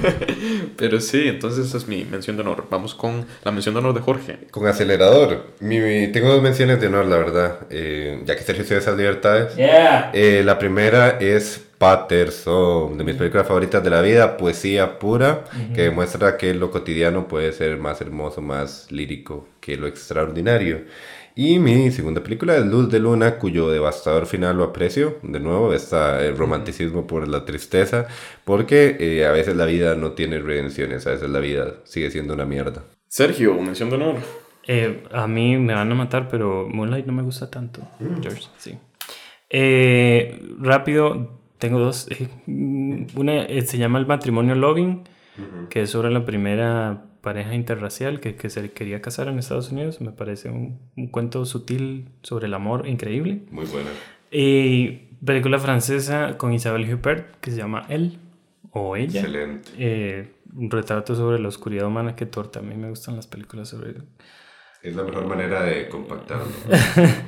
[0.77, 2.65] pero sí, entonces esa es mi mención de honor.
[2.69, 4.39] Vamos con la mención de honor de Jorge.
[4.51, 5.45] Con acelerador.
[5.59, 7.59] Mi- mi- tengo dos menciones de honor, la verdad.
[7.69, 9.55] Eh, ya que Sergio se da esas libertades.
[9.55, 10.11] Yeah.
[10.13, 15.83] Eh, la primera es Patterson, de mis películas favoritas de la vida, poesía pura, que
[15.83, 20.85] demuestra que lo cotidiano puede ser más hermoso, más lírico que lo extraordinario.
[21.37, 25.17] Y mi segunda película es Luz de Luna, cuyo devastador final lo aprecio.
[25.21, 28.07] De nuevo, está el romanticismo por la tristeza,
[28.45, 32.33] porque eh, a veces la vida no tiene redenciones, a veces la vida sigue siendo
[32.33, 32.83] una mierda.
[33.09, 34.15] Sergio, mención de honor.
[34.65, 37.81] Eh, a mí me van a matar, pero Moonlight no me gusta tanto.
[38.21, 38.77] George, sí.
[39.49, 42.07] Eh, rápido, tengo dos.
[42.11, 42.27] Eh,
[43.15, 45.03] una eh, se llama El matrimonio Loving,
[45.69, 49.99] que es sobre la primera pareja interracial que, que se quería casar en Estados Unidos.
[49.99, 53.41] Me parece un, un cuento sutil sobre el amor increíble.
[53.49, 53.89] Muy buena.
[54.31, 54.91] Y
[55.25, 58.19] película francesa con Isabelle Huppert que se llama Elle
[58.71, 59.21] o Ella.
[59.21, 59.71] Excelente.
[59.79, 62.59] Eh, un retrato sobre la oscuridad humana que torta.
[62.59, 63.95] A mí me gustan las películas sobre
[64.83, 66.45] Es la mejor manera de compactarlo.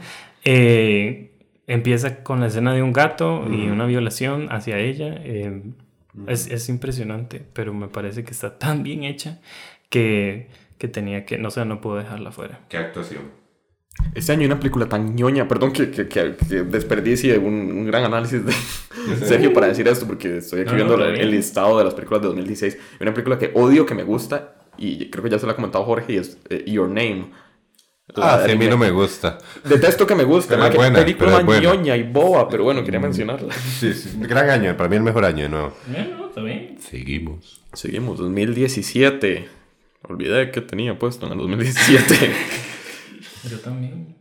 [0.49, 1.36] Eh,
[1.67, 5.15] empieza con la escena de un gato y una violación hacia ella.
[5.23, 5.63] eh,
[6.27, 9.39] es, es impresionante, pero me parece que está tan bien hecha
[9.89, 10.49] que,
[10.79, 12.61] que tenía que, no sé, no puedo dejarla fuera.
[12.69, 13.23] ¿Qué actuación?
[14.13, 17.85] Este año hay una película tan ñoña, perdón que, que, que, que desperdicie un, un
[17.85, 18.53] gran análisis de
[19.25, 21.23] Sergio para decir esto, porque estoy aquí No, no, viendo el, bien.
[21.23, 22.75] el listado de las películas de 2016.
[22.75, 25.55] Hay una película que odio, que me gusta, y creo que ya se la ha
[25.55, 27.31] comentado Jorge, y es eh, Your Name.
[28.15, 29.37] La Ah, sí, a mí no me gusta.
[29.65, 31.61] Detesto que me guste, Pero es que buena, película pero es buena.
[31.61, 33.53] ñoña y boba, pero bueno, quería mencionarla.
[33.53, 35.73] Sí, sí, gran año, para mí el mejor año de nuevo.
[35.87, 36.77] Bueno, está bien.
[36.79, 37.61] Seguimos.
[37.73, 39.49] Seguimos, 2017.
[40.03, 42.31] Olvidé que tenía puesto en el 2017.
[43.51, 44.15] Yo también.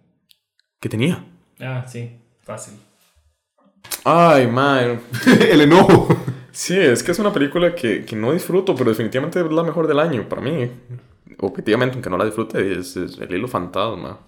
[0.80, 1.24] ¿Qué tenía?
[1.60, 2.10] Ah, sí,
[2.42, 2.74] fácil.
[4.04, 5.00] Ay, man.
[5.48, 6.08] el enojo.
[6.50, 9.86] Sí, es que es una película que, que no disfruto, pero definitivamente es la mejor
[9.86, 10.70] del año para mí.
[11.40, 14.18] Objetivamente, aunque no la disfrute, es, es El Hilo Fantasma.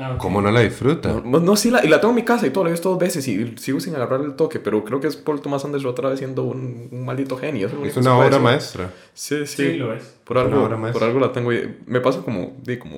[0.00, 0.16] Ah.
[0.18, 1.20] ¿Cómo no la disfruta?
[1.24, 2.88] No, no, sí, la, y la tengo en mi casa y todo, la he visto
[2.90, 5.90] dos veces y sigo sin agarrar el toque, pero creo que es Paul Thomas Anderson
[5.90, 7.68] otra vez siendo un, un maldito genio.
[7.84, 8.92] Es una obra maestra.
[9.12, 9.56] Sí, sí.
[9.56, 10.04] Sí, lo es.
[10.22, 11.00] Por Es una algo, obra maestra.
[11.00, 11.50] por algo la tengo.
[11.50, 11.78] ahí.
[11.86, 12.96] Me pasa como, di, como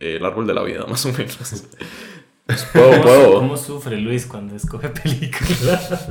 [0.00, 1.36] eh, el árbol de la vida, más o menos.
[2.46, 3.34] Pues puedo, ¿Cómo, puedo.
[3.34, 6.06] cómo sufre Luis cuando escoge películas?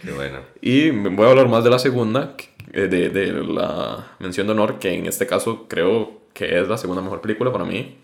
[0.00, 0.40] Qué bueno.
[0.62, 4.52] Y me voy a hablar más de la segunda, que- de, de la mención de
[4.52, 7.98] honor, que en este caso creo que es la segunda mejor película para mí.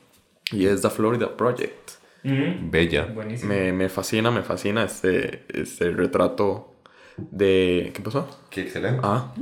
[0.53, 1.91] Y es The Florida Project.
[2.25, 2.35] Ujú.
[2.71, 3.07] Bella.
[3.07, 3.53] Buenísimo.
[3.53, 6.75] Me, me fascina, me fascina este, este retrato
[7.17, 7.93] de...
[7.95, 8.29] ¿Qué pasó?
[8.51, 9.01] Qué excelente.
[9.03, 9.33] Ah.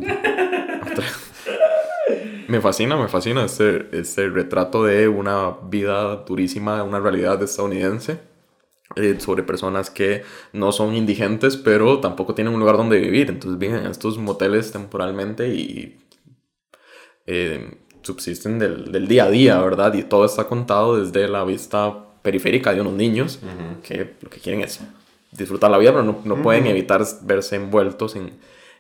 [2.49, 8.20] Me fascina, me fascina este, este retrato de una vida durísima, una realidad estadounidense,
[8.97, 10.22] eh, sobre personas que
[10.53, 13.30] no son indigentes, pero tampoco tienen un lugar donde vivir.
[13.30, 15.99] Entonces viven en estos moteles temporalmente y
[17.26, 19.95] eh, subsisten del, del día a día, ¿verdad?
[19.95, 23.39] Y todo está contado desde la vista periférica de unos niños
[23.82, 24.80] que lo que quieren es
[25.30, 28.32] disfrutar la vida, pero no, no pueden evitar verse envueltos en,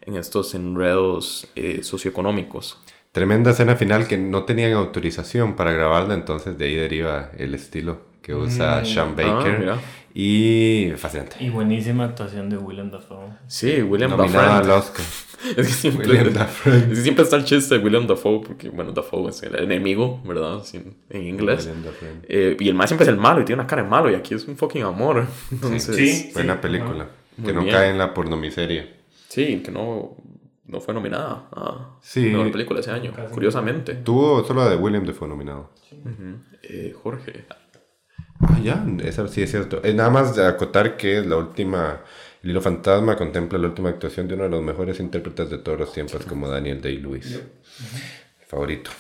[0.02, 2.78] en estos enredos eh, socioeconómicos.
[3.12, 8.07] Tremenda escena final que no tenían autorización para grabarla, entonces de ahí deriva el estilo
[8.28, 9.52] que usa Sean Baker.
[9.54, 9.78] Ah, mira.
[10.12, 11.36] y fascinante.
[11.40, 13.30] Y buenísima actuación de Willem Dafoe.
[13.46, 14.70] Sí, William Dafoe.
[14.70, 15.06] Oscar.
[15.56, 16.76] Es que siempre, William Dafoe.
[16.76, 20.20] es que siempre está el chiste de William Dafoe, porque, bueno, Dafoe es el enemigo,
[20.26, 20.62] ¿verdad?
[20.64, 21.64] Sí, en inglés.
[21.64, 22.08] William Dafoe.
[22.28, 24.14] Eh, y el más siempre es el malo y tiene una cara de malo, y
[24.14, 25.26] aquí es un fucking amor.
[25.52, 26.30] Entonces, Sí.
[26.34, 27.08] Buena película.
[27.42, 27.72] Que no bien.
[27.74, 28.94] cae en la pornomiseria.
[29.28, 30.16] sí, que no,
[30.66, 32.20] no fue nominada a Sí.
[32.26, 33.22] mejor película ese año, Casi.
[33.28, 34.02] Tuvo curiosamente.
[34.04, 35.70] solo la de William Defoe nominado.
[36.62, 37.44] Eh, Jorge.
[38.40, 39.80] Ah, ya, esa sí es cierto.
[39.84, 42.00] Eh, nada más de acotar que la última,
[42.42, 45.78] El hilo fantasma contempla la última actuación de uno de los mejores intérpretes de todos
[45.78, 47.40] los tiempos como Daniel Day-Lewis.
[48.46, 48.90] Favorito.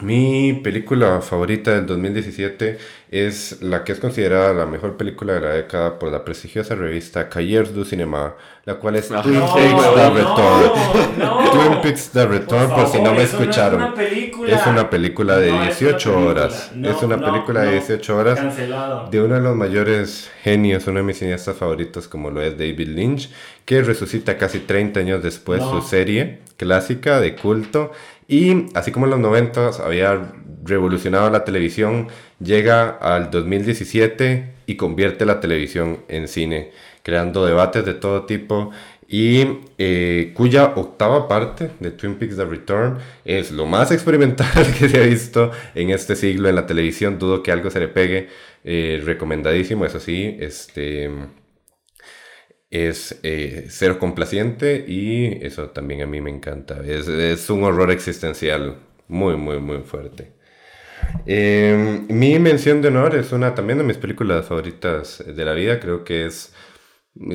[0.00, 2.78] Mi película favorita del 2017
[3.12, 7.28] es la que es considerada la mejor película de la década por la prestigiosa revista
[7.28, 8.34] Cahiers du Cinema,
[8.64, 11.18] la cual es Twin no, Peaks The no, Return.
[11.18, 11.50] no.
[11.52, 13.82] Twin Peaks The Return, por, si no me es escucharon.
[13.82, 14.52] una película.
[14.60, 16.30] Es una película de No, es una 18 película.
[16.30, 16.72] horas.
[16.82, 17.72] Es una película de no.
[17.72, 19.08] 18 horas Cancelado.
[19.12, 22.88] de uno de los mayores genios, uno de mis cineastas favoritos, como lo es David
[22.88, 23.30] Lynch,
[23.64, 27.92] que resucita casi 30 años después su serie clásica de culto.
[28.28, 30.32] Y así como en los 90 había
[30.64, 32.08] revolucionado la televisión,
[32.40, 36.70] llega al 2017 y convierte la televisión en cine,
[37.02, 38.70] creando debates de todo tipo.
[39.06, 44.48] Y eh, cuya octava parte de Twin Peaks The Return es lo más experimental
[44.78, 47.18] que se ha visto en este siglo en la televisión.
[47.18, 48.28] Dudo que algo se le pegue.
[48.64, 50.36] Eh, recomendadísimo, eso sí.
[50.40, 51.10] Este
[52.74, 56.80] es eh, cero complaciente y eso también a mí me encanta.
[56.84, 58.76] Es, es un horror existencial
[59.08, 60.32] muy, muy, muy fuerte.
[61.26, 65.80] Eh, mi mención de honor es una también de mis películas favoritas de la vida.
[65.80, 66.54] Creo que es,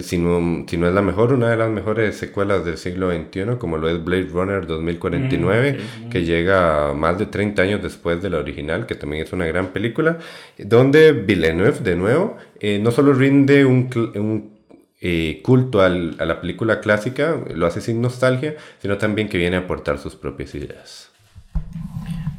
[0.01, 3.57] si no, si no es la mejor, una de las mejores secuelas del siglo XXI,
[3.57, 6.09] como lo es Blade Runner 2049, Mm, sí.
[6.09, 9.71] que llega más de 30 años después de la original, que también es una gran
[9.73, 10.19] película,
[10.57, 14.58] donde Villeneuve, de nuevo, eh, no solo rinde un, un
[15.01, 19.55] eh, culto al- a la película clásica, lo hace sin nostalgia, sino también que viene
[19.57, 21.11] a aportar sus propias ideas.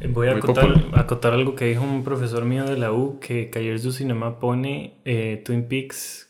[0.09, 3.91] Voy a acotar, algo que dijo un profesor mío de la U, que Cahiers du
[3.91, 6.27] Cinema pone eh, Twin Peaks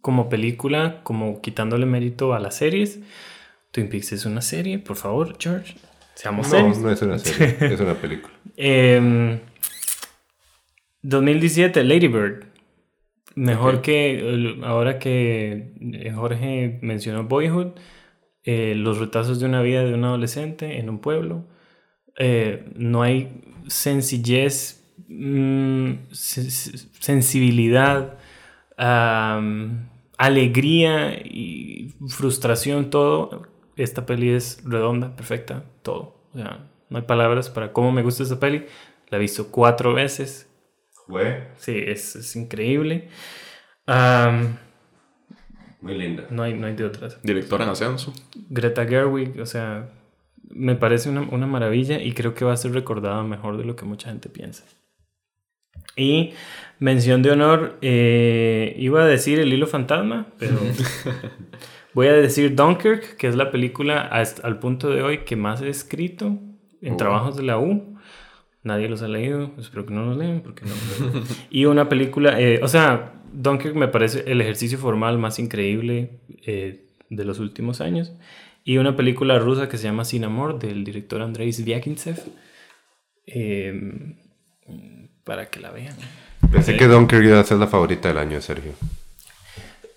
[0.00, 3.00] como película, como quitándole mérito a las series.
[3.72, 5.74] Twin Peaks es una serie, por favor, George.
[6.14, 6.78] Seamos No, serios.
[6.78, 8.32] no es una serie, es una película.
[8.56, 9.38] Em,
[11.02, 12.44] 2017, Lady Bird.
[13.36, 17.68] Mejor que ahora que eh, Jorge mencionó Boyhood,
[18.44, 21.46] eh, los retazos de una vida de un adolescente en un pueblo.
[22.18, 28.18] Eh, no hay sencillez, mm, se- se- sensibilidad,
[30.16, 33.42] alegría y frustración, todo.
[33.76, 36.16] Esta peli es redonda, perfecta, todo.
[36.34, 38.66] O sea, no hay palabras para cómo me gusta esta peli.
[39.08, 40.49] La he visto cuatro veces.
[41.56, 43.08] Sí, es, es increíble.
[45.80, 46.26] Muy linda.
[46.30, 47.20] no, hay, no hay de otras.
[47.22, 48.12] Director en ascenso.
[48.50, 49.88] Greta Gerwig, o sea,
[50.50, 53.76] me parece una, una maravilla y creo que va a ser recordada mejor de lo
[53.76, 54.64] que mucha gente piensa.
[55.96, 56.34] Y
[56.78, 60.58] mención de honor, eh, iba a decir El Hilo Fantasma, pero
[61.94, 65.62] voy a decir Dunkirk, que es la película hasta- al punto de hoy que más
[65.62, 66.38] he escrito
[66.82, 66.96] en Oh.
[66.96, 67.89] trabajos de la U.
[68.62, 70.72] Nadie los ha leído, espero que no los lean, porque no.
[71.50, 76.86] y una película, eh, o sea, Dunkirk me parece el ejercicio formal más increíble eh,
[77.08, 78.12] de los últimos años.
[78.62, 82.20] Y una película rusa que se llama Sin Amor, del director Andrei Zvyagintsev.
[83.26, 84.16] Eh,
[85.24, 85.94] para que la vean.
[86.50, 88.72] Pensé que Dunkirk iba a ser la favorita del año, Sergio.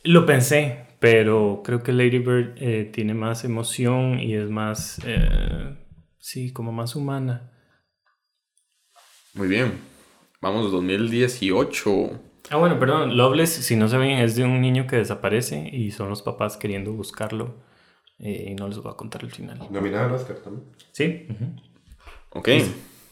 [0.03, 5.75] Lo pensé, pero creo que Lady Bird eh, tiene más emoción y es más, eh,
[6.19, 7.52] sí, como más humana.
[9.33, 9.79] Muy bien.
[10.41, 12.11] Vamos, 2018.
[12.51, 16.09] Ah, bueno, perdón, Loveless, si no saben, es de un niño que desaparece y son
[16.09, 17.55] los papás queriendo buscarlo
[18.19, 19.59] eh, y no les voy a contar el final.
[19.71, 20.67] Nominada al Oscar también.
[20.91, 21.27] Sí.
[21.29, 21.45] ujú.
[22.31, 22.49] Ok,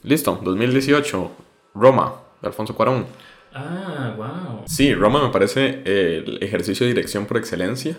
[0.04, 0.40] listo.
[0.44, 1.32] 2018.
[1.74, 3.08] Roma, de Alfonso Cuarón.
[3.54, 4.64] Ah, wow.
[4.68, 7.98] Sí, Roma me parece el ejercicio de dirección por excelencia.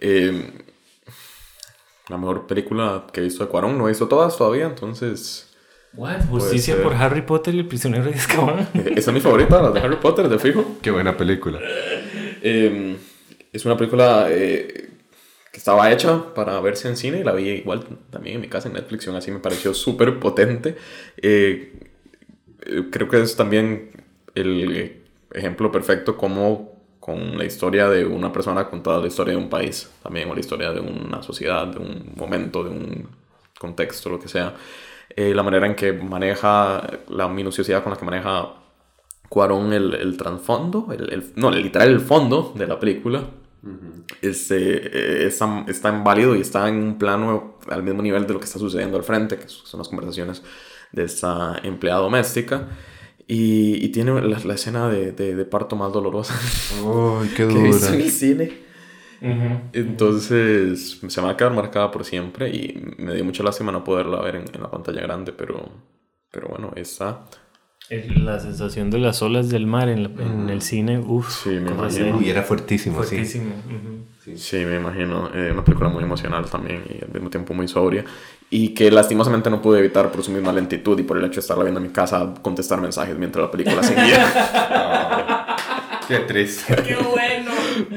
[0.00, 0.64] Eh,
[2.08, 3.78] la mejor película que he visto de Cuarón.
[3.78, 5.47] No he visto todas todavía, entonces...
[5.98, 6.26] What?
[6.30, 8.60] Justicia por Harry Potter y el prisionero de Azkaban.
[8.74, 10.76] eh, Esa es mi favorita, la de Harry Potter, de fijo.
[10.80, 11.58] Qué buena película.
[12.40, 12.96] Eh,
[13.52, 14.90] es una película eh,
[15.50, 18.68] que estaba hecha para verse en cine y la vi igual también en mi casa
[18.68, 20.76] en Netflix así me pareció súper potente.
[21.16, 21.72] Eh,
[22.62, 23.90] eh, creo que es también
[24.36, 25.02] el
[25.32, 29.90] ejemplo perfecto como con la historia de una persona contada la historia de un país,
[30.00, 33.08] también o la historia de una sociedad, de un momento, de un
[33.58, 34.54] contexto, lo que sea.
[35.16, 38.54] Eh, la manera en que maneja, la minuciosidad con la que maneja
[39.28, 43.24] Cuarón el, el trasfondo, el, el- no, literal el fondo de la película,
[44.22, 48.32] este, eh, está, está en válido y está en un plano al mismo nivel de
[48.32, 50.42] lo que está sucediendo al frente, que son las conversaciones
[50.92, 52.68] de esta empleada doméstica.
[53.26, 56.34] Y, y tiene la, la escena de, de- de parto más dolorosa
[56.82, 58.04] Uy, qué que he visto en dura.
[58.04, 58.67] el cine.
[59.72, 63.84] Entonces se me va a quedar marcada por siempre y me dio mucha lástima no
[63.84, 65.68] poderla ver en, en la pantalla grande, pero,
[66.30, 66.72] pero bueno.
[67.90, 71.50] El- la sensación de las olas del mar en, la- en el cine, uff, Sí,
[71.50, 72.16] me imagino.
[72.18, 73.08] Uy, era fuertísimo, sí.
[73.16, 73.54] fuertísimo.
[74.36, 75.30] Sí, me imagino.
[75.34, 78.04] Eh, una película muy emocional también y al mismo tiempo muy sobria.
[78.50, 81.40] Y que lastimosamente no pude evitar por su misma lentitud y por el hecho de
[81.40, 84.26] estarla viendo en mi casa contestar mensajes mientras la película seguía.
[86.08, 86.74] Qué triste.
[86.82, 87.37] ¡Qué bueno!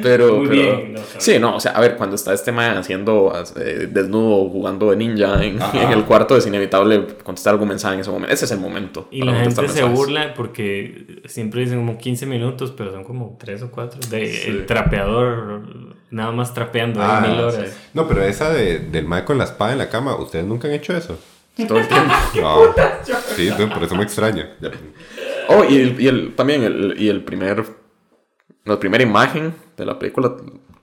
[0.01, 2.77] Pero, Muy pero- bien, no, sí, no, o sea, a ver, cuando está este man
[2.77, 5.59] haciendo eh, desnudo, jugando de ninja en,
[5.91, 8.33] el cuarto, es inevitable contestar algún mensaje en ese momento.
[8.33, 9.07] Ese es el momento.
[9.11, 9.91] Y la gente se mensajes.
[9.91, 13.99] burla porque siempre dicen como 15 minutos, pero son como 3 o 4.
[14.09, 14.49] De, Sí.
[14.49, 15.63] El trapeador,
[16.09, 17.55] nada más trapeando Ah, ahí mil horas.
[17.69, 17.77] sí.
[17.93, 20.73] No, pero esa de, del mae con la espada en la cama, ¿ustedes nunca han
[20.73, 21.17] hecho eso?
[21.67, 22.13] Todo el tiempo.
[22.41, 22.73] No.
[23.35, 24.49] Sí, no, por eso me extraña.
[24.61, 24.71] Ya.
[25.49, 27.65] Oh, y, el, y el- también el, y el primer.
[28.63, 30.35] La primera imagen de la película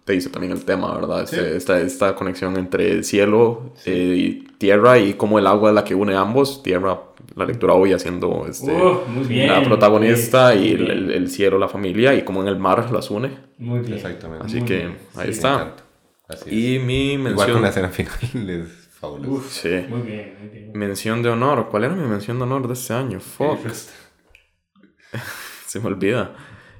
[0.04, 1.22] te dice también el tema, ¿verdad?
[1.22, 5.74] Este- esta, esta conexión entre el cielo eh, y tierra y cómo el agua es
[5.74, 6.62] la que une ambos.
[6.62, 6.98] Tierra,
[7.36, 11.68] la lectura hoy haciendo este, Uh, bien, la protagonista y el, el- el cielo, la
[11.68, 13.30] familia y cómo en el mar las une.
[13.58, 13.94] Muy bien.
[13.94, 14.46] Exactamente.
[14.46, 14.96] Así Muy que bien.
[15.16, 15.52] ahí está.
[15.54, 15.82] encanta.
[16.28, 16.52] Así es.
[16.52, 17.52] Y mi Igual mención.
[17.52, 18.12] con la escena final
[18.50, 19.48] es fabulosa.
[19.50, 19.68] Sí.
[19.90, 20.72] Muy bien, muy bien.
[20.74, 21.68] Mención de honor.
[21.70, 23.20] ¿Cuál era mi mención de honor de este año?
[23.20, 23.58] Fuck.
[25.66, 26.34] Se me olvida.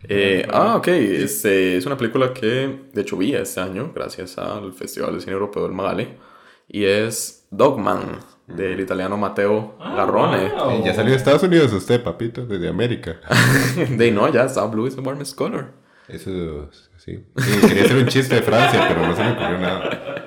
[0.05, 0.89] Eh, ah, ok.
[0.89, 5.33] Este, es una película que de hecho vi este año gracias al Festival de Cine
[5.33, 6.17] Europeo del Magale.
[6.69, 10.51] Y es Dogman, del italiano Matteo Garrone.
[10.51, 10.71] wow.
[10.71, 13.21] Eh, ya salió de Estados Unidos usted, papito, desde América.
[13.91, 15.73] De no, ya está Blue is the warmest color.
[16.09, 17.23] Eso, sí.
[17.37, 20.27] Sí, Quería hacer un chiste de Francia, pero no se me ocurrió nada.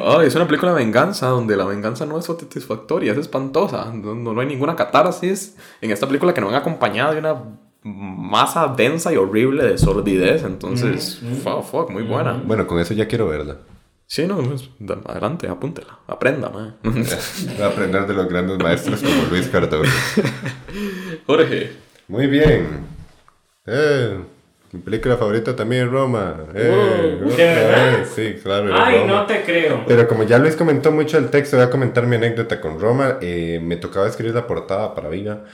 [0.00, 3.90] Oh, es una película de venganza donde la venganza no es satisfactoria, es espantosa.
[3.94, 7.42] No, no, no hay ninguna catarsis en esta película que no venga acompañada de una
[7.82, 10.42] masa densa y horrible de sordidez.
[10.44, 12.32] Entonces, fuck, fuck, muy buena.
[12.44, 13.56] Bueno, con eso ya quiero verla.
[14.06, 14.70] Sí, no, pues,
[15.06, 16.76] adelante, apúntela, aprenda, man.
[16.82, 17.04] Voy
[17.62, 19.90] a aprender de los grandes maestros como Luis Cardoso.
[21.26, 21.72] Jorge.
[22.08, 22.86] Muy bien.
[23.66, 24.18] Eh,
[24.72, 26.36] mi película favorita también es Roma.
[26.54, 27.98] Eh, Wow, ¿de verdad?
[27.98, 28.08] vez.
[28.14, 28.70] Sí, claro.
[28.74, 29.12] Ay, Roma.
[29.12, 29.84] no te creo.
[29.86, 33.18] Pero como ya Luis comentó mucho el texto, voy a comentar mi anécdota con Roma.
[33.20, 35.44] Eh, me tocaba escribir la portada para Viga.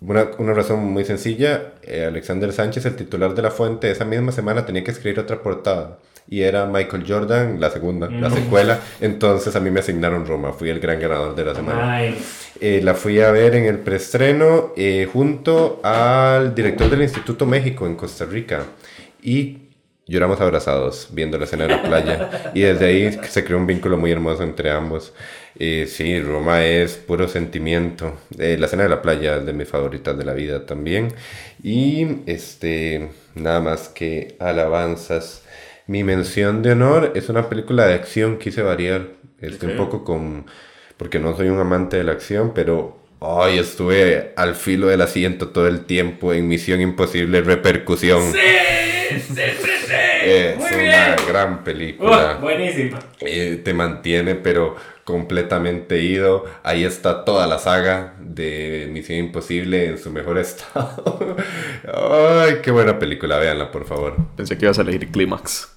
[0.00, 4.32] Una, una razón muy sencilla, eh, Alexander Sánchez, el titular de La Fuente, esa misma
[4.32, 5.98] semana tenía que escribir otra portada.
[6.28, 8.80] Y era Michael Jordan, la segunda, la secuela.
[9.00, 11.96] Entonces a mí me asignaron Roma, fui el gran ganador de la semana.
[11.96, 12.18] Ay,
[12.60, 17.86] Eh, la fui a ver en el preestreno eh, junto al director del Instituto México
[17.86, 18.62] en Costa Rica.
[19.22, 19.63] Y
[20.06, 22.52] lloramos abrazados viendo la escena de la playa.
[22.54, 25.12] y desde ahí se creó un vínculo muy hermoso entre ambos.
[25.58, 28.18] Eh, sí, Roma es puro sentimiento.
[28.38, 31.08] Eh, la escena de la playa es de mis favoritas de la vida también.
[31.62, 35.42] Y este, nada más que alabanzas.
[35.86, 39.08] Mi mención de honor es una película de acción, quise variar.
[39.40, 39.72] Este, Ok.
[39.72, 40.46] Un poco con
[40.96, 45.48] porque no soy un amante de la acción, pero hoy estuve al filo del asiento
[45.48, 48.22] todo el tiempo en Misión Imposible Repercusión.
[48.32, 48.38] sí,
[49.18, 49.42] sí, sí,
[49.83, 49.83] sí.
[50.24, 51.16] Es Muy una bien.
[51.28, 52.38] gran película.
[52.40, 52.98] buenísima.
[53.20, 56.44] Eh, te mantiene, pero completamente ido.
[56.62, 61.36] Ahí está toda la saga de Misión Imposible en su mejor estado.
[61.92, 64.16] Ay, qué buena película, véanla, por favor.
[64.36, 65.74] Pensé que ibas a elegir Clímax.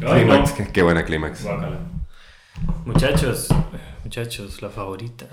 [0.00, 0.12] No.
[0.12, 1.44] Clímax, qué, qué buena clímax.
[2.84, 3.48] Muchachos,
[4.04, 5.26] muchachos, la favorita.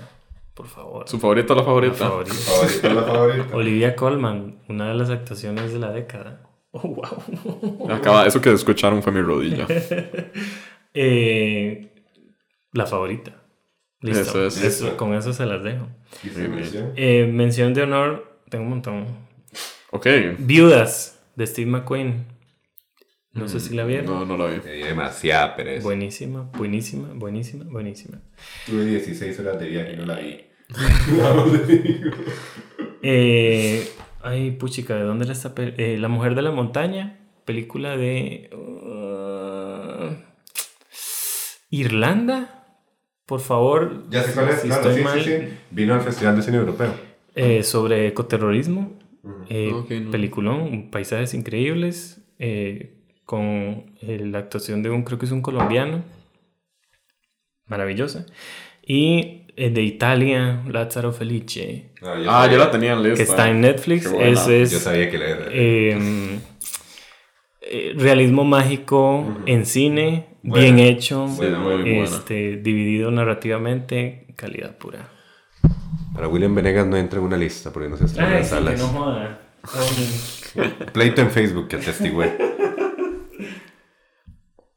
[0.54, 1.08] Por favor.
[1.08, 1.94] ¿Su favorita o la La favorita?
[1.96, 2.34] favorita.
[2.34, 3.56] Favorita, la favorita.
[3.56, 6.40] Olivia Colman, una de las actuaciones de la década.
[6.82, 7.88] Oh, wow.
[7.90, 9.66] Acaba, eso que escucharon fue mi rodilla.
[10.98, 11.92] Eh,
[12.72, 13.42] la favorita.
[14.00, 14.22] Listo.
[14.22, 14.62] Eso es.
[14.62, 15.88] Eso- con eso se las dejo.
[16.96, 19.06] Eh, mención de honor, tengo un montón.
[19.90, 20.06] Ok.
[20.38, 22.24] Viudas, de Steve McQueen.
[23.32, 24.06] No sé si la vieron.
[24.06, 24.60] No, no la vi.
[24.60, 25.82] Di demasiada pereza.
[25.82, 28.22] Buenísima, buenísima, buenísima, buenísima.
[28.64, 30.40] Tuve 16 horas de viaje y no la vi.
[33.02, 33.86] Eh,
[34.26, 40.14] ay, puchica, ¿de dónde era esta eh, La mujer de la montaña, película de uh,
[41.70, 42.52] Irlanda.
[43.26, 45.48] Por favor, Ya sé cuál es, si claro, estoy sí, mal, sí, sí.
[45.70, 46.94] Vino al Festival de Cine Europeo.
[47.34, 48.92] eh, sobre ecoterrorismo.
[49.48, 50.10] eh, no.
[50.12, 56.04] Peliculón, paisajes increíbles, eh, con eh, la actuación de un, creo que es un colombiano,
[57.66, 58.26] maravillosa.
[58.86, 63.16] Y de Italia, Lázaro Felice, Ah, yo la tenía en lista.
[63.16, 64.06] que está en Netflix.
[64.20, 65.46] Es Yo sabía que la era.
[65.50, 66.38] eh,
[67.62, 72.04] eh, realismo mágico en cine, bien hecho, Buena, muy buena.
[72.04, 75.08] este, dividido narrativamente, calidad pura.
[76.14, 78.54] Para William Venegas no entra en una lista porque no se estrena en las sí,
[78.54, 78.80] que salas.
[78.80, 79.40] no joda.
[80.92, 82.55] Pleito en Facebook que atestigüé.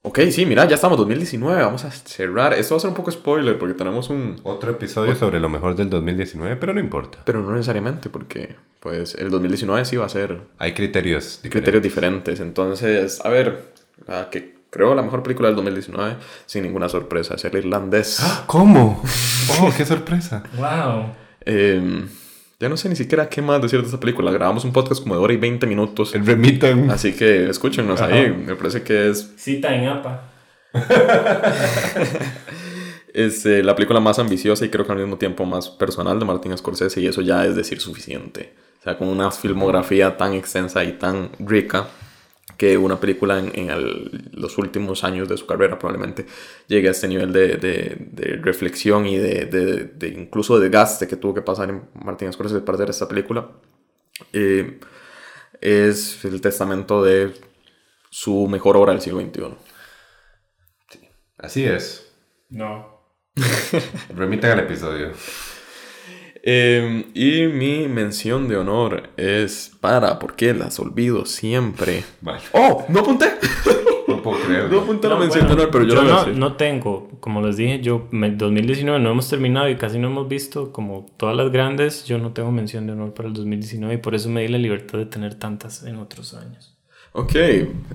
[0.10, 2.54] Ok, sí, mira, ya estamos 2019, vamos a cerrar.
[2.54, 4.38] Esto va a ser un poco spoiler porque tenemos un...
[4.42, 7.20] Otro episodio sobre lo mejor del 2019, pero no importa.
[7.26, 11.42] Pero no necesariamente porque, pues, el 2019 sí va a ser Hay criterios.
[11.44, 12.40] criterios diferentes.
[12.40, 13.72] Entonces, a ver,
[14.08, 16.16] la que creo la mejor película del 2019,
[16.48, 18.20] sin ninguna sorpresa, es El Irlandés.
[18.48, 19.04] ¿Cómo?
[19.62, 20.42] ¡Oh, qué sorpresa!
[20.58, 21.14] ¡Wow!
[21.46, 22.04] Eh,
[22.60, 24.32] ya no sé ni siquiera qué más decir de esta película.
[24.32, 26.14] Grabamos un podcast como de hora y 20 minutos.
[26.14, 26.92] El remitan.
[26.92, 28.30] Así que escúchenos ahí.
[28.32, 30.24] Me parece que es, Cita en APA.
[33.14, 36.26] es eh, la película más ambiciosa y creo que al mismo tiempo más personal de
[36.26, 38.54] Martin Scorsese y eso ya es decir suficiente.
[38.82, 41.88] O sea, con una filmografía tan extensa y tan rica
[42.60, 46.26] que una película en, en el- los últimos años de su carrera probablemente
[46.68, 51.08] llegue a este nivel de, de- de reflexión y de, de- de incluso de desgaste
[51.08, 53.50] que tuvo que pasar en Martin Scorsese para hacer esta película.
[54.34, 54.80] Eh,
[55.62, 57.34] es el testamento de
[58.10, 59.56] su mejor obra del siglo XXI.
[61.38, 62.14] Así es.
[62.50, 63.00] No.
[64.16, 65.12] Remitan al episodio.
[66.52, 72.04] Eh, y mi mención de honor es para, porque las olvido siempre.
[72.22, 72.40] Vale.
[72.54, 72.86] ¡Oh!
[72.90, 73.28] ¡No apunté!
[74.08, 74.70] No puedo creerlo.
[74.70, 76.40] No apunté la No, mención bueno, de honor, pero yo, lo voy a no, decir.
[76.40, 80.28] no tengo, como les dije, yo me- 2019 no hemos terminado y casi no hemos
[80.28, 83.98] visto como todas las grandes, yo no tengo mención de honor para el 2019 y
[83.98, 86.76] por eso me di la libertad de tener tantas en otros años.
[87.12, 87.36] Ok,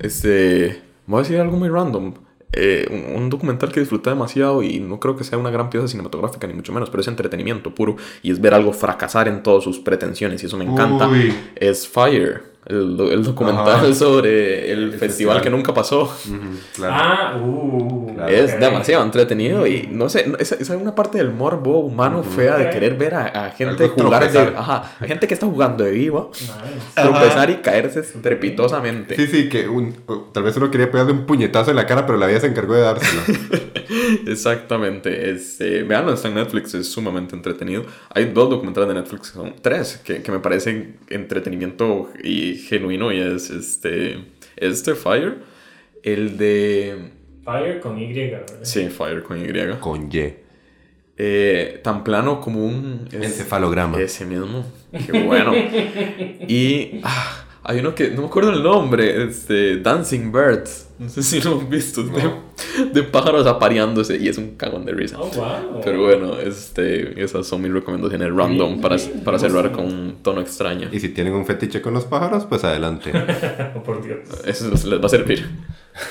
[0.01, 0.81] este.
[1.07, 2.15] Voy a decir algo muy random.
[2.57, 5.89] Eh, un, un documental que disfruté demasiado y no creo que sea una gran pieza
[5.89, 9.65] cinematográfica, ni mucho menos, pero es entretenimiento puro y es ver algo fracasar en todas
[9.65, 11.09] sus pretensiones y eso me encanta.
[11.09, 11.35] Uy.
[11.57, 13.95] Es Fire, el, el documental Ajá.
[13.95, 15.43] sobre el, El festival, festival.
[15.43, 16.13] que nunca pasó.
[16.75, 16.95] Claro.
[16.97, 18.29] Ah, uh, Claro.
[18.33, 22.23] Es demasiado entretenido y no sé, no- esa, esa es una parte del morbo humano
[22.23, 25.47] fea de querer ver a, a gente Algo jugar de, ajá, a gente que está
[25.47, 26.53] jugando de Nice.
[26.95, 29.17] tropezar y caerse estrepitosamente.
[29.17, 29.97] Sí, sí, que un-
[30.33, 32.75] tal vez uno quería pegarle un puñetazo en la cara, pero la vida se encargó
[32.75, 33.23] de dárselo.
[34.27, 37.85] Exactamente, este, veanlo, está en Netflix, es sumamente entretenido.
[38.15, 43.13] Hay dos documentales de Netflix, que son tres, que, que me parecen entretenimiento y genuino
[43.13, 44.19] y es este,
[44.57, 45.39] este Fire,
[46.03, 47.11] el de,
[47.45, 48.47] Fire con Y, ¿verdad?
[48.63, 49.49] sí, Fire con Y,
[49.81, 50.33] Con Y.
[51.17, 53.07] eh, tan plano como un...
[53.13, 53.99] es- Encefalograma.
[54.01, 54.65] Ese mismo.
[55.07, 55.53] Qué bueno.
[56.49, 59.25] y ah, hay uno que no me acuerdo el nombre.
[59.25, 60.89] Este, Dancing Birds.
[60.97, 62.05] No sé si lo han visto.
[62.05, 62.23] De,
[62.93, 65.17] de pájaros apareándose y es un cagón de risa.
[65.21, 65.81] Oh, wow.
[65.83, 70.89] Pero bueno, este, esas son mis recomendaciones random para, para cerrar con un tono extraño.
[70.93, 73.13] Y si tienen un fetiche con los pájaros, pues adelante.
[73.77, 74.21] Oh, por Dios.
[74.45, 75.49] Eso les va a servir.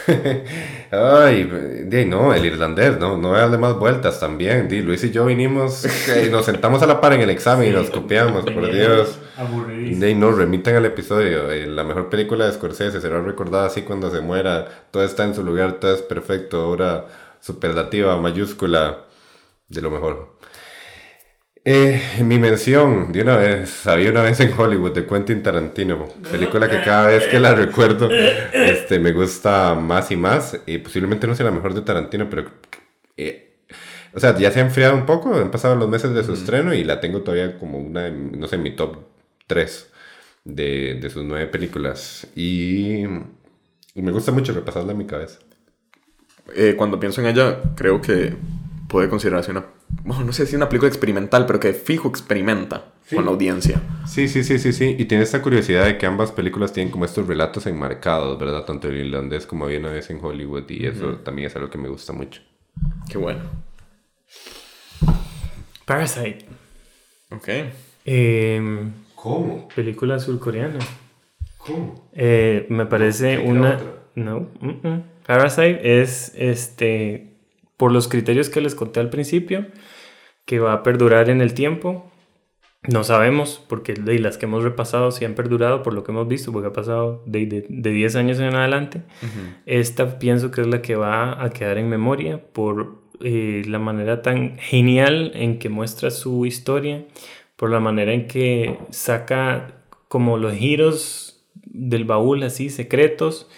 [0.91, 4.67] Ay, di, no, el irlandés, no, no darle más vueltas también.
[4.67, 5.85] Di, Luis y yo vinimos
[6.25, 9.17] y nos sentamos a la par en el examen y nos copiamos, por Dios.
[9.37, 10.05] Aburridísimo.
[10.05, 11.51] Di, no, remitan al episodio.
[11.51, 14.67] eh, la mejor película de Scorsese será recordada así cuando se muera.
[14.91, 16.69] Todo está en su lugar, todo es perfecto.
[16.69, 17.05] Obra
[17.39, 19.05] superlativa, mayúscula,
[19.67, 20.33] de lo mejor.
[21.65, 26.69] Eh, mi mención, de una vez, había una vez en Hollywood de Quentin Tarantino, película
[26.69, 31.35] que cada vez que la recuerdo, este, me gusta más y más, y posiblemente no
[31.35, 32.51] sea la mejor de Tarantino, pero,
[33.15, 33.55] eh,
[34.13, 36.73] o sea, ya se ha enfriado un poco, han pasado los meses de su estreno
[36.73, 38.97] y la tengo todavía como una, no sé, mi top
[39.47, 39.89] 3
[40.43, 43.05] de, de sus nueve películas, y,
[43.95, 45.39] y me gusta mucho repasarla en mi cabeza.
[46.55, 48.35] Eh, cuando pienso en ella, creo que
[48.89, 49.65] puede considerarse una.
[50.03, 53.15] Bueno, no sé si una película experimental, pero que fijo experimenta Sí.
[53.15, 53.81] con la audiencia.
[54.07, 54.95] Sí, sí, sí, sí, sí.
[54.97, 58.65] Y tiene esta curiosidad de que ambas películas tienen como estos relatos enmarcados, ¿verdad?
[58.65, 60.69] Tanto el irlandés como había una vez en Hollywood.
[60.69, 62.41] Y eso también es algo que me gusta mucho.
[63.09, 63.41] Qué bueno.
[65.85, 66.45] Parasite.
[67.31, 67.49] Ok.
[68.05, 69.67] Em, ¿Cómo?
[69.75, 70.79] película surcoreana.
[71.57, 72.02] ¿Cómo?
[72.15, 73.79] Eh, me parece una...
[74.15, 74.47] No.
[74.59, 75.03] mm, mm.
[75.25, 77.33] Parasite es, este,
[77.77, 79.65] por los criterios que les conté al principio,
[80.45, 82.09] que va a perdurar en el tiempo.
[82.85, 86.27] No sabemos, porque de las que hemos repasado sí han perdurado por lo que hemos
[86.27, 89.01] visto, porque ha pasado de, de, de 10 años en adelante.
[89.65, 94.21] Esta pienso que es la que va a quedar en memoria por eh, la manera
[94.21, 97.05] tan genial en que muestra su historia,
[97.55, 101.32] por la manera en que saca como los giros
[101.73, 103.49] del baúl así secretos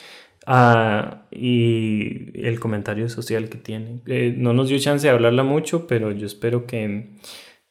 [0.48, 4.00] ah, y el comentario social que tiene.
[4.08, 7.10] Eh, no nos dio chance de hablarla mucho, pero yo espero que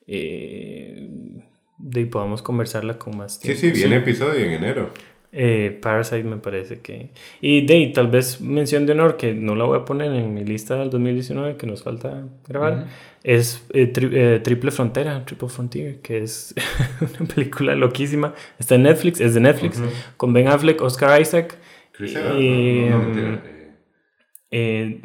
[0.07, 1.09] eh,
[1.79, 3.61] de, podamos conversarla con más Sí, tiempo.
[3.61, 4.91] sí, viene episodio en enero.
[5.37, 7.11] Eh, Parasite me parece que...
[7.41, 10.45] Y de tal vez mención de honor, que no la voy a poner en mi
[10.45, 12.87] lista del 2019, que nos falta grabar,
[13.25, 16.55] es eh, tri- eh, Triple Frontera, Triple Frontier, que es
[17.01, 18.35] una película loquísima.
[18.59, 19.83] Está en Netflix, es de Netflix,
[20.17, 21.57] con Ben Affleck, Oscar Isaac.
[21.99, 23.19] No, no,
[24.51, 25.01] em,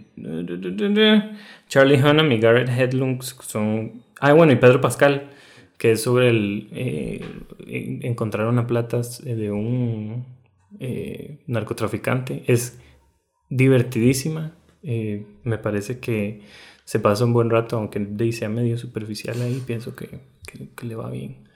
[0.97, 1.31] eh,
[1.67, 4.03] Charlie Hunnam y Garrett Hedlund son...
[4.19, 5.29] Ah, bueno, y Pedro Pascal,
[5.77, 6.67] que es sobre el...
[6.73, 7.21] Eh,
[8.03, 10.25] encontrar una plata de un
[11.47, 12.43] narcotraficante.
[12.47, 12.79] Es
[13.49, 14.55] divertidísima.
[14.81, 16.41] Me parece que
[16.89, 20.21] se pasa un buen rato, aunque sea medio superficial ahí, pienso que,
[20.75, 21.47] que, le va bien.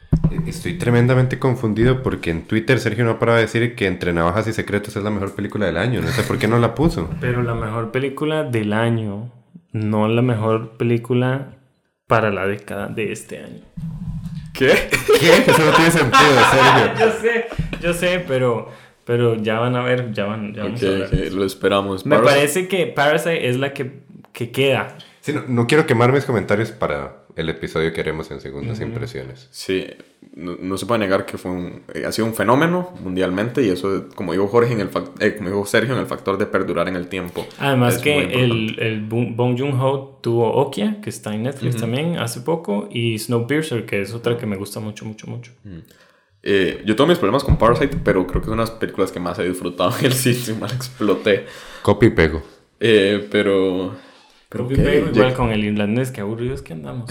[0.45, 4.53] Estoy tremendamente confundido porque en Twitter Sergio no para de decir que Entre Navajas y
[4.53, 6.01] Secretos es la mejor película del año.
[6.01, 7.09] No sé por qué no la puso.
[7.19, 9.31] Pero la mejor película del año,
[9.71, 11.55] no la mejor película
[12.05, 13.63] para la década de este año.
[14.53, 14.71] ¿Qué?
[15.19, 15.51] ¿Qué?
[15.51, 17.05] Eso no tiene sentido, Sergio.
[17.07, 17.45] yo sé,
[17.81, 18.69] yo sé, pero
[19.03, 20.65] pero ya van a ver, ya van, ya
[21.31, 22.05] lo esperamos.
[22.05, 24.95] Me parece que Parasite es la que, que queda.
[25.23, 29.47] Sí, no, quiero quemar mis comentarios para el episodio que haremos en segundas impresiones.
[29.51, 29.87] Sí,
[30.35, 34.09] no, se puede negar que fue un, eh, ha sido un fenómeno mundialmente y eso,
[34.15, 34.89] como dijo Jorge, en el
[35.21, 37.47] eh, como dijo Sergio, en el factor de perdurar en el tiempo.
[37.57, 42.89] Además que el, el Bong Joon-ho tuvo Okia, que está en Netflix también hace poco,
[42.91, 45.53] y Snowpiercer, que es otra que me gusta mucho, mucho, mucho.
[46.43, 49.09] Eh, yo tengo mis problemas con Parasite, pero creo que es una de las películas
[49.09, 50.57] que más he disfrutado en el sitio.
[50.57, 51.45] Mal exploté.
[51.81, 52.43] Copy y pego.
[52.81, 53.95] Eh, pero.
[54.57, 57.09] Copy y pego, igual con el irlandés, que aburridos que andamos.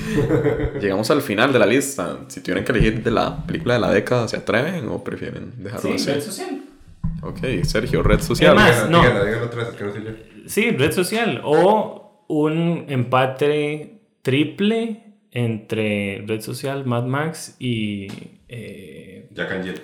[0.80, 2.20] Llegamos al final de la lista.
[2.28, 5.98] Si tuvieran que elegir de la película de la década, ¿se atreven o prefieren dejarlo
[5.98, 6.62] sí, Red social.
[7.22, 8.54] Ok, Sergio, red social.
[8.54, 9.02] Más, no.
[10.46, 11.40] Sí, red social.
[11.44, 15.02] O un empate triple
[15.32, 18.08] entre red social, Mad Max y
[18.48, 19.82] eh, Jack and Jill.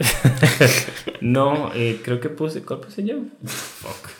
[1.20, 2.62] no, eh, creo que puse.
[2.62, 3.16] ¿Cuál puse yo?
[3.44, 4.10] Fuck.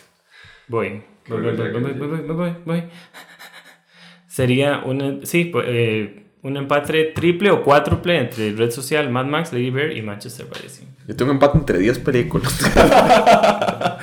[0.67, 1.03] Voy.
[1.31, 2.83] Voy, voy, voy, voy,
[4.27, 5.25] Sería un.
[5.25, 10.01] Sí, eh, un empate triple o cuádruple entre Red Social, Mad Max, Lady Bear y
[10.01, 10.61] Manchester by
[11.07, 12.59] Yo tengo un empate entre 10 películas.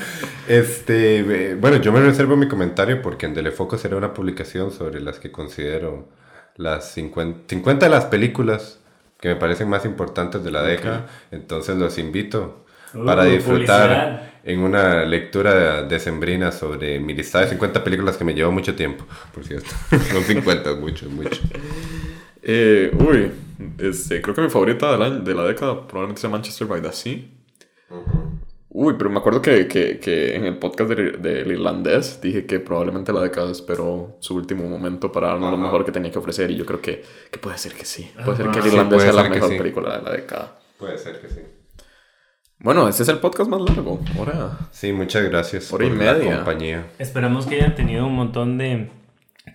[0.49, 5.19] este, bueno, yo me reservo mi comentario porque en Telefoco será una publicación sobre las
[5.19, 6.09] que considero
[6.57, 8.79] las 50, 50 de las películas
[9.21, 11.07] que me parecen más importantes de la década.
[11.33, 12.65] Entonces los invito
[12.95, 18.33] uh, para disfrutar en una lectura decembrina sobre mi lista de 50 películas que me
[18.33, 19.05] llevó mucho tiempo,
[19.35, 19.69] por cierto.
[20.11, 21.41] Son 50, mucho, mucho.
[22.51, 23.31] Eh, uy,
[23.79, 26.93] este, creo que mi favorita de la, de la década probablemente sea Manchester by the
[26.93, 27.19] Sea.
[28.71, 33.13] Uy, pero me acuerdo que, que, que en el podcast del irlandés dije que probablemente
[33.13, 36.57] la década esperó su último momento para darnos lo mejor que tenía que ofrecer y
[36.57, 38.11] yo creo que, que puede ser que sí.
[38.25, 40.59] Puede ser que el irlandés sea la mejor película de la década.
[40.79, 41.41] Puede ser que sí.
[42.61, 44.01] Bueno, este es el podcast más largo.
[44.19, 44.59] Hora.
[44.73, 46.91] Sí, muchas gracias por la compañía.
[46.99, 48.91] Esperamos que hayan tenido un montón de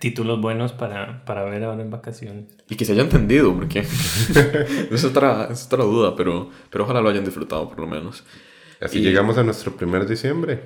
[0.00, 2.46] títulos buenos para, para ver ahora en vacaciones.
[2.70, 3.80] Y que se haya entendido, porque
[4.90, 8.24] es, otra, es otra duda, pero, pero ojalá lo hayan disfrutado por lo menos.
[8.80, 10.62] Así llegamos a nuestro primer diciembre.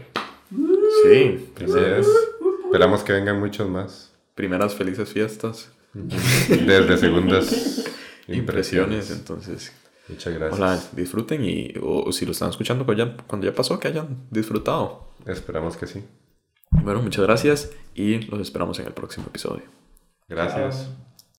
[1.02, 1.52] Sí,
[2.64, 4.12] Esperamos que vengan muchos más.
[4.36, 5.72] Primeras felices fiestas.
[5.92, 7.84] Desde segundas
[8.28, 9.10] impresiones.
[9.10, 9.72] entonces.
[10.08, 10.58] Muchas gracias.
[10.58, 14.26] Hola, disfruten y o, si lo están escuchando cuando ya, cuando ya pasó, que hayan
[14.30, 15.08] disfrutado.
[15.26, 16.04] Esperamos que sí.
[16.70, 19.64] Bueno, muchas gracias y los esperamos en el próximo episodio.
[20.28, 20.90] Gracias.